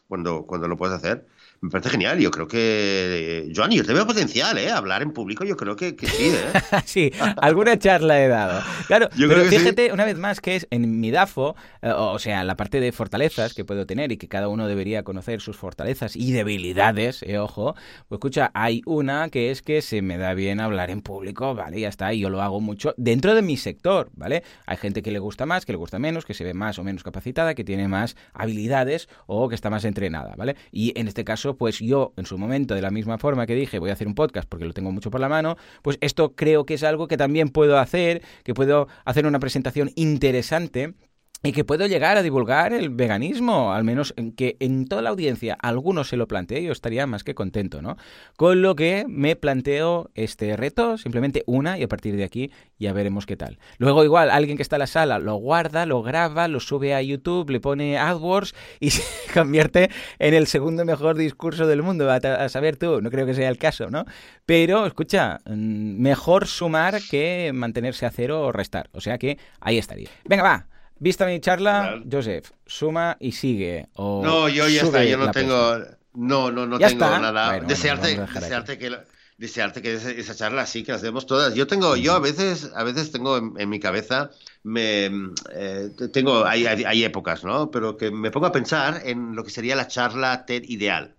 cuando, 0.08 0.44
cuando 0.44 0.66
lo 0.66 0.76
puedas 0.76 0.96
hacer. 0.96 1.24
Me 1.60 1.70
parece 1.70 1.90
genial. 1.90 2.18
Yo 2.20 2.30
creo 2.30 2.46
que. 2.46 3.50
Joan, 3.54 3.72
yo 3.72 3.84
te 3.84 3.92
veo 3.92 4.06
potencial, 4.06 4.56
¿eh? 4.58 4.70
Hablar 4.70 5.02
en 5.02 5.12
público, 5.12 5.44
yo 5.44 5.56
creo 5.56 5.74
que, 5.74 5.96
sí, 6.00 6.28
¿eh? 6.28 6.60
sí, 6.84 7.12
alguna 7.36 7.76
charla 7.78 8.22
he 8.22 8.28
dado. 8.28 8.62
Claro, 8.86 9.08
pero 9.16 9.44
fíjate, 9.44 9.92
una 9.92 10.04
vez 10.04 10.16
más, 10.16 10.40
que 10.40 10.54
es 10.54 10.68
en 10.70 11.00
mi 11.00 11.10
DAFO, 11.10 11.56
eh, 11.82 11.90
o 11.90 12.18
sea, 12.20 12.44
la 12.44 12.56
parte 12.56 12.80
de 12.80 12.92
fortalezas 12.92 13.54
que 13.54 13.64
puedo 13.64 13.86
tener 13.86 14.12
y 14.12 14.18
que 14.18 14.28
cada 14.28 14.48
uno 14.48 14.68
debería 14.68 15.02
conocer 15.02 15.40
sus 15.40 15.56
fortalezas 15.56 16.14
y 16.14 16.30
debilidades, 16.30 17.22
eh, 17.24 17.38
ojo. 17.38 17.74
Pues 18.08 18.18
escucha, 18.18 18.52
hay 18.54 18.82
una 18.86 19.28
que 19.28 19.50
es 19.50 19.62
que 19.62 19.82
se 19.82 20.00
me 20.00 20.16
da 20.16 20.34
bien 20.34 20.60
hablar 20.60 20.90
en 20.90 21.02
público, 21.02 21.54
¿vale? 21.56 21.80
Ya 21.80 21.88
está, 21.88 22.12
y 22.12 22.20
yo 22.20 22.30
lo 22.30 22.40
hago 22.40 22.60
mucho 22.60 22.94
dentro 22.96 23.34
de 23.34 23.42
mi 23.42 23.56
sector, 23.56 24.10
¿vale? 24.14 24.44
Hay 24.66 24.76
gente 24.76 25.02
que 25.02 25.10
le 25.10 25.18
gusta 25.18 25.44
más, 25.44 25.66
que 25.66 25.72
le 25.72 25.78
gusta 25.78 25.98
menos, 25.98 26.24
que 26.24 26.34
se 26.34 26.44
ve 26.44 26.54
más 26.54 26.78
o 26.78 26.84
menos 26.84 27.02
capacitada, 27.02 27.54
que 27.54 27.64
tiene 27.64 27.88
más 27.88 28.16
habilidades 28.32 29.08
o 29.26 29.48
que 29.48 29.56
está 29.56 29.70
más 29.70 29.84
entrenada, 29.84 30.34
¿vale? 30.36 30.56
Y 30.70 30.98
en 30.98 31.08
este 31.08 31.24
caso, 31.24 31.47
pues 31.56 31.78
yo 31.78 32.12
en 32.16 32.26
su 32.26 32.38
momento, 32.38 32.74
de 32.74 32.82
la 32.82 32.90
misma 32.90 33.18
forma 33.18 33.46
que 33.46 33.54
dije, 33.54 33.78
voy 33.78 33.90
a 33.90 33.94
hacer 33.94 34.06
un 34.06 34.14
podcast 34.14 34.48
porque 34.48 34.64
lo 34.64 34.72
tengo 34.72 34.92
mucho 34.92 35.10
por 35.10 35.20
la 35.20 35.28
mano, 35.28 35.56
pues 35.82 35.98
esto 36.00 36.34
creo 36.34 36.66
que 36.66 36.74
es 36.74 36.82
algo 36.82 37.08
que 37.08 37.16
también 37.16 37.48
puedo 37.48 37.78
hacer, 37.78 38.22
que 38.44 38.54
puedo 38.54 38.88
hacer 39.04 39.26
una 39.26 39.38
presentación 39.38 39.90
interesante 39.96 40.94
y 41.42 41.52
que 41.52 41.64
puedo 41.64 41.86
llegar 41.86 42.16
a 42.16 42.22
divulgar 42.22 42.72
el 42.72 42.90
veganismo, 42.90 43.72
al 43.72 43.84
menos 43.84 44.12
en 44.16 44.32
que 44.32 44.56
en 44.58 44.86
toda 44.86 45.02
la 45.02 45.10
audiencia 45.10 45.56
alguno 45.60 46.02
se 46.02 46.16
lo 46.16 46.26
plantee, 46.26 46.64
yo 46.64 46.72
estaría 46.72 47.06
más 47.06 47.22
que 47.22 47.34
contento, 47.36 47.80
¿no? 47.80 47.96
Con 48.36 48.60
lo 48.60 48.74
que 48.74 49.04
me 49.08 49.36
planteo 49.36 50.10
este 50.14 50.56
reto, 50.56 50.98
simplemente 50.98 51.44
una, 51.46 51.78
y 51.78 51.84
a 51.84 51.88
partir 51.88 52.16
de 52.16 52.24
aquí 52.24 52.50
ya 52.78 52.92
veremos 52.92 53.24
qué 53.24 53.36
tal. 53.36 53.58
Luego 53.78 54.02
igual 54.02 54.30
alguien 54.30 54.56
que 54.56 54.62
está 54.62 54.76
en 54.76 54.80
la 54.80 54.86
sala 54.88 55.20
lo 55.20 55.36
guarda, 55.36 55.86
lo 55.86 56.02
graba, 56.02 56.48
lo 56.48 56.58
sube 56.58 56.94
a 56.94 57.02
YouTube, 57.02 57.50
le 57.50 57.60
pone 57.60 57.98
AdWords 57.98 58.54
y 58.80 58.90
se 58.90 59.04
convierte 59.32 59.90
en 60.18 60.34
el 60.34 60.48
segundo 60.48 60.84
mejor 60.84 61.16
discurso 61.16 61.68
del 61.68 61.82
mundo, 61.82 62.10
a, 62.10 62.48
saber 62.48 62.76
tú, 62.76 63.00
no 63.00 63.10
creo 63.10 63.26
que 63.26 63.34
sea 63.34 63.48
el 63.48 63.58
caso, 63.58 63.90
¿no? 63.90 64.04
Pero, 64.44 64.86
escucha, 64.86 65.38
mm, 65.46 66.00
mejor 66.00 66.48
sumar 66.48 66.98
que 67.08 67.52
mantenerse 67.54 68.06
a 68.06 68.10
cero 68.10 68.42
o 68.42 68.52
restar, 68.52 68.90
o 68.92 69.00
sea 69.00 69.18
que 69.18 69.38
ahí 69.60 69.78
estaría. 69.78 70.08
Venga, 70.24 70.42
va. 70.42 70.77
Vista 71.00 71.26
mi 71.26 71.40
charla, 71.40 72.02
Joseph, 72.10 72.50
suma 72.66 73.16
y 73.20 73.32
sigue. 73.32 73.86
O 73.94 74.20
no, 74.22 74.48
yo 74.48 74.68
ya 74.68 74.82
está, 74.82 75.04
yo 75.04 75.16
no 75.16 75.30
tengo. 75.30 75.78
No, 76.14 76.50
no, 76.50 76.66
no 76.66 76.78
tengo 76.78 77.18
nada. 77.18 77.60
desearte, 77.60 78.18
desearte 78.34 78.78
que. 78.78 78.96
desearte 79.36 79.80
que 79.80 79.94
esa 79.94 80.34
charla 80.34 80.66
sí 80.66 80.82
que 80.82 80.92
las 80.92 81.02
demos 81.02 81.26
todas. 81.26 81.54
Yo 81.54 81.68
tengo, 81.68 81.94
yo 81.94 82.14
a 82.14 82.18
veces, 82.18 82.72
a 82.74 82.82
veces 82.82 83.12
tengo 83.12 83.36
en, 83.56 83.68
mi 83.68 83.78
cabeza, 83.78 84.30
me 84.64 85.06
eh, 85.54 85.90
tengo, 86.12 86.44
hay, 86.44 86.66
hay, 86.66 87.04
épocas, 87.04 87.44
¿no? 87.44 87.70
Pero 87.70 87.96
que 87.96 88.10
me 88.10 88.32
pongo 88.32 88.46
a 88.46 88.52
pensar 88.52 89.02
en 89.04 89.36
lo 89.36 89.44
que 89.44 89.50
sería 89.50 89.76
la 89.76 89.86
charla 89.86 90.44
TED 90.46 90.64
ideal. 90.64 91.14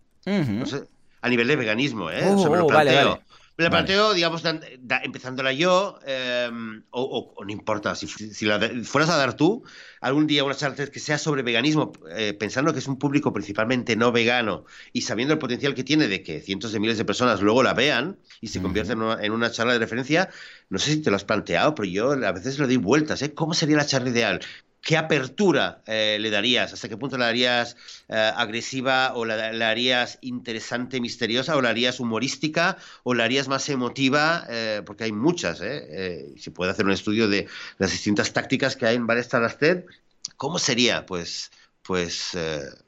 a 1.21 1.29
nivel 1.29 1.47
de 1.47 1.55
veganismo, 1.55 2.11
¿eh? 2.11 2.23
Sobre 2.37 2.59
lo 2.59 2.67
planteo. 2.67 3.15
Me 3.15 3.28
la 3.63 3.69
planteo, 3.69 4.13
digamos, 4.13 4.43
empezándola 5.03 5.51
yo, 5.51 5.99
em, 6.05 6.83
o, 6.91 7.33
no 7.43 7.51
importa, 7.51 7.95
si, 7.95 8.45
la 8.45 8.59
fueras 8.83 9.09
a 9.09 9.17
dar 9.17 9.35
tú 9.35 9.63
algún 10.01 10.27
día 10.27 10.43
una 10.43 10.55
charla 10.55 10.87
que 10.87 10.99
sea 10.99 11.17
sobre 11.17 11.43
veganismo, 11.43 11.91
eh, 12.15 12.33
pensando 12.33 12.71
que 12.71 12.79
es 12.79 12.87
un 12.87 12.97
público 12.97 13.33
principalmente 13.33 13.95
no 13.95 14.11
vegano 14.11 14.65
y 14.93 15.01
sabiendo 15.01 15.33
el 15.33 15.39
potencial 15.39 15.75
que 15.75 15.83
tiene 15.83 16.07
de 16.07 16.23
que 16.23 16.39
cientos 16.39 16.71
de 16.71 16.79
miles 16.79 16.97
de 16.97 17.05
personas 17.05 17.41
luego 17.41 17.63
la 17.63 17.73
vean 17.73 18.17
y 18.39 18.47
se 18.47 18.61
convierta 18.61 18.93
en, 18.93 19.01
en, 19.01 19.31
una 19.31 19.51
charla 19.51 19.73
de 19.73 19.79
referencia, 19.79 20.29
no 20.69 20.79
sé 20.79 20.91
si 20.91 21.01
te 21.01 21.09
lo 21.09 21.17
has 21.17 21.25
planteado, 21.25 21.75
pero 21.75 21.87
yo 21.89 22.11
a 22.11 22.31
veces 22.31 22.59
le 22.59 22.65
doy 22.65 22.77
vueltas, 22.77 23.21
¿eh? 23.21 23.33
¿Cómo 23.33 23.53
sería 23.53 23.77
la 23.77 23.85
charla 23.85 24.09
ideal? 24.09 24.39
¿Qué 24.81 24.95
apertura 24.97 25.81
eh, 25.87 26.17
le 26.19 26.29
darías? 26.29 26.73
¿Hasta 26.73 26.87
qué 26.87 26.95
punto 26.95 27.17
la 27.17 27.27
harías 27.27 27.75
eh, 28.07 28.31
agresiva 28.35 29.13
o 29.13 29.25
la, 29.25 29.69
harías 29.69 30.17
interesante, 30.21 31.01
misteriosa 31.01 31.57
o 31.57 31.61
la 31.61 31.69
harías 31.69 31.99
humorística 31.99 32.77
o 33.03 33.13
la 33.13 33.25
harías 33.25 33.47
más 33.49 33.67
emotiva? 33.69 34.45
Eh, 34.49 34.81
porque 34.85 35.03
hay 35.03 35.11
muchas, 35.11 35.61
¿eh? 35.61 36.33
Se 36.37 36.51
puede 36.51 36.71
hacer 36.71 36.85
un 36.85 36.93
estudio 36.93 37.27
de 37.27 37.47
las 37.77 37.91
distintas 37.91 38.31
tácticas 38.31 38.77
que 38.77 38.85
hay 38.85 38.95
en 38.95 39.05
varias 39.05 39.27
salas 39.27 39.57
TED. 39.57 39.83
¿Cómo 40.37 40.59
sería? 40.59 41.05
Pues, 41.05 41.51
pues 41.83 42.37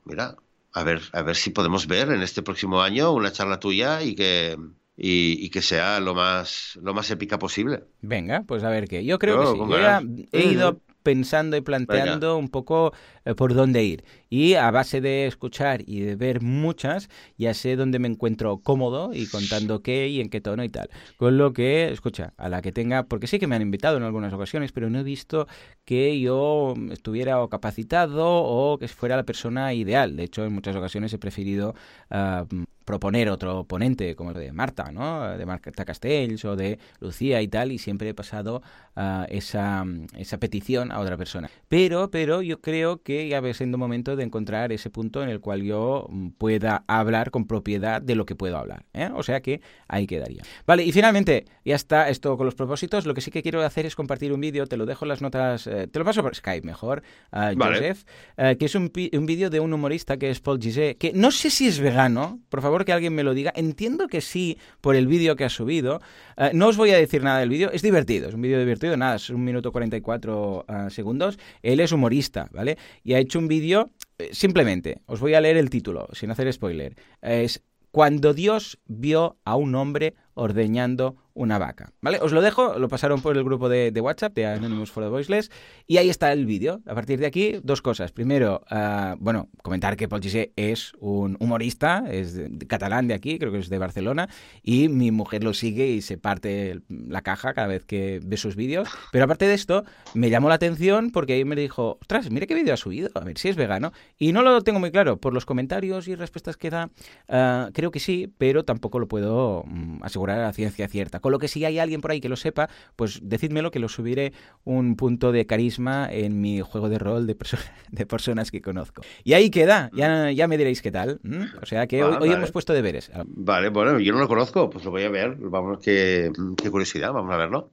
mira, 0.05 0.37
a 0.73 0.83
ver, 0.83 1.01
a 1.11 1.21
ver 1.23 1.35
si 1.35 1.49
podemos 1.49 1.87
ver 1.87 2.09
en 2.11 2.21
este 2.21 2.41
próximo 2.41 2.81
año 2.81 3.11
una 3.11 3.33
charla 3.33 3.59
tuya 3.59 4.01
y 4.01 4.15
que, 4.15 4.57
y, 4.95 5.49
que 5.49 5.61
sea 5.61 5.99
lo 5.99 6.15
más 6.15 6.79
lo 6.81 6.93
más 6.93 7.11
épica 7.11 7.37
posible. 7.37 7.83
Venga, 8.01 8.43
pues 8.47 8.63
a 8.63 8.69
ver 8.69 8.87
qué. 8.87 9.03
Yo 9.03 9.19
creo 9.19 9.41
que 9.41 9.47
sí. 9.47 9.57
Yo 9.57 9.79
ya 9.79 10.01
he 10.31 10.45
ido 10.45 10.79
pensando 11.03 11.57
y 11.57 11.61
planteando 11.61 12.37
un 12.37 12.49
poco 12.49 12.93
eh, 13.25 13.35
por 13.35 13.53
dónde 13.53 13.83
ir. 13.83 14.03
Y 14.33 14.53
a 14.53 14.71
base 14.71 15.01
de 15.01 15.27
escuchar 15.27 15.83
y 15.85 15.99
de 15.99 16.15
ver 16.15 16.41
muchas, 16.41 17.09
ya 17.37 17.53
sé 17.53 17.75
dónde 17.75 17.99
me 17.99 18.07
encuentro 18.07 18.59
cómodo 18.59 19.11
y 19.13 19.27
contando 19.27 19.83
qué 19.83 20.07
y 20.07 20.21
en 20.21 20.29
qué 20.29 20.39
tono 20.39 20.63
y 20.63 20.69
tal. 20.69 20.89
Con 21.17 21.37
lo 21.37 21.51
que, 21.51 21.91
escucha, 21.91 22.33
a 22.37 22.47
la 22.47 22.61
que 22.61 22.71
tenga, 22.71 23.03
porque 23.03 23.27
sí 23.27 23.39
que 23.39 23.47
me 23.47 23.57
han 23.57 23.61
invitado 23.61 23.97
en 23.97 24.03
algunas 24.03 24.31
ocasiones, 24.31 24.71
pero 24.71 24.89
no 24.89 24.99
he 24.99 25.03
visto 25.03 25.49
que 25.83 26.17
yo 26.21 26.75
estuviera 26.91 27.41
o 27.43 27.49
capacitado 27.49 28.25
o 28.25 28.77
que 28.77 28.87
fuera 28.87 29.17
la 29.17 29.23
persona 29.23 29.73
ideal. 29.73 30.15
De 30.15 30.23
hecho, 30.23 30.45
en 30.45 30.53
muchas 30.53 30.77
ocasiones 30.77 31.11
he 31.11 31.17
preferido 31.17 31.75
ah, 32.09 32.45
proponer 32.85 33.29
otro 33.29 33.63
ponente, 33.63 34.15
como 34.15 34.31
el 34.31 34.37
de 34.37 34.51
Marta, 34.51 34.91
¿no? 34.91 35.37
De 35.37 35.45
Marta 35.45 35.85
Castells 35.85 36.43
o 36.45 36.55
de 36.55 36.79
Lucía 36.99 37.41
y 37.41 37.47
tal, 37.47 37.71
y 37.71 37.77
siempre 37.77 38.09
he 38.09 38.13
pasado 38.13 38.61
uh, 38.95 39.23
esa, 39.29 39.85
esa 40.17 40.37
petición 40.39 40.91
a 40.91 40.99
otra 40.99 41.17
persona. 41.17 41.49
Pero, 41.67 42.11
pero 42.11 42.41
yo 42.41 42.59
creo 42.59 43.01
que 43.01 43.27
ya 43.27 43.39
va 43.39 43.53
siendo 43.53 43.77
momento 43.77 44.15
de 44.15 44.20
encontrar 44.23 44.71
ese 44.71 44.89
punto 44.89 45.23
en 45.23 45.29
el 45.29 45.39
cual 45.39 45.63
yo 45.63 46.07
mm, 46.09 46.29
pueda 46.31 46.83
hablar 46.87 47.31
con 47.31 47.45
propiedad 47.47 48.01
de 48.01 48.15
lo 48.15 48.25
que 48.25 48.35
puedo 48.35 48.57
hablar. 48.57 48.85
¿eh? 48.93 49.09
O 49.13 49.23
sea 49.23 49.41
que 49.41 49.61
ahí 49.87 50.07
quedaría. 50.07 50.43
Vale, 50.65 50.83
y 50.83 50.91
finalmente, 50.91 51.45
ya 51.65 51.75
está 51.75 52.09
esto 52.09 52.37
con 52.37 52.45
los 52.45 52.55
propósitos. 52.55 53.05
Lo 53.05 53.13
que 53.13 53.21
sí 53.21 53.31
que 53.31 53.41
quiero 53.41 53.61
hacer 53.61 53.85
es 53.85 53.95
compartir 53.95 54.33
un 54.33 54.41
vídeo, 54.41 54.67
te 54.67 54.77
lo 54.77 54.85
dejo 54.85 55.05
en 55.05 55.09
las 55.09 55.21
notas, 55.21 55.67
eh, 55.67 55.87
te 55.87 55.99
lo 55.99 56.05
paso 56.05 56.21
por 56.21 56.35
Skype 56.35 56.65
mejor, 56.65 57.03
uh, 57.33 57.57
Joseph, 57.57 58.03
uh, 58.37 58.57
que 58.57 58.65
es 58.65 58.75
un, 58.75 58.91
un 59.13 59.25
vídeo 59.25 59.49
de 59.49 59.59
un 59.59 59.73
humorista 59.73 60.17
que 60.17 60.29
es 60.29 60.39
Paul 60.39 60.59
Gisé, 60.61 60.95
que 60.97 61.13
no 61.13 61.31
sé 61.31 61.49
si 61.49 61.67
es 61.67 61.79
vegano, 61.79 62.39
por 62.49 62.61
favor 62.61 62.85
que 62.85 62.93
alguien 62.93 63.13
me 63.13 63.23
lo 63.23 63.33
diga. 63.33 63.51
Entiendo 63.55 64.07
que 64.07 64.21
sí 64.21 64.57
por 64.81 64.95
el 64.95 65.07
vídeo 65.07 65.35
que 65.35 65.45
ha 65.45 65.49
subido. 65.49 66.01
Uh, 66.37 66.49
no 66.53 66.67
os 66.67 66.77
voy 66.77 66.91
a 66.91 66.97
decir 66.97 67.23
nada 67.23 67.39
del 67.39 67.49
vídeo, 67.49 67.71
es 67.71 67.81
divertido, 67.81 68.29
es 68.29 68.33
un 68.33 68.41
vídeo 68.41 68.59
divertido, 68.59 68.97
nada, 68.97 69.15
es 69.15 69.29
un 69.29 69.43
minuto 69.43 69.71
44 69.71 70.65
segundos. 70.89 71.37
Él 71.61 71.79
es 71.79 71.91
humorista, 71.91 72.49
¿vale? 72.51 72.77
Y 73.03 73.13
ha 73.13 73.19
hecho 73.19 73.39
un 73.39 73.47
vídeo, 73.47 73.91
eh, 74.10 74.10
simplemente, 74.31 75.01
os 75.05 75.19
voy 75.19 75.33
a 75.33 75.41
leer 75.41 75.57
el 75.57 75.69
título, 75.69 76.07
sin 76.13 76.31
hacer 76.31 76.51
spoiler. 76.51 76.95
Es 77.21 77.63
Cuando 77.91 78.33
Dios 78.33 78.79
vio 78.85 79.37
a 79.43 79.55
un 79.55 79.75
hombre 79.75 80.15
ordeñando 80.33 81.15
una 81.33 81.57
vaca. 81.57 81.93
¿Vale? 82.01 82.19
Os 82.21 82.31
lo 82.31 82.41
dejo, 82.41 82.77
lo 82.77 82.87
pasaron 82.89 83.21
por 83.21 83.37
el 83.37 83.43
grupo 83.43 83.69
de, 83.69 83.91
WhatsApp 84.01 84.33
de 84.33 84.45
Anonymous 84.45 84.91
for 84.91 85.03
the 85.03 85.09
Voiceless 85.09 85.49
y 85.87 85.97
ahí 85.97 86.09
está 86.09 86.31
el 86.33 86.45
vídeo. 86.45 86.81
A 86.85 86.95
partir 86.95 87.19
de 87.19 87.25
aquí, 87.25 87.59
dos 87.63 87.81
cosas. 87.81 88.11
Primero, 88.11 88.63
uh, 88.71 89.15
bueno, 89.19 89.49
comentar 89.61 89.95
que 89.95 90.07
Paul 90.07 90.21
es 90.55 90.93
un 90.99 91.37
humorista, 91.39 92.03
es 92.09 92.39
catalán 92.67 93.07
de 93.07 93.13
aquí, 93.13 93.39
creo 93.39 93.51
que 93.51 93.59
es 93.59 93.69
de 93.69 93.77
Barcelona, 93.77 94.29
y 94.61 94.87
mi 94.89 95.11
mujer 95.11 95.43
lo 95.43 95.53
sigue 95.53 95.87
y 95.87 96.01
se 96.01 96.17
parte 96.17 96.81
la 96.89 97.21
caja 97.21 97.53
cada 97.53 97.67
vez 97.67 97.85
que 97.85 98.19
ve 98.23 98.37
sus 98.37 98.55
vídeos. 98.55 98.89
Pero 99.11 99.25
aparte 99.25 99.47
de 99.47 99.53
esto, 99.53 99.83
me 100.13 100.29
llamó 100.29 100.49
la 100.49 100.55
atención 100.55 101.11
porque 101.11 101.33
ahí 101.33 101.45
me 101.45 101.55
dijo, 101.55 101.97
ostras, 102.01 102.29
mira 102.29 102.45
qué 102.45 102.55
vídeo 102.55 102.73
ha 102.73 102.77
subido, 102.77 103.09
a 103.15 103.21
ver 103.21 103.37
si 103.37 103.49
es 103.49 103.55
vegano. 103.55 103.93
Y 104.17 104.31
no 104.31 104.41
lo 104.41 104.61
tengo 104.61 104.79
muy 104.79 104.91
claro, 104.91 105.17
por 105.17 105.33
los 105.33 105.45
comentarios 105.45 106.07
y 106.07 106.15
respuestas 106.15 106.57
que 106.57 106.69
da, 106.69 106.89
uh, 107.29 107.71
creo 107.71 107.91
que 107.91 107.99
sí, 107.99 108.31
pero 108.37 108.63
tampoco 108.63 108.99
lo 108.99 109.07
puedo 109.07 109.61
um, 109.61 110.03
asegurar 110.03 110.20
a 110.29 110.37
la 110.37 110.53
ciencia 110.53 110.87
cierta. 110.87 111.19
Con 111.19 111.31
lo 111.31 111.39
que 111.39 111.47
si 111.47 111.65
hay 111.65 111.79
alguien 111.79 112.01
por 112.01 112.11
ahí 112.11 112.21
que 112.21 112.29
lo 112.29 112.35
sepa, 112.35 112.69
pues 112.95 113.19
decídmelo 113.23 113.71
que 113.71 113.79
lo 113.79 113.89
subiré 113.89 114.33
un 114.63 114.95
punto 114.95 115.31
de 115.31 115.45
carisma 115.45 116.07
en 116.11 116.41
mi 116.41 116.61
juego 116.61 116.89
de 116.89 116.99
rol 116.99 117.27
de, 117.27 117.35
de 117.91 118.05
personas 118.05 118.51
que 118.51 118.61
conozco. 118.61 119.01
Y 119.23 119.33
ahí 119.33 119.49
queda, 119.49 119.89
ya, 119.93 120.31
ya 120.31 120.47
me 120.47 120.57
diréis 120.57 120.81
qué 120.81 120.91
tal. 120.91 121.19
O 121.61 121.65
sea 121.65 121.87
que 121.87 122.03
hoy, 122.03 122.31
hemos 122.31 122.51
puesto 122.51 122.73
deberes. 122.73 123.11
Vale, 123.25 123.69
bueno, 123.69 123.99
yo 123.99 124.13
no 124.13 124.19
lo 124.19 124.27
conozco, 124.27 124.69
pues 124.69 124.85
lo 124.85 124.91
voy 124.91 125.03
a 125.03 125.09
ver. 125.09 125.35
Vamos, 125.39 125.79
qué, 125.79 126.31
qué 126.61 126.69
curiosidad, 126.69 127.11
vamos 127.13 127.33
a 127.33 127.37
verlo. 127.37 127.71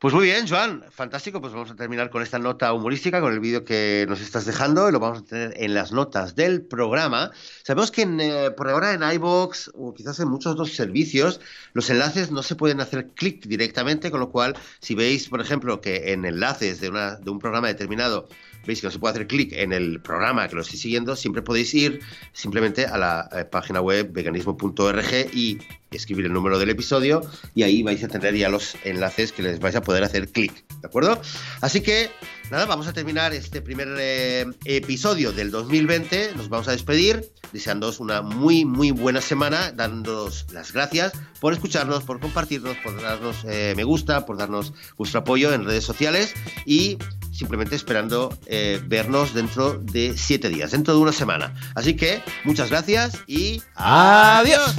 Pues 0.00 0.14
muy 0.14 0.26
bien, 0.26 0.46
Joan, 0.46 0.84
fantástico. 0.92 1.40
Pues 1.40 1.52
vamos 1.52 1.72
a 1.72 1.74
terminar 1.74 2.08
con 2.10 2.22
esta 2.22 2.38
nota 2.38 2.72
humorística, 2.72 3.20
con 3.20 3.32
el 3.32 3.40
vídeo 3.40 3.64
que 3.64 4.06
nos 4.08 4.20
estás 4.20 4.46
dejando 4.46 4.88
y 4.88 4.92
lo 4.92 5.00
vamos 5.00 5.18
a 5.18 5.24
tener 5.24 5.54
en 5.56 5.74
las 5.74 5.90
notas 5.90 6.36
del 6.36 6.62
programa. 6.62 7.32
Sabemos 7.64 7.90
que 7.90 8.02
eh, 8.02 8.52
por 8.52 8.68
ahora 8.68 8.92
en 8.92 9.02
iBox 9.02 9.72
o 9.74 9.94
quizás 9.94 10.20
en 10.20 10.28
muchos 10.28 10.52
otros 10.52 10.72
servicios 10.72 11.40
los 11.72 11.90
enlaces 11.90 12.30
no 12.30 12.44
se 12.44 12.54
pueden 12.54 12.80
hacer 12.80 13.08
clic 13.08 13.44
directamente, 13.46 14.12
con 14.12 14.20
lo 14.20 14.30
cual 14.30 14.56
si 14.78 14.94
veis, 14.94 15.28
por 15.28 15.40
ejemplo, 15.40 15.80
que 15.80 16.12
en 16.12 16.24
enlaces 16.24 16.80
de, 16.80 16.90
una, 16.90 17.16
de 17.16 17.30
un 17.30 17.40
programa 17.40 17.66
determinado 17.66 18.28
veis 18.68 18.82
que 18.82 18.86
no 18.86 18.90
se 18.90 18.98
puede 18.98 19.12
hacer 19.12 19.26
clic 19.26 19.52
en 19.54 19.72
el 19.72 20.00
programa 20.00 20.46
que 20.46 20.54
lo 20.54 20.60
estoy 20.60 20.78
siguiendo, 20.78 21.16
siempre 21.16 21.40
podéis 21.40 21.72
ir 21.72 22.00
simplemente 22.32 22.84
a 22.84 22.98
la 22.98 23.28
eh, 23.32 23.44
página 23.46 23.80
web 23.80 24.12
veganismo.org 24.12 25.12
y 25.32 25.58
escribir 25.90 26.26
el 26.26 26.34
número 26.34 26.58
del 26.58 26.68
episodio 26.68 27.22
y 27.54 27.62
ahí 27.62 27.82
vais 27.82 28.04
a 28.04 28.08
tener 28.08 28.36
ya 28.36 28.50
los 28.50 28.76
enlaces 28.84 29.32
que 29.32 29.42
les 29.42 29.58
vais 29.58 29.74
a 29.74 29.80
poder 29.80 30.04
hacer 30.04 30.28
clic, 30.28 30.52
¿de 30.82 30.86
acuerdo? 30.86 31.18
Así 31.62 31.80
que 31.80 32.10
nada, 32.50 32.66
vamos 32.66 32.86
a 32.86 32.92
terminar 32.92 33.32
este 33.34 33.60
primer 33.60 33.88
eh, 33.98 34.46
episodio 34.64 35.32
del 35.32 35.50
2020, 35.50 36.34
nos 36.36 36.48
vamos 36.48 36.68
a 36.68 36.72
despedir 36.72 37.30
deseándoos 37.52 38.00
una 38.00 38.22
muy 38.22 38.64
muy 38.64 38.90
buena 38.90 39.20
semana, 39.20 39.72
dándoos 39.72 40.46
las 40.52 40.72
gracias 40.72 41.12
por 41.40 41.52
escucharnos, 41.52 42.04
por 42.04 42.20
compartirnos, 42.20 42.76
por 42.78 43.00
darnos 43.00 43.44
eh, 43.44 43.74
me 43.76 43.84
gusta, 43.84 44.24
por 44.26 44.36
darnos 44.36 44.72
vuestro 44.96 45.20
apoyo 45.20 45.52
en 45.52 45.64
redes 45.64 45.84
sociales 45.84 46.34
y 46.64 46.98
simplemente 47.32 47.76
esperando 47.76 48.36
eh, 48.46 48.80
vernos 48.84 49.34
dentro 49.34 49.78
de 49.78 50.16
siete 50.16 50.48
días, 50.48 50.72
dentro 50.72 50.94
de 50.94 51.00
una 51.00 51.12
semana. 51.12 51.54
Así 51.74 51.96
que 51.96 52.22
muchas 52.44 52.70
gracias 52.70 53.18
y 53.26 53.62
adiós. 53.74 54.74